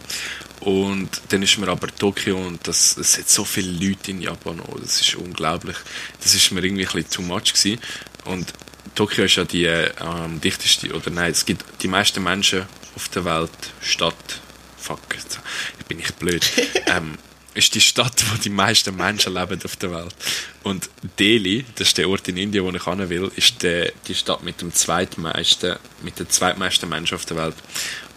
Und 0.60 1.10
dann 1.30 1.42
ist 1.42 1.58
mir 1.58 1.70
aber 1.70 1.88
Tokio 1.88 2.38
und 2.38 2.68
das, 2.68 2.98
es 2.98 3.18
hat 3.18 3.30
so 3.30 3.46
viele 3.46 3.72
Leute 3.72 4.12
in 4.12 4.22
Japan, 4.22 4.60
oh, 4.60 4.78
das 4.78 5.00
ist 5.00 5.16
unglaublich. 5.16 5.78
Das 6.22 6.36
ist 6.36 6.52
mir 6.52 6.62
irgendwie 6.62 6.86
ein 6.86 6.92
bisschen 6.92 7.10
too 7.10 7.22
much 7.22 7.54
gewesen. 7.54 7.80
Und 8.26 8.54
Tokio 9.00 9.24
ist 9.24 9.38
ja 9.38 9.46
die 9.46 9.64
ähm, 9.64 10.42
dichteste, 10.42 10.94
oder 10.94 11.10
nein, 11.10 11.32
es 11.32 11.46
gibt 11.46 11.64
die 11.82 11.88
meisten 11.88 12.22
Menschen 12.22 12.66
auf 12.98 13.08
der 13.08 13.24
Welt, 13.24 13.50
Stadt, 13.82 14.42
fuck, 14.78 15.00
jetzt 15.14 15.40
bin 15.88 16.00
ich 16.00 16.14
blöd, 16.16 16.46
ähm, 16.86 17.18
ist 17.54 17.74
die 17.76 17.80
Stadt, 17.80 18.22
wo 18.30 18.38
die 18.38 18.50
meisten 18.50 18.94
Menschen 18.98 19.34
leben 19.36 19.58
auf 19.64 19.78
der 19.78 19.92
Welt. 19.92 20.14
Und 20.64 20.90
Delhi, 21.18 21.64
das 21.76 21.88
ist 21.88 21.98
der 21.98 22.10
Ort 22.10 22.28
in 22.28 22.36
Indien, 22.36 22.66
wo 22.66 22.72
ich 22.72 22.84
hin 22.84 23.10
will, 23.10 23.32
ist 23.38 23.64
der, 23.64 23.94
die 24.10 24.16
Stadt 24.16 24.44
mit 24.44 24.60
dem 24.60 24.74
zweitmeisten, 24.74 25.78
mit 26.04 26.20
den 26.20 26.30
zweitmeisten 26.30 26.90
Menschen 26.90 27.16
auf 27.16 27.26
der 27.26 27.38
Welt. 27.38 27.56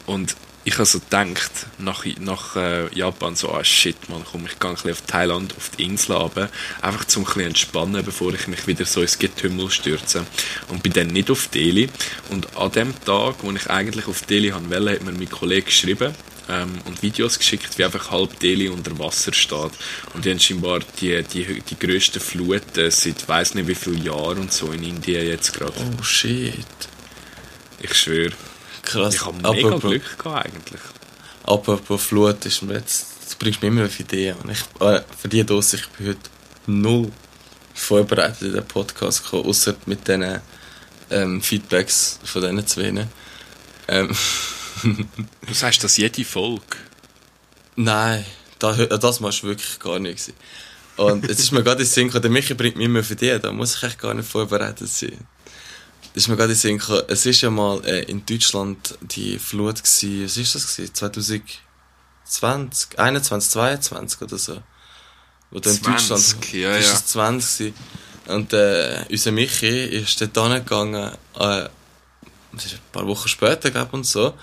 Und 0.07 0.35
ich 0.65 0.75
habe 0.75 0.87
so 0.87 1.01
gedacht, 1.01 1.51
nach, 1.79 2.05
nach 2.21 2.57
äh, 2.57 2.95
Japan, 2.95 3.35
so, 3.35 3.53
ah 3.53 3.65
shit, 3.65 3.97
man, 4.09 4.25
komm, 4.25 4.47
ich 4.47 4.59
gehe 4.59 4.71
ein 4.71 4.75
bisschen 4.75 4.93
auf 4.93 5.03
Thailand, 5.03 5.55
auf 5.57 5.71
die 5.71 5.85
Insel 5.85 6.13
runter, 6.17 6.51
einfach 6.81 7.05
zum 7.07 7.23
ein 7.23 7.27
bisschen 7.27 7.43
entspannen, 7.43 8.05
bevor 8.05 8.33
ich 8.35 8.47
mich 8.47 8.67
wieder 8.67 8.85
so 8.85 9.03
ins 9.03 9.19
Getümmel 9.19 9.71
stürze. 9.71 10.25
Und 10.69 10.83
bin 10.83 10.93
dann 10.93 11.09
nicht 11.09 11.31
auf 11.31 11.49
Delhi. 11.49 11.89
Und 12.31 12.57
an 12.57 12.71
dem 12.73 12.95
Tag, 13.05 13.37
wo 13.43 13.51
ich 13.51 13.69
eigentlich 13.69 14.07
auf 14.07 14.23
Delhi 14.23 14.51
haben 14.51 14.71
wollte, 14.71 14.93
hat 14.93 15.03
mir 15.03 15.13
mein 15.13 15.31
Kollege 15.31 15.67
geschrieben, 15.67 16.15
ähm, 16.49 16.81
und 16.85 17.03
Videos 17.03 17.39
geschickt, 17.39 17.79
wie 17.79 17.85
einfach 17.85 18.11
halb 18.11 18.39
Delhi 18.41 18.69
unter 18.69 18.99
Wasser 18.99 19.33
steht. 19.33 19.73
Und 20.15 20.25
die 20.25 20.31
haben 20.31 20.41
scheinbar 20.41 20.81
die, 21.01 21.23
die, 21.23 21.61
die 21.61 21.79
grössten 21.79 22.21
Fluten 22.21 22.91
seit 22.91 23.29
weiß 23.29 23.55
nicht 23.55 23.69
wie 23.69 23.75
vielen 23.75 24.05
Jahren 24.05 24.39
und 24.39 24.53
so 24.53 24.73
in 24.73 24.83
Indien 24.83 25.27
jetzt 25.27 25.53
gerade. 25.55 25.75
Oh 25.99 26.03
shit. 26.03 26.67
Ich 27.81 27.95
schwöre. 27.95 28.33
Krass. 28.83 29.15
Ich 29.15 29.25
habe 29.25 29.37
mega 29.37 29.49
Apropos- 29.69 29.91
Glück 29.91 30.19
gehabt 30.19 30.47
eigentlich. 30.47 30.81
Apropos 31.45 32.03
Flut 32.03 32.45
ist 32.47 32.63
mir 32.63 32.75
jetzt, 32.75 33.07
du 33.33 33.37
bringst 33.39 33.61
mir 33.63 33.69
immer 33.69 33.85
auf 33.87 33.99
Ideen. 34.01 34.37
Und 34.43 34.51
ich, 34.51 34.61
äh, 34.81 35.01
für 35.19 35.29
die 35.29 35.45
Dose, 35.45 35.77
ich 35.77 35.89
bin 35.91 36.09
heute 36.09 36.21
null 36.67 37.11
vorbereitet 37.75 38.43
in 38.43 38.53
den 38.53 38.67
Podcast 38.67 39.25
gekommen, 39.25 39.47
außer 39.47 39.75
mit 39.87 40.07
diesen 40.07 40.41
ähm, 41.11 41.43
Feedbacks 41.43 42.19
von 42.25 42.43
diesen 42.43 42.67
zwei. 42.67 43.07
Ähm, 43.89 44.17
Du 44.83 45.53
sagst 45.55 45.85
das 45.85 45.97
jede 45.97 46.25
Folge. 46.25 46.63
nein, 47.77 48.25
da, 48.59 48.73
das 48.73 49.21
war 49.23 49.33
wirklich 49.43 49.79
gar 49.79 49.99
nicht. 49.99 50.33
Und 50.97 51.29
jetzt 51.29 51.41
ist 51.41 51.53
mir 51.53 51.63
gerade 51.63 51.83
in 51.83 51.87
den 51.87 51.93
Sinn 51.93 52.07
gekommen, 52.07 52.23
der 52.23 52.31
Michi 52.31 52.55
bringt 52.55 52.77
mich 52.77 52.87
immer 52.87 53.01
auf 53.01 53.11
Ideen, 53.11 53.41
da 53.41 53.53
muss 53.53 53.77
ich 53.77 53.83
echt 53.83 53.99
gar 53.99 54.15
nicht 54.15 54.29
vorbereitet 54.29 54.89
sein. 54.89 55.19
Das 56.15 56.25
ist 56.25 56.29
mir 56.29 56.37
gerade 56.37 56.53
in 56.53 56.59
Sinn 56.59 56.79
gekommen, 56.79 57.03
es 57.09 57.25
ist 57.25 57.41
ja 57.41 57.51
mal 57.51 57.83
äh, 57.87 58.03
in 58.03 58.27
Deutschland 58.27 58.99
die 59.01 59.39
Flut 59.39 59.83
gewesen, 59.83 60.25
was 60.25 60.37
ist 60.37 60.55
das 60.55 60.77
gewesen? 60.77 60.95
2020, 62.25 62.99
21, 62.99 63.51
22 63.51 64.21
oder 64.23 64.39
so. 64.39 64.63
Wo 65.51 65.59
da 65.59 65.71
in 65.71 65.83
20, 65.83 66.09
Deutschland, 66.09 66.53
ja, 66.53 66.77
ist 66.77 66.89
ja. 66.89 66.95
es 66.95 67.07
20 67.07 67.59
gewesen. 67.59 67.75
Und 68.27 68.53
äh, 68.53 69.05
unser 69.11 69.33
Michi 69.33 69.85
ist 69.85 70.21
dort 70.21 70.37
hingegangen, 70.37 71.13
äh, 71.35 71.69
das 72.53 72.67
ist 72.67 72.75
ein 72.75 72.81
paar 72.93 73.07
Wochen 73.07 73.29
später, 73.29 73.71
glaube 73.71 73.97
und 73.97 74.05
so. 74.05 74.35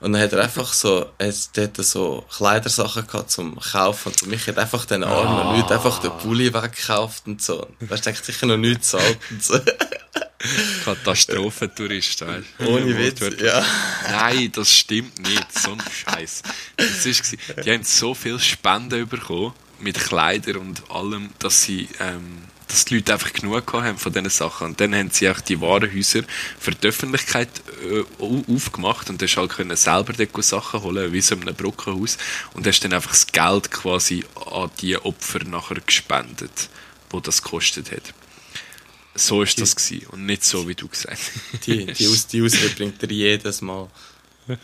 Und 0.00 0.14
dann 0.14 0.22
hat 0.22 0.32
er 0.32 0.42
einfach 0.42 0.72
so, 0.72 1.10
er 1.18 1.28
hat 1.28 1.76
so 1.76 2.24
Kleidersachen 2.34 3.06
gehabt 3.06 3.30
zum 3.30 3.58
Kaufen. 3.60 4.12
Und 4.22 4.28
mich 4.28 4.46
hat 4.46 4.56
einfach 4.56 4.86
den 4.86 5.04
armen 5.04 5.46
Ah. 5.46 5.56
Leuten 5.56 5.72
einfach 5.72 5.98
den 5.98 6.10
Pulli 6.18 6.52
weggekauft 6.54 7.26
und 7.26 7.42
so. 7.42 7.66
Weißt 7.80 8.06
du, 8.06 8.10
denkt 8.10 8.24
sicher 8.24 8.46
noch 8.46 8.56
nichts 8.56 8.90
zahlt 8.90 9.18
und 9.30 9.42
so. 9.42 9.58
Katastrophentourist, 10.84 12.20
weißt 12.26 12.46
du? 12.58 12.68
Ohne 12.68 12.98
Witz, 12.98 13.20
ja. 13.42 13.64
Nein, 14.10 14.50
das 14.52 14.74
stimmt 14.74 15.18
nicht. 15.20 15.58
So 15.58 15.72
ein 15.72 15.82
Scheiß. 15.92 16.42
Das 16.76 17.06
ist, 17.06 17.36
die 17.64 17.70
haben 17.72 17.84
so 17.84 18.14
viel 18.14 18.38
Spenden 18.38 19.06
bekommen 19.08 19.52
mit 19.80 19.98
Kleidern 19.98 20.56
und 20.56 20.90
allem, 20.90 21.30
dass 21.38 21.62
sie, 21.62 21.88
ähm, 22.00 22.42
dass 22.68 22.84
die 22.84 22.96
Leute 22.96 23.14
einfach 23.14 23.32
genug 23.32 23.72
haben 23.72 23.98
von 23.98 24.12
diesen 24.12 24.28
Sachen. 24.30 24.68
Und 24.68 24.80
dann 24.80 24.94
haben 24.94 25.10
sie 25.10 25.28
auch 25.30 25.40
die 25.40 25.60
Warenhäuser 25.60 26.22
für 26.58 26.70
die 26.72 26.86
Öffentlichkeit 26.86 27.48
äh, 27.90 28.00
au- 28.22 28.44
aufgemacht 28.54 29.08
und 29.10 29.22
hast 29.22 29.36
halt 29.36 29.50
können 29.50 29.76
selber 29.76 30.12
dort 30.12 30.44
Sachen 30.44 30.82
holen, 30.82 31.12
wie 31.12 31.20
so 31.20 31.34
in 31.34 31.42
einem 31.42 31.54
Brockenhaus. 31.54 32.18
Und 32.54 32.66
hast 32.66 32.80
dann 32.80 32.92
einfach 32.92 33.10
das 33.12 33.26
Geld 33.26 33.70
quasi 33.70 34.24
an 34.52 34.70
die 34.80 34.96
Opfer 34.98 35.44
nachher 35.44 35.80
gespendet, 35.80 36.68
wo 37.10 37.20
das 37.20 37.42
gekostet 37.42 37.90
hat. 37.90 38.14
So 39.14 39.42
ist 39.42 39.60
das 39.60 39.74
gewesen. 39.74 40.06
Und 40.08 40.26
nicht 40.26 40.44
so, 40.44 40.68
wie 40.68 40.74
du 40.74 40.88
gesagt 40.88 41.18
hast. 41.18 41.66
Die, 41.66 41.86
die, 41.86 42.06
Aus, 42.08 42.26
die 42.26 42.42
Ausrede 42.42 42.74
bringt 42.74 43.02
er 43.02 43.10
jedes 43.10 43.60
Mal. 43.60 43.88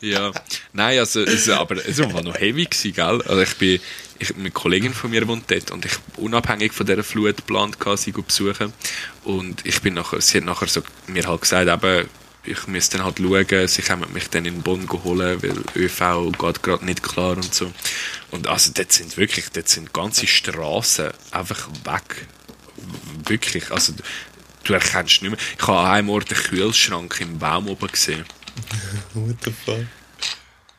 Ja. 0.00 0.32
Nein, 0.72 0.98
also, 0.98 1.24
also 1.24 1.54
aber 1.54 1.86
es 1.86 1.98
war 1.98 2.22
noch 2.22 2.38
heavy 2.38 2.64
gewesen, 2.64 2.92
gell? 2.92 3.22
Also 3.22 3.42
ich 3.42 3.56
bin, 3.56 3.80
ich, 4.18 4.34
eine 4.34 4.50
Kollegin 4.50 4.92
von 4.92 5.10
mir 5.10 5.26
wohnt 5.28 5.50
dort 5.50 5.70
und 5.70 5.84
ich 5.84 5.92
unabhängig 6.16 6.72
von 6.72 6.86
dieser 6.86 7.04
Flut 7.04 7.36
geplant, 7.36 7.76
sie 7.96 8.12
zu 8.12 8.22
besuchen. 8.22 8.72
Und 9.24 9.64
ich 9.64 9.80
bin 9.82 9.94
nachher, 9.94 10.20
sie 10.20 10.38
hat 10.38 10.44
nachher 10.44 10.68
so 10.68 10.82
mir 11.06 11.26
halt 11.26 11.42
gesagt, 11.42 11.68
eben, 11.68 12.08
ich 12.44 12.66
müsste 12.66 12.96
dann 12.96 13.06
halt 13.06 13.18
schauen, 13.18 13.68
sie 13.68 13.82
können 13.82 14.12
mich 14.12 14.28
dann 14.28 14.46
in 14.46 14.62
Bonn 14.62 14.88
holen, 15.04 15.42
weil 15.42 15.62
ÖV 15.76 16.32
geht 16.38 16.62
gerade 16.62 16.84
nicht 16.84 17.02
klar 17.02 17.36
und 17.36 17.54
so. 17.54 17.72
Und 18.30 18.46
also 18.46 18.72
dort 18.74 18.92
sind 18.92 19.16
wirklich, 19.16 19.50
dort 19.50 19.68
sind 19.68 19.92
ganze 19.92 20.26
Straßen 20.26 21.10
einfach 21.30 21.68
weg. 21.84 22.26
Wirklich, 23.26 23.70
also 23.70 23.92
du 24.64 24.72
erkennst 24.72 25.22
nicht 25.22 25.30
mehr. 25.30 25.40
Ich 25.58 25.66
habe 25.66 25.78
an 25.78 25.86
einem 25.86 26.10
Ort 26.10 26.32
einen 26.32 26.42
Kühlschrank 26.42 27.20
im 27.20 27.38
Baum 27.38 27.68
oben 27.68 27.88
gesehen. 27.88 28.24
What 29.14 29.36
the 29.44 29.52
fuck? 29.64 29.86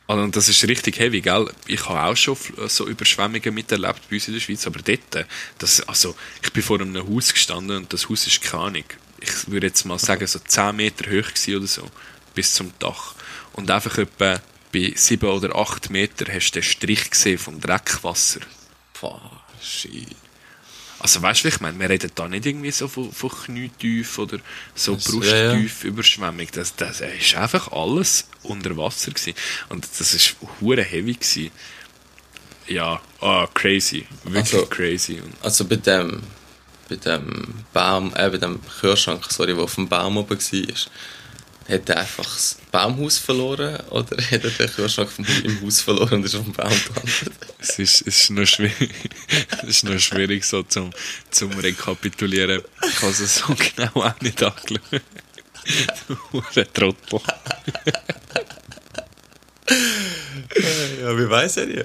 Also, 0.08 0.22
Und 0.22 0.36
das 0.36 0.48
ist 0.48 0.62
richtig 0.64 0.98
heavy, 0.98 1.20
gell? 1.20 1.48
Ich 1.66 1.88
habe 1.88 2.02
auch 2.02 2.16
schon 2.16 2.36
so 2.66 2.86
Überschwemmungen 2.86 3.54
miterlebt 3.54 4.02
bei 4.10 4.16
uns 4.16 4.28
in 4.28 4.34
der 4.34 4.40
Schweiz, 4.40 4.66
aber 4.66 4.80
dort, 4.82 5.26
das, 5.58 5.80
also, 5.88 6.14
ich 6.42 6.52
bin 6.52 6.62
vor 6.62 6.80
einem 6.80 7.08
Haus 7.08 7.32
gestanden 7.32 7.78
und 7.78 7.92
das 7.92 8.08
Haus 8.08 8.26
ist 8.26 8.42
keine 8.42 8.64
Ahnung. 8.64 8.84
Ich 9.22 9.50
würde 9.50 9.68
jetzt 9.68 9.84
mal 9.84 9.98
sagen, 9.98 10.26
so 10.26 10.38
10 10.38 10.74
Meter 10.76 11.10
hoch 11.10 11.30
oder 11.56 11.66
so, 11.66 11.88
bis 12.34 12.54
zum 12.54 12.72
Dach. 12.78 13.14
Und 13.52 13.70
einfach 13.70 13.98
etwa 13.98 14.40
bei 14.72 14.92
7 14.94 15.28
oder 15.28 15.54
8 15.56 15.90
Meter 15.90 16.32
hast 16.32 16.50
du 16.52 16.60
den 16.60 16.62
Strich 16.64 17.10
gesehen 17.10 17.38
vom 17.38 17.60
Dreckwasser. 17.60 18.40
Boah, 19.00 19.42
shit. 19.62 20.08
Also 20.98 21.20
weißt 21.20 21.40
du, 21.40 21.44
wie 21.44 21.48
ich 21.48 21.60
meine, 21.60 21.78
wir 21.80 21.90
reden 21.90 22.12
da 22.14 22.28
nicht 22.28 22.46
irgendwie 22.46 22.70
so 22.70 22.86
von, 22.86 23.10
von 23.12 23.28
Knietief 23.30 24.18
oder 24.18 24.38
so 24.74 24.94
Das- 24.94 25.06
ja, 25.06 25.36
ja. 25.36 25.50
Brusttief 25.52 25.84
Überschwemmung. 25.84 26.46
Das, 26.52 26.76
das 26.76 27.00
ist 27.00 27.34
einfach 27.34 27.72
alles 27.72 28.28
unter 28.44 28.76
Wasser 28.76 29.10
gewesen. 29.10 29.34
Und 29.68 29.84
das 29.98 30.14
ist 30.14 30.36
hure 30.60 30.82
heavy 30.84 31.14
gewesen. 31.14 31.50
Ja, 32.68 33.00
ah, 33.20 33.48
crazy. 33.52 34.06
Wirklich 34.22 34.54
Also- 34.54 34.66
crazy. 34.66 35.20
Und 35.20 35.34
Also 35.42 35.64
bei 35.64 35.74
dem, 35.76 36.22
bei 36.92 36.96
dem 36.96 37.64
Baum, 37.72 38.12
äh, 38.14 38.28
bei 38.28 38.38
dem 38.38 38.60
Kühlschrank, 38.80 39.24
sorry, 39.30 39.54
der 39.54 39.64
auf 39.64 39.74
dem 39.76 39.88
Baum 39.88 40.16
oben 40.16 40.38
war, 40.38 40.74
hat 41.68 41.88
er 41.88 41.96
einfach 41.98 42.24
das 42.24 42.58
Baumhaus 42.70 43.18
verloren 43.18 43.78
oder 43.90 44.16
hat 44.30 44.44
er 44.44 44.50
den 44.50 44.68
Kühlschrank 44.68 45.10
vom, 45.10 45.24
im 45.44 45.62
Haus 45.62 45.80
verloren 45.80 46.14
und 46.14 46.24
ist 46.24 46.34
auf 46.34 46.44
dem 46.44 46.52
Baum 46.52 46.68
gelandet? 46.70 47.32
es 47.58 47.78
ist, 47.78 48.00
es 48.02 48.20
ist 48.20 48.30
noch 48.30 48.46
schwierig, 48.46 48.90
es 49.62 49.68
ist 49.68 49.84
noch 49.84 49.98
schwierig 49.98 50.44
so 50.44 50.62
zum, 50.64 50.90
zum 51.30 51.52
Rekapitulieren. 51.52 52.62
Ich 52.86 53.02
habe 53.02 53.12
es 53.12 53.36
so 53.36 53.54
genau 53.54 54.06
auch 54.06 54.20
nicht 54.20 54.42
angeschaut. 54.42 54.80
Du 56.54 56.64
Trottel. 56.64 57.20
Ja, 61.00 61.18
wie 61.18 61.30
weiß 61.30 61.58
er 61.58 61.68
ja? 61.68 61.84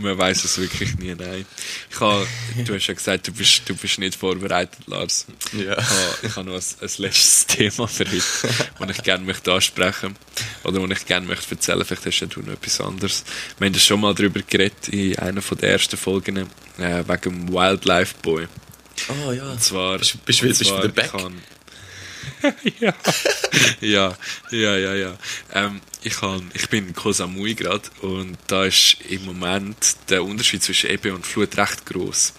Man 0.00 0.16
weiß 0.16 0.44
es 0.44 0.58
wirklich 0.58 0.96
nie, 0.98 1.14
nein. 1.14 1.44
Ich 1.90 1.98
habe, 2.00 2.26
du 2.64 2.74
hast 2.74 2.86
ja 2.86 2.94
gesagt, 2.94 3.26
du 3.26 3.32
bist, 3.32 3.62
du 3.68 3.74
bist 3.74 3.98
nicht 3.98 4.14
vorbereitet, 4.14 4.78
Lars. 4.86 5.26
Ja. 5.52 5.72
Ich 5.72 5.76
habe, 5.78 6.16
ich 6.22 6.36
habe 6.36 6.46
noch 6.50 6.54
ein, 6.54 6.62
ein 6.80 6.90
letztes 6.98 7.46
Thema 7.48 7.88
für 7.88 8.04
heute, 8.04 8.22
das 8.78 8.96
ich 8.96 9.02
gerne 9.02 9.24
möchte 9.24 9.52
ansprechen 9.52 10.14
oder 10.62 10.86
das 10.86 10.98
ich 11.00 11.06
gerne 11.06 11.26
möchte 11.26 11.50
erzählen. 11.54 11.84
Vielleicht 11.84 12.06
hast 12.06 12.20
ja 12.20 12.26
du 12.28 12.40
noch 12.40 12.52
etwas 12.52 12.80
anderes. 12.80 13.24
Wir 13.58 13.66
haben 13.66 13.74
schon 13.78 14.00
mal 14.00 14.14
darüber 14.14 14.40
geredet 14.42 14.88
in 14.88 15.18
einer 15.18 15.40
der 15.40 15.70
ersten 15.70 15.96
Folgen 15.96 16.36
äh, 16.78 17.04
wegen 17.08 17.20
dem 17.46 17.52
Wildlife 17.52 18.14
Boy. 18.22 18.46
Oh 19.26 19.32
ja. 19.32 19.50
Und 19.50 19.62
zwar, 19.62 19.98
Bist- 19.98 20.24
bist- 20.24 20.42
und 20.42 20.48
bist 20.48 20.70
du 20.70 20.76
wieder 20.78 20.88
back? 20.88 21.06
ich 21.14 21.20
kann- 21.20 21.42
ja. 22.80 22.94
ja, 23.80 24.16
ja, 24.50 24.76
ja, 24.76 24.94
ja. 24.94 25.18
Ähm, 25.52 25.80
ich, 26.02 26.16
kann, 26.16 26.50
ich 26.54 26.68
bin 26.68 26.88
in 26.88 26.94
Koh 26.94 27.12
gerade 27.12 27.82
und 28.02 28.38
da 28.46 28.64
ist 28.64 28.96
im 29.08 29.24
Moment 29.24 29.96
der 30.08 30.24
Unterschied 30.24 30.62
zwischen 30.62 30.90
Ebbe 30.90 31.14
und 31.14 31.26
Flut 31.26 31.56
recht 31.56 31.86
groß. 31.86 32.32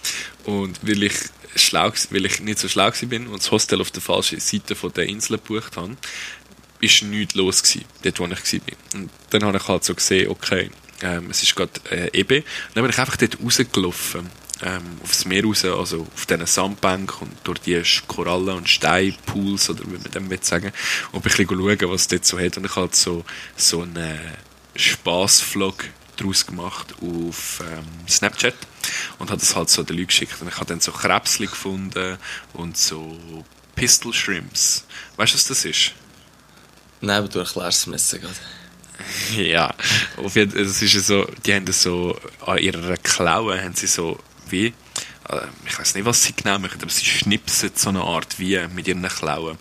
Und 0.44 0.78
weil 0.82 1.02
ich 1.02 1.14
schlau, 1.56 1.92
weil 2.10 2.26
ich 2.26 2.40
nicht 2.40 2.58
so 2.58 2.68
schlau 2.68 2.90
bin 3.02 3.26
und 3.26 3.38
das 3.38 3.50
Hostel 3.50 3.80
auf 3.80 3.90
der 3.90 4.02
falschen 4.02 4.40
Seite 4.40 4.74
von 4.74 4.92
der 4.92 5.06
Insel 5.06 5.38
gebucht 5.38 5.76
habe, 5.76 5.96
ist 6.80 7.02
nichts 7.02 7.34
los 7.34 7.62
gewesen, 7.62 7.84
dort 8.02 8.18
wo 8.20 8.26
ich 8.26 8.62
bin. 8.62 8.76
Und 8.94 9.10
dann 9.30 9.44
habe 9.44 9.58
ich 9.58 9.68
halt 9.68 9.84
so 9.84 9.94
gesehen, 9.94 10.30
okay, 10.30 10.70
ähm, 11.02 11.28
es 11.30 11.42
ist 11.42 11.54
gerade 11.54 11.72
äh, 11.90 12.18
Ebbe. 12.18 12.38
Und 12.38 12.44
dann 12.74 12.84
bin 12.84 12.90
ich 12.90 12.98
einfach 12.98 13.16
dort 13.16 13.38
rausgelaufen, 13.42 14.30
ähm, 14.62 14.82
aufs 15.02 15.24
Meer 15.24 15.44
raus, 15.44 15.64
also 15.64 16.06
auf 16.14 16.26
diesen 16.26 16.46
Sandbank 16.46 17.20
und 17.22 17.32
durch 17.44 17.60
die 17.60 17.82
Korallen 18.06 18.56
und 18.56 18.68
Steinpools, 18.68 19.70
oder 19.70 19.84
wie 19.86 19.98
man 19.98 20.10
dem 20.10 20.30
will 20.30 20.42
sagen, 20.42 20.72
und 21.12 21.20
ein 21.20 21.22
bisschen 21.22 21.48
schauen, 21.48 21.90
was 21.90 22.02
es 22.02 22.08
dort 22.08 22.24
so 22.24 22.38
hat. 22.38 22.56
Und 22.56 22.64
ich 22.64 22.70
habe 22.70 22.82
halt 22.82 22.94
so, 22.94 23.24
so 23.56 23.82
einen 23.82 24.18
Spaßvlog 24.76 25.84
daraus 26.16 26.46
gemacht 26.46 26.94
auf 27.00 27.62
ähm, 27.70 28.08
Snapchat 28.08 28.54
und 29.18 29.30
habe 29.30 29.40
das 29.40 29.56
halt 29.56 29.70
so 29.70 29.82
den 29.82 29.96
Leuten 29.96 30.08
geschickt. 30.08 30.40
Und 30.40 30.48
ich 30.48 30.56
habe 30.56 30.66
dann 30.66 30.80
so 30.80 30.92
Krebsli 30.92 31.46
gefunden 31.46 32.18
und 32.52 32.76
so 32.76 33.44
Pistol 33.74 34.12
Shrimps. 34.12 34.84
Weißt 35.16 35.32
du, 35.32 35.36
was 35.38 35.46
das 35.46 35.64
ist? 35.64 35.92
Nein, 37.00 37.18
aber 37.18 37.28
du 37.28 37.38
erklärst 37.38 37.80
es 37.80 37.86
mir 37.86 37.96
jetzt 37.96 38.10
gerade. 38.10 38.34
Ja, 39.34 39.74
auf 40.18 40.36
jeden 40.36 40.52
Fall, 40.52 40.60
es 40.60 40.82
ist 40.82 40.92
ja 40.92 41.00
so, 41.00 41.26
die 41.46 41.54
haben 41.54 41.66
so, 41.72 42.20
an 42.44 42.58
ihrer 42.58 42.98
Klaue 42.98 43.58
haben 43.58 43.74
sie 43.74 43.86
so, 43.86 44.18
wie, 44.50 44.74
äh, 45.28 45.40
ich 45.66 45.78
weiß 45.78 45.94
nicht, 45.94 46.04
was 46.04 46.24
sie 46.24 46.34
genau 46.34 46.58
machen, 46.58 46.80
aber 46.82 46.90
sie 46.90 47.04
schnipsen 47.04 47.70
so 47.74 47.88
eine 47.88 48.02
Art 48.02 48.38
wie 48.38 48.58
mit 48.68 48.88
ihren 48.88 49.06
Klauen. 49.08 49.58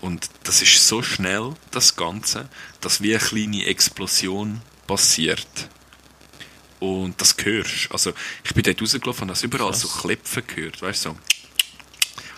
Und 0.00 0.28
das 0.44 0.62
ist 0.62 0.86
so 0.86 1.02
schnell, 1.02 1.54
das 1.70 1.96
Ganze, 1.96 2.48
dass 2.80 3.02
wie 3.02 3.14
eine 3.14 3.24
kleine 3.24 3.66
Explosion 3.66 4.60
passiert. 4.86 5.68
Und 6.80 7.20
das 7.20 7.36
hörst 7.40 7.92
Also, 7.92 8.12
ich 8.42 8.54
bin 8.54 8.64
dort 8.64 8.82
rausgelaufen 8.82 9.30
und 9.30 9.36
habe 9.36 9.46
überall 9.46 9.70
Krass. 9.70 9.82
so 9.82 9.88
Klepfen 9.88 10.42
gehört, 10.48 10.82
weißt 10.82 11.04
du, 11.04 11.10
so. 11.10 11.16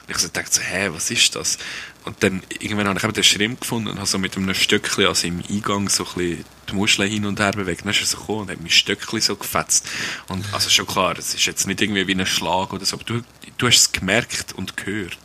Und 0.06 0.10
ich 0.14 0.18
so 0.18 0.28
dachte 0.28 0.50
so, 0.52 0.60
hä, 0.60 0.90
was 0.92 1.10
ist 1.10 1.34
das? 1.34 1.58
Und 2.04 2.22
dann 2.22 2.42
irgendwann 2.60 2.86
habe 2.86 2.98
ich 2.98 3.04
eben 3.04 3.14
den 3.14 3.24
Schrimp 3.24 3.60
gefunden 3.62 3.88
und 3.88 3.96
habe 3.96 4.06
so 4.06 4.18
mit 4.18 4.36
einem 4.36 4.52
Stöckchen, 4.54 5.06
also 5.06 5.26
im 5.26 5.42
Eingang, 5.48 5.88
so 5.88 6.04
ein 6.04 6.14
bisschen 6.14 6.44
die 6.68 6.74
Muscheln 6.74 7.10
hin 7.10 7.24
und 7.24 7.40
her 7.40 7.52
bewegt. 7.52 7.82
Dann 7.82 7.90
ist 7.90 8.00
er 8.00 8.06
so 8.06 8.18
gekommen 8.18 8.40
und 8.40 8.50
hat 8.50 8.60
mein 8.60 8.70
Stöckchen 8.70 9.20
so 9.22 9.36
gefetzt. 9.36 9.88
Und 10.28 10.44
also 10.52 10.68
schon 10.68 10.86
klar, 10.86 11.16
es 11.18 11.32
ist 11.34 11.46
jetzt 11.46 11.66
nicht 11.66 11.80
irgendwie 11.80 12.06
wie 12.06 12.14
ein 12.14 12.26
Schlag 12.26 12.74
oder 12.74 12.84
so, 12.84 12.96
aber 12.96 13.04
du, 13.04 13.22
du 13.56 13.66
hast 13.66 13.76
es 13.76 13.92
gemerkt 13.92 14.52
und 14.52 14.76
gehört. 14.76 15.16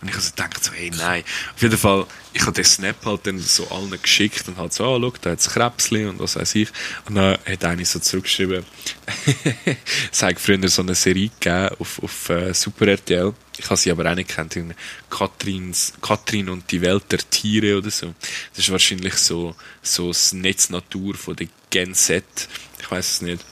Und 0.00 0.08
ich 0.08 0.14
habe 0.14 0.22
so 0.22 0.30
gedacht 0.30 0.64
so, 0.64 0.72
hey, 0.72 0.90
nein. 0.96 1.22
Auf 1.54 1.62
jeden 1.62 1.78
Fall, 1.78 2.06
ich 2.32 2.42
habe 2.42 2.52
den 2.52 2.64
Snap 2.64 3.04
halt 3.04 3.26
dann 3.28 3.38
so 3.38 3.68
allen 3.70 3.90
geschickt 4.02 4.48
und 4.48 4.56
halt 4.56 4.72
so, 4.72 4.84
ah, 4.84 4.98
schau, 5.00 5.12
da 5.20 5.30
hat 5.30 5.38
es 5.38 5.50
Krebsli 5.50 6.06
und 6.06 6.18
was 6.18 6.34
weiß 6.34 6.56
ich. 6.56 6.70
Und 7.04 7.14
dann 7.14 7.38
hat 7.46 7.64
einer 7.64 7.84
so 7.84 8.00
zurückgeschrieben, 8.00 8.64
es 10.12 10.22
hat 10.22 10.40
früher 10.40 10.68
so 10.68 10.82
eine 10.82 10.96
Serie 10.96 11.30
gegeben 11.38 11.76
auf, 11.78 12.02
auf 12.02 12.30
äh, 12.30 12.52
Super 12.52 12.88
RTL. 12.88 13.32
Ich 13.58 13.64
habe 13.66 13.76
sie 13.76 13.90
aber 13.90 14.10
auch 14.10 14.14
nicht 14.14 14.28
gekannt. 14.28 14.56
Irgendwie 14.56 14.76
Katrins, 15.10 15.92
Katrin 16.00 16.48
und 16.48 16.70
die 16.70 16.80
Welt 16.80 17.04
der 17.10 17.18
Tiere 17.18 17.78
oder 17.78 17.90
so. 17.90 18.14
Das 18.50 18.64
ist 18.64 18.70
wahrscheinlich 18.70 19.14
so, 19.14 19.54
so 19.82 20.08
das 20.08 20.32
Netz 20.32 20.70
Natur 20.70 21.14
von 21.14 21.36
der 21.36 21.48
Gen 21.70 21.94
Z. 21.94 22.24
Ich 22.80 22.90
weiß 22.90 23.12
es 23.12 23.22
nicht. 23.22 23.44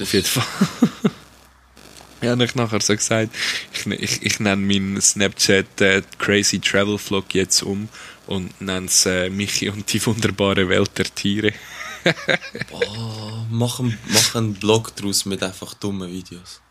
Auf 0.00 0.12
jeden 0.12 0.26
Fall. 0.26 0.44
Ja, 2.22 2.38
ich 2.38 2.54
nachher 2.54 2.80
so 2.80 2.94
gesagt, 2.94 3.34
ich, 3.74 3.84
ich, 3.84 4.22
ich 4.22 4.38
nenne 4.38 4.64
meinen 4.64 5.00
Snapchat 5.00 5.80
äh, 5.80 6.02
Crazy 6.18 6.60
Travel 6.60 6.96
Vlog 6.96 7.34
jetzt 7.34 7.64
um 7.64 7.88
und 8.28 8.60
nenne 8.60 8.86
es 8.86 9.06
äh, 9.06 9.28
Michi 9.28 9.70
und 9.70 9.92
die 9.92 10.06
wunderbare 10.06 10.68
Welt 10.68 10.96
der 10.98 11.12
Tiere. 11.12 11.52
Oh, 12.72 13.46
mach, 13.48 13.78
einen, 13.78 13.96
mach 14.08 14.34
einen 14.34 14.54
Blog 14.54 14.96
draus 14.96 15.24
mit 15.24 15.42
einfach 15.42 15.74
dummen 15.74 16.10
Videos. 16.10 16.61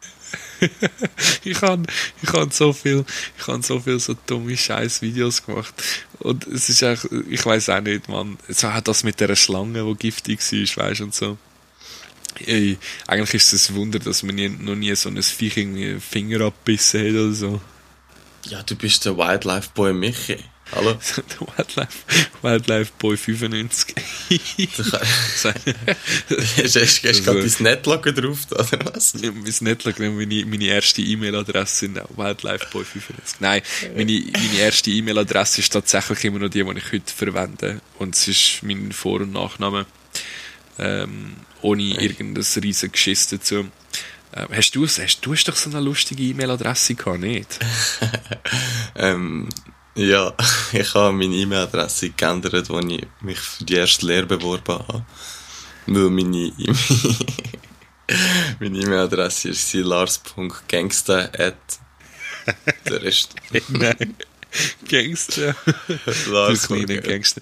ich 1.43 1.61
habe 1.61 1.83
ich 2.21 2.29
hab 2.31 2.53
so 2.53 2.73
viel, 2.73 3.05
ich 3.37 3.47
habe 3.47 3.63
so 3.63 3.79
viel 3.79 3.99
so 3.99 4.15
dumme 4.25 4.55
scheiß 4.55 5.01
Videos 5.01 5.45
gemacht. 5.45 5.73
Und 6.19 6.45
es 6.47 6.69
ist 6.69 6.81
echt, 6.81 7.07
ich 7.29 7.45
weiß 7.45 7.69
auch 7.69 7.81
nicht, 7.81 8.07
man, 8.09 8.37
so 8.47 8.71
hat 8.71 8.87
das 8.87 9.03
mit 9.03 9.19
der 9.19 9.35
Schlange, 9.35 9.83
die 9.83 9.95
giftig 10.11 10.77
war, 10.77 10.89
weißt 10.89 11.01
und 11.01 11.15
so. 11.15 11.37
Ey, 12.45 12.77
eigentlich 13.07 13.33
ist 13.35 13.53
es 13.53 13.69
ein 13.69 13.75
Wunder, 13.75 13.99
dass 13.99 14.23
man 14.23 14.35
nie, 14.35 14.49
noch 14.49 14.75
nie 14.75 14.95
so 14.95 15.09
ein 15.09 15.21
Viech 15.21 15.57
irgendwie 15.57 15.99
Finger 15.99 16.41
abbissen 16.41 17.01
hat 17.01 17.09
oder 17.09 17.33
so. 17.33 17.61
Ja, 18.45 18.63
du 18.63 18.75
bist 18.75 19.05
der 19.05 19.17
Wildlife 19.17 19.69
Boy 19.73 19.93
Michi. 19.93 20.37
Hallo? 20.73 20.97
Wildlife, 21.57 21.97
Wildlife 22.41 22.91
Boy 22.97 23.17
95. 23.17 23.95
Du 24.75 24.83
kann- 24.89 25.01
Sein- 25.35 25.53
Hast 26.63 26.75
du 27.03 27.07
Also- 27.07 27.23
gerade 27.23 27.49
dein 27.49 27.63
Netloggen 27.63 28.15
drauf, 28.15 28.39
oder 28.51 28.79
was? 28.93 29.13
mein 29.15 29.43
Netlog, 29.61 29.99
meine, 29.99 30.45
meine 30.45 30.63
erste 30.65 31.01
E-Mail-Adresse 31.01 31.75
sind 31.75 31.99
auch 31.99 32.09
wildlifeboy95. 32.17 33.35
Nein, 33.41 33.61
meine, 33.95 34.23
meine 34.33 34.57
erste 34.59 34.91
E-Mail-Adresse 34.91 35.59
ist 35.59 35.73
tatsächlich 35.73 36.23
immer 36.25 36.39
noch 36.39 36.49
die, 36.49 36.63
die 36.63 36.77
ich 36.77 36.91
heute 36.93 37.13
verwende. 37.13 37.81
Und 37.99 38.15
es 38.15 38.27
ist 38.29 38.63
mein 38.63 38.91
Vor- 38.93 39.21
und 39.21 39.33
Nachname. 39.33 39.85
Ähm, 40.79 41.35
ohne 41.61 41.83
irgendein 41.83 42.43
riesen 42.63 42.91
Geschiss 42.91 43.27
dazu. 43.27 43.67
Ähm, 44.33 44.47
hast 44.53 44.71
du 44.71 44.85
hast, 44.87 45.19
du 45.21 45.33
hast 45.33 45.43
doch 45.49 45.55
so 45.57 45.69
eine 45.69 45.81
lustige 45.81 46.23
E-Mail-Adresse 46.23 46.95
gehabt, 46.95 47.19
nicht? 47.19 47.59
Ähm, 48.95 49.49
ja, 49.95 50.33
ich 50.73 50.93
habe 50.93 51.13
meine 51.13 51.35
E-Mail-Adresse 51.35 52.11
geändert, 52.11 52.53
als 52.53 52.69
ich 52.69 53.07
mich 53.21 53.39
für 53.39 53.65
die 53.65 53.75
erste 53.75 54.05
Lehre 54.05 54.25
beworben 54.25 54.73
habe. 54.73 55.05
Weil 55.87 56.09
meine 56.09 56.37
meine 58.59 58.77
E-Mail-Adresse 58.77 59.49
war 59.49 59.83
lars.gangster 59.83 61.29
der 62.87 63.03
Rest. 63.03 63.35
Nein. 63.69 64.15
Gangster. 64.89 65.55
Lars 66.29 66.67
Du 66.67 66.67
kleiner 66.67 67.01
Gangster. 67.01 67.39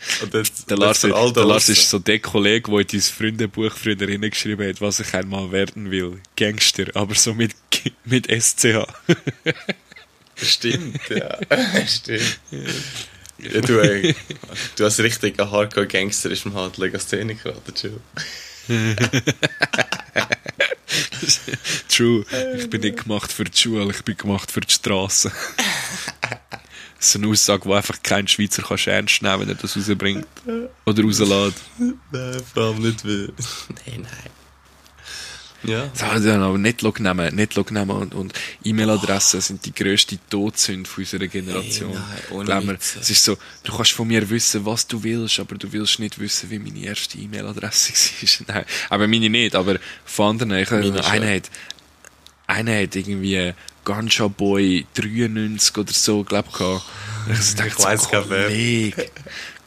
Der 0.69 0.77
Lars, 0.77 1.01
der 1.01 1.09
Lars 1.09 1.69
ist 1.69 1.89
so 1.89 1.97
der 1.97 2.19
Kollege, 2.19 2.69
der 2.69 2.81
in 2.81 2.87
dein 2.87 3.01
Freundebuch 3.01 3.71
früher 3.71 3.95
hingeschrieben 3.95 4.69
hat, 4.69 4.79
was 4.79 4.99
ich 4.99 5.11
einmal 5.15 5.51
werden 5.51 5.89
will. 5.89 6.21
Gangster, 6.35 6.85
aber 6.93 7.15
so 7.15 7.33
mit, 7.33 7.55
mit 8.05 8.27
SCH. 8.29 8.85
Stimmt, 10.41 11.01
ja. 11.09 11.37
Stimmt. 11.87 12.39
Ja, 13.37 13.61
du, 13.61 13.79
ey, 13.79 14.15
du 14.75 14.85
hast 14.85 14.99
richtig 14.99 15.39
ein 15.39 15.49
Hardcore-Gangster 15.49 16.29
ist 16.29 16.45
im 16.45 16.53
halt 16.55 16.77
Legastheniker, 16.77 17.55
oder 17.55 17.73
Chill. 17.73 17.99
True. 21.87 22.25
Ich 22.57 22.69
bin 22.69 22.81
nicht 22.81 23.03
gemacht 23.03 23.31
für 23.31 23.45
die 23.45 23.57
Schule, 23.57 23.89
ich 23.91 24.03
bin 24.03 24.17
gemacht 24.17 24.51
für 24.51 24.59
die 24.61 24.73
Straße. 24.73 25.31
Das 26.97 27.07
ist 27.07 27.15
eine 27.15 27.27
Aussage, 27.27 27.67
die 27.67 27.73
einfach 27.73 28.03
kein 28.03 28.27
Schweizer 28.27 28.61
kann 28.61 28.77
ernst 28.85 29.21
nehmen 29.21 29.39
wenn 29.41 29.49
er 29.49 29.55
das 29.55 29.77
rausbringt. 29.77 30.27
Oder 30.85 31.03
rauslässt. 31.03 31.61
Nein, 32.11 32.41
vor 32.53 32.63
allem 32.63 32.81
nicht 32.81 33.05
wie. 33.05 33.29
Nein, 33.85 34.01
nein. 34.03 34.38
Ja. 35.63 35.89
So, 35.93 36.05
dann 36.05 36.41
aber 36.41 36.57
Netlog 36.57 36.99
nehmen, 36.99 37.35
Netlog 37.35 37.71
nehmen 37.71 37.91
und, 37.91 38.13
und 38.13 38.33
E-Mail-Adressen 38.63 39.41
sind 39.41 39.65
die 39.65 39.73
grösste 39.73 40.17
Todsünde 40.29 40.89
von 40.89 41.03
unserer 41.03 41.27
Generation. 41.27 41.97
Ey, 42.31 42.43
nein, 42.45 42.65
mir, 42.65 42.77
es 42.79 43.09
ist 43.09 43.23
so, 43.23 43.37
du 43.63 43.75
kannst 43.75 43.91
von 43.91 44.07
mir 44.07 44.29
wissen, 44.29 44.65
was 44.65 44.87
du 44.87 45.03
willst, 45.03 45.39
aber 45.39 45.55
du 45.55 45.71
willst 45.71 45.99
nicht 45.99 46.19
wissen, 46.19 46.49
wie 46.49 46.59
meine 46.59 46.79
erste 46.79 47.17
E-Mail-Adresse 47.17 47.93
war. 48.47 48.55
Nein, 48.55 48.65
aber 48.89 49.07
meine 49.07 49.29
nicht, 49.29 49.55
aber 49.55 49.79
von 50.05 50.29
anderen. 50.41 50.53
Ich, 50.53 50.71
Meine 50.71 51.03
schon. 51.03 51.11
einer 51.11 51.35
hat, 51.35 51.49
einer 52.47 52.81
hat 52.81 52.95
irgendwie 52.95 53.53
Ganja 53.85 54.27
Boy 54.27 54.85
93 54.93 55.77
oder 55.77 55.93
so, 55.93 56.23
glaub 56.23 56.45
ich, 56.47 56.59
Ich, 57.29 57.65
Ich 57.65 57.73
so, 57.73 58.09
gar 58.09 58.29
wer. 58.29 58.49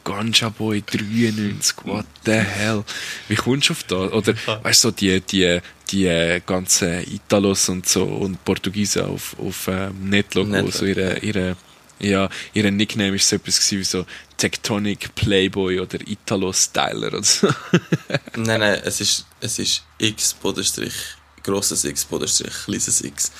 Ganja 0.03 0.49
Boy 0.49 0.81
93, 0.81 1.85
what 1.85 2.05
the 2.25 2.33
hell? 2.33 2.83
Wie 3.27 3.35
kommst 3.35 3.69
du 3.69 3.73
auf 3.73 3.83
das? 3.83 4.11
Oder, 4.11 4.33
weißt 4.63 4.83
du, 4.83 4.87
so 4.89 4.91
die, 4.91 5.21
die, 5.21 5.59
die 5.91 6.41
ganzen 6.45 7.01
Italos 7.01 7.69
und 7.69 7.87
so 7.87 8.03
und 8.03 8.43
Portugiesen 8.43 9.05
auf, 9.05 9.35
auf 9.39 9.67
ähm, 9.67 10.09
Netlog, 10.09 10.47
wo 10.47 10.51
Netlog, 10.51 10.73
so 10.73 10.85
ihre, 10.85 11.19
ihre, 11.19 11.55
ja, 11.99 12.29
ihre 12.53 12.71
Nickname 12.71 13.15
ist 13.15 13.29
so 13.29 13.35
etwas 13.35 13.59
gewesen 13.59 13.79
wie 13.79 13.83
so 13.83 14.05
Tectonic 14.37 15.15
Playboy 15.15 15.79
oder 15.79 15.99
Italo 16.05 16.51
Styler 16.51 17.07
oder 17.07 17.23
so. 17.23 17.47
Nein, 18.35 18.59
nein, 18.59 18.81
es 18.83 18.99
ist, 18.99 19.25
es 19.39 19.59
ist 19.59 19.83
X, 19.99 20.33
Bodenstrich, 20.33 20.93
grosses 21.43 21.85
X, 21.85 22.03
Bodenstrich, 22.05 22.53
kleines 22.65 23.01
X, 23.01 23.31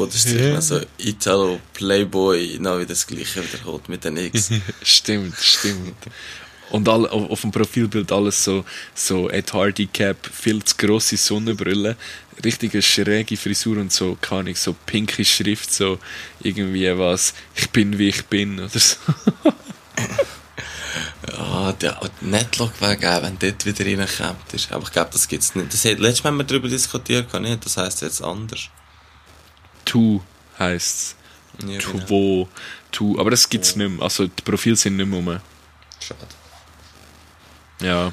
Bodenstrich, 0.00 0.40
Ja. 0.40 0.54
also 0.54 0.80
Italo, 0.98 1.60
Playboy, 1.74 2.56
genau 2.56 2.78
wie 2.78 2.86
das 2.86 3.06
gleiche 3.06 3.42
wiederholt 3.42 3.88
mit 3.88 4.04
den 4.04 4.16
X. 4.16 4.50
stimmt, 4.82 5.36
stimmt. 5.38 5.96
Und 6.70 6.88
all, 6.88 7.06
auf, 7.08 7.30
auf 7.30 7.40
dem 7.42 7.50
Profilbild 7.50 8.10
alles 8.12 8.44
so, 8.44 8.64
so 8.94 9.28
Ed 9.28 9.52
Hardy 9.52 9.88
Cap, 9.88 10.16
viel 10.32 10.62
zu 10.64 10.76
grosse 10.76 11.16
Sonnenbrille, 11.16 11.96
richtige 12.44 12.80
schräge 12.80 13.36
Frisur 13.36 13.76
und 13.78 13.92
so, 13.92 14.16
keine 14.20 14.40
Ahnung, 14.40 14.56
so 14.56 14.74
pinke 14.86 15.24
Schrift, 15.24 15.72
so 15.74 15.98
irgendwie 16.40 16.96
was, 16.96 17.34
ich 17.56 17.68
bin 17.70 17.98
wie 17.98 18.08
ich 18.08 18.24
bin 18.26 18.58
oder 18.60 18.78
so. 18.78 18.96
Ja, 21.32 21.72
der 21.72 22.00
Netlog 22.20 22.72
wäre 22.80 22.96
geil, 22.96 23.22
wenn 23.22 23.38
dort 23.38 23.64
wieder 23.64 23.84
reinkommt. 23.84 24.52
ist. 24.52 24.72
Aber 24.72 24.84
ich 24.84 24.92
glaube, 24.92 25.10
das 25.12 25.28
gibt's 25.28 25.54
nicht. 25.54 25.72
Das 25.72 25.84
hat, 25.84 25.98
letztes 25.98 26.24
Mal 26.24 26.30
haben 26.30 26.38
wir 26.38 26.44
darüber 26.44 26.68
diskutiert, 26.68 27.30
gar 27.30 27.40
nicht. 27.40 27.64
Das 27.64 27.76
heisst 27.76 28.02
jetzt 28.02 28.22
anders. 28.22 28.68
Tu 29.84 30.20
heisst's. 30.58 31.16
Ja, 31.66 31.78
Tu, 31.78 31.92
genau. 31.92 32.08
wo, 32.08 32.48
tu, 32.90 33.18
aber 33.20 33.30
das 33.30 33.48
gibt's 33.48 33.76
nicht 33.76 33.90
mehr, 33.90 34.02
also 34.02 34.26
die 34.26 34.42
Profile 34.42 34.76
sind 34.76 34.96
nicht 34.96 35.06
mehr 35.06 35.18
rum. 35.18 35.40
Schade. 36.00 36.26
Ja, 37.82 38.12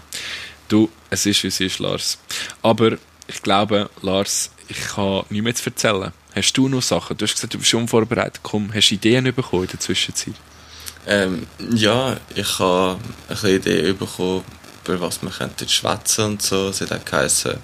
du, 0.68 0.89
es 1.09 1.26
ist 1.26 1.43
wie 1.43 1.47
es 1.47 1.59
ist, 1.59 1.80
Lars. 1.80 2.18
Aber 2.61 2.97
ich 3.28 3.41
glaube, 3.41 3.89
Lars, 4.01 4.51
ich 4.68 4.97
habe 4.97 5.26
nichts 5.30 5.45
mehr 5.45 5.55
zu 5.55 5.70
erzählen. 5.70 6.13
Hast 6.36 6.53
du 6.53 6.68
noch 6.70 6.82
Sachen? 6.82 7.18
Du 7.18 7.26
hast 7.26 7.36
gesagt, 7.36 7.53
du 7.53 7.57
bist 7.57 7.70
schon 7.70 7.88
vorbereitet. 7.88 8.41
Komm, 8.43 8.74
hast 8.74 8.89
du 8.89 8.95
Ideen 8.95 9.24
bekommen 9.34 9.63
in 9.63 9.70
der 9.70 9.80
Zwischenzeit? 9.80 10.36
Ähm, 11.05 11.47
ja, 11.72 12.18
ich 12.36 12.59
habe 12.59 12.99
eine 13.28 13.38
kleine 13.38 13.55
Idee 13.55 13.93
bekommen, 13.93 14.43
über 14.86 15.01
was 15.01 15.22
wir 15.22 15.30
könnten 15.30 15.68
schwätzen 15.68 16.26
und 16.26 16.41
so. 16.41 16.70
Es 16.70 16.82
hat 16.82 16.91
auch 16.91 17.03
geheißen, 17.03 17.55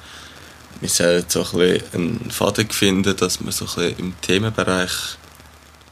wir 0.84 0.90
sollen 0.90 1.24
so 1.30 1.46
ein 1.46 1.60
bisschen 1.60 1.94
einen 1.94 2.30
Faden 2.30 2.70
finden, 2.70 3.16
dass 3.16 3.44
wir 3.44 3.54
so 3.54 3.66
ein 3.66 3.74
bisschen 3.74 4.00
im 4.00 4.14
Themenbereich 4.20 4.92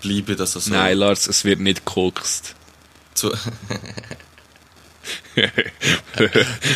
bleiben, 0.02 0.36
dass 0.36 0.58
also 0.58 0.70
Nein, 0.70 0.98
Lars, 0.98 1.28
es 1.28 1.46
wird 1.46 1.62
nicht 1.62 1.86
gekokst. 1.86 2.56
zu 3.14 3.34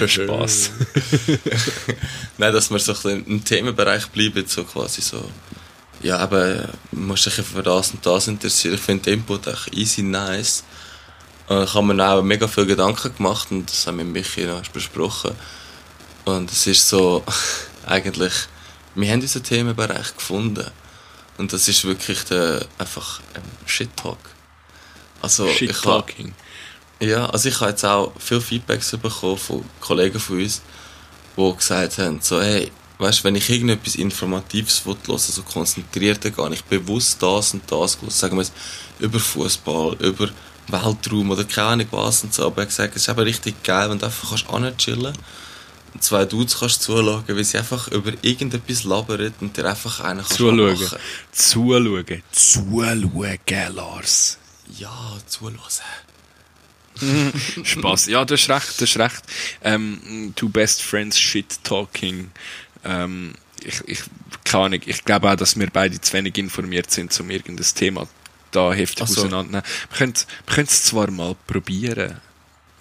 Spaß. 0.08 0.72
Nein, 2.38 2.54
dass 2.54 2.72
wir 2.72 2.80
so 2.80 2.94
ein 2.94 2.96
bisschen 2.96 3.26
im 3.26 3.44
Themenbereich 3.44 4.08
bleiben, 4.08 4.46
so 4.48 4.64
quasi 4.64 5.02
so. 5.02 5.30
Ja, 6.02 6.20
aber 6.20 6.70
man 6.94 7.08
muss 7.08 7.24
sich 7.24 7.34
für 7.34 7.64
das 7.64 7.92
und 7.92 8.06
das 8.06 8.30
interessieren. 8.30 8.76
Ich 8.76 8.82
finde 8.82 9.04
den 9.04 9.16
Input 9.16 9.48
echt 9.48 9.76
easy 9.76 10.04
nice. 10.04 10.64
Und 11.48 11.66
ich 11.66 11.74
habe 11.74 11.94
mir 11.94 12.08
auch 12.08 12.22
mega 12.22 12.48
viel 12.48 12.66
Gedanken 12.66 13.14
gemacht 13.14 13.52
und 13.52 13.70
das 13.70 13.88
haben 13.88 13.98
wir 13.98 14.06
mit 14.06 14.14
Michi 14.14 14.46
noch 14.46 14.66
besprochen. 14.70 15.32
Und 16.24 16.50
es 16.50 16.66
ist 16.66 16.88
so, 16.88 17.26
eigentlich, 17.86 18.34
wir 18.96 19.12
haben 19.12 19.22
unseren 19.22 19.44
Themenbereich 19.44 20.16
gefunden. 20.16 20.66
Und 21.38 21.52
das 21.52 21.68
ist 21.68 21.84
wirklich 21.84 22.24
der, 22.26 22.66
einfach 22.78 23.20
ein 23.34 23.44
Shit-Talk. 23.66 24.18
Also, 25.22 25.46
ich 25.48 25.62
habe, 25.62 25.74
Shit-Talking. 25.74 26.34
ja, 27.00 27.26
also 27.28 27.50
ich 27.50 27.60
habe 27.60 27.72
jetzt 27.72 27.84
auch 27.84 28.14
viel 28.20 28.40
Feedbacks 28.40 28.92
bekommen 28.92 29.38
von 29.38 29.66
Kollegen 29.82 30.20
von 30.20 30.42
uns, 30.42 30.62
die 31.36 31.56
gesagt 31.56 31.98
haben, 31.98 32.22
so, 32.22 32.42
hey, 32.42 32.72
weißt, 32.98 33.24
wenn 33.24 33.36
ich 33.36 33.50
irgendetwas 33.50 33.96
Informatives 33.96 34.86
will 34.86 34.96
hören, 35.06 35.20
so 35.20 35.44
konzentriert 35.44 36.22
gehe 36.22 36.54
ich 36.54 36.64
bewusst 36.64 37.22
das 37.22 37.54
und 37.54 37.70
das 37.70 37.98
hören, 37.98 38.10
sagen 38.10 38.38
wir 38.38 38.44
es, 38.44 38.52
über 39.00 39.20
Fußball, 39.20 39.96
über 40.00 40.30
Weltraum 40.68 41.32
oder 41.32 41.44
keine 41.44 41.68
Ahnung 41.68 41.88
was 41.92 42.24
und 42.24 42.34
so, 42.34 42.46
aber 42.46 42.58
er 42.58 42.62
hat 42.62 42.70
gesagt, 42.70 42.96
es 42.96 43.02
ist 43.04 43.10
eben 43.10 43.20
richtig 43.20 43.62
geil, 43.64 43.90
wenn 43.90 44.00
du 44.00 44.06
einfach 44.06 44.30
kannst 44.30 44.50
anchillen 44.50 45.08
und 45.08 45.20
zwei 46.00 46.26
Dudes 46.26 46.60
kannst 46.60 46.82
zuschauen, 46.82 47.24
wie 47.28 47.44
sie 47.44 47.58
einfach 47.58 47.88
über 47.90 48.12
irgendetwas 48.22 48.84
labern 48.84 49.34
und 49.42 49.56
dir 49.58 49.66
einfach 49.66 50.00
einen 50.02 50.20
kannst 50.20 50.34
Zuschauen. 50.34 50.60
anmachen. 50.72 51.00
Zuschauen. 51.32 52.24
Zuschauen, 52.32 53.76
Lars. 53.76 54.38
Ja, 54.78 55.18
zuhören. 55.28 55.60
Spaß. 57.64 58.08
Ja, 58.08 58.26
das 58.26 58.42
ist 58.42 58.50
recht, 58.50 58.82
das 58.82 58.90
ist 58.90 58.98
recht. 58.98 59.24
Ähm, 59.64 60.34
two 60.36 60.50
best 60.50 60.82
friends 60.82 61.20
shit 61.20 61.64
talking. 61.64 62.32
Ähm, 62.84 63.34
ich, 63.64 63.82
ich, 63.86 64.00
keine 64.44 64.66
Ahnung, 64.66 64.82
ich 64.86 65.04
glaube 65.04 65.32
auch, 65.32 65.36
dass 65.36 65.60
wir 65.60 65.70
beide 65.70 66.00
zu 66.00 66.14
wenig 66.14 66.38
informiert 66.38 66.92
sind, 66.92 67.18
um 67.20 67.30
irgendein 67.30 67.66
Thema 67.76 68.08
da 68.52 68.74
heftig 68.74 69.08
so. 69.08 69.22
auseinandernehmen. 69.22 69.64
Wir 69.90 70.14
können 70.46 70.68
es 70.68 70.84
zwar 70.84 71.12
mal 71.12 71.36
probieren. 71.48 72.22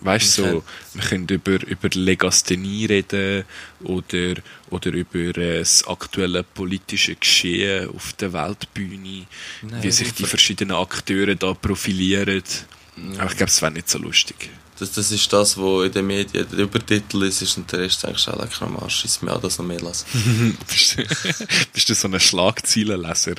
Weißt 0.04 0.38
du, 0.38 0.42
Okay. 0.44 0.52
so, 0.52 0.64
wir 0.94 1.08
können 1.08 1.26
über, 1.28 1.66
über 1.66 1.88
Legasthenie 1.92 2.84
reden 2.86 3.44
oder, 3.82 4.34
oder 4.70 4.92
über 4.92 5.36
äh, 5.38 5.58
das 5.60 5.86
aktuelle 5.86 6.42
politische 6.42 7.14
Geschehen 7.16 7.88
auf 7.88 8.12
der 8.12 8.32
Weltbühne, 8.34 9.26
Nein, 9.62 9.82
wie 9.82 9.90
sich 9.90 10.12
die 10.12 10.26
verschiedenen 10.26 10.76
Akteure 10.76 11.34
da 11.34 11.54
profilieren. 11.54 12.42
Aber 13.18 13.30
ich 13.30 13.36
glaube, 13.36 13.50
es 13.50 13.62
wäre 13.62 13.72
nicht 13.72 13.88
so 13.88 13.98
lustig. 13.98 14.50
Das, 14.78 14.92
das 14.92 15.10
ist 15.10 15.32
das, 15.32 15.56
was 15.56 15.86
in 15.86 15.92
den 15.92 16.06
Medien 16.06 16.46
der 16.50 16.58
Übertitel 16.58 17.22
ist, 17.22 17.40
ist 17.42 17.56
und 17.56 17.70
der 17.72 17.80
Rest 17.80 18.04
eigentlich 18.04 18.28
auch 18.28 18.38
lecker 18.38 18.66
am 18.66 18.76
Arsch. 18.76 19.04
Ist 19.04 19.22
mir 19.22 19.32
auch 19.32 19.40
das 19.40 19.56
noch 19.58 19.64
mehr 19.64 19.80
lassen. 19.80 20.04
bist, 20.68 20.98
du, 20.98 21.04
bist 21.72 21.88
du 21.88 21.94
so 21.94 22.08
ein 22.08 22.20
Schlagzeilenleser? 22.20 23.36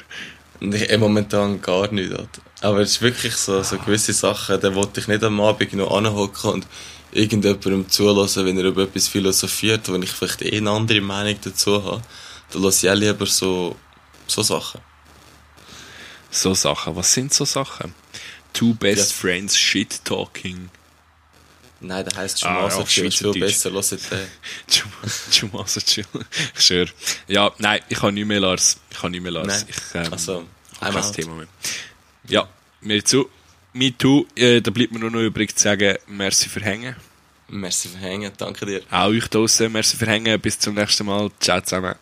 Eh, 0.61 0.97
momentan 0.97 1.61
gar 1.61 1.91
nicht. 1.91 2.11
Alter. 2.11 2.41
Aber 2.61 2.79
es 2.79 2.91
ist 2.91 3.01
wirklich 3.01 3.35
so, 3.35 3.61
so 3.63 3.77
gewisse 3.77 4.13
Sachen, 4.13 4.59
da 4.59 4.73
wollte 4.73 4.99
ich 5.01 5.07
nicht 5.07 5.23
am 5.23 5.39
Abend 5.41 5.73
noch 5.73 5.95
anhocken 5.95 6.51
und 6.51 6.67
irgendjemandem 7.11 7.89
zulassen, 7.89 8.45
wenn 8.45 8.57
er 8.57 8.65
über 8.65 8.83
etwas 8.83 9.07
philosophiert, 9.07 9.87
wo 9.89 9.95
ich 9.95 10.09
vielleicht 10.11 10.41
eh 10.41 10.57
eine 10.57 10.71
andere 10.71 11.01
Meinung 11.01 11.37
dazu 11.43 11.83
habe. 11.83 12.01
Da 12.51 12.59
lasse 12.59 12.87
ich 12.87 12.91
auch 12.91 12.95
lieber 12.97 13.25
so, 13.25 13.75
so 14.27 14.41
Sachen. 14.41 14.81
So 16.31 16.53
Sachen. 16.53 16.95
Was 16.95 17.13
sind 17.13 17.33
so 17.33 17.45
Sachen? 17.45 17.93
Two 18.53 18.73
best 18.73 19.11
Ja. 19.11 19.17
friends 19.17 19.57
shit 19.57 20.03
talking. 20.03 20.69
Nein, 21.81 22.05
der 22.05 22.17
heisst 22.17 22.39
schon 22.39 22.49
Ah, 22.49 22.67
ja, 22.69 22.85
viel, 22.85 23.09
besser. 23.33 23.69
Hört 23.71 23.91
den. 23.91 24.27
Chumasa 25.31 25.81
chill. 25.81 26.05
Sure. 26.57 26.87
Ja, 27.27 27.51
nein, 27.59 27.81
ich 27.89 28.01
habe 28.01 28.13
nicht 28.13 28.25
mehr, 28.25 28.39
Lars. 28.39 28.77
Ich 28.89 28.97
habe 28.97 29.09
nicht 29.11 29.21
mehr, 29.21 29.31
Lars. 29.33 29.47
Nein. 29.47 29.65
Ich 29.67 29.95
ähm, 29.95 30.13
Also, 30.13 30.45
kein. 30.79 31.13
Thema 31.13 31.35
mehr. 31.35 31.47
Ja, 32.27 32.47
mir 32.81 33.03
zu. 33.03 33.29
Me 33.73 33.95
too. 33.97 34.25
Äh, 34.35 34.61
da 34.61 34.71
bleibt 34.71 34.93
mir 34.93 34.99
nur 34.99 35.11
noch 35.11 35.19
übrig 35.19 35.55
zu 35.55 35.63
sagen, 35.63 35.97
merci 36.07 36.47
für 36.47 36.61
Hängen. 36.61 36.95
Merci 37.49 37.89
für 37.89 37.97
Hängen, 37.97 38.31
danke 38.37 38.65
dir. 38.65 38.81
Auch 38.89 39.07
euch 39.07 39.27
draussen, 39.27 39.71
merci 39.71 39.97
für 39.97 40.07
Hängen. 40.07 40.39
Bis 40.39 40.57
zum 40.57 40.75
nächsten 40.75 41.05
Mal. 41.05 41.29
Ciao 41.39 41.61
zusammen. 41.61 41.95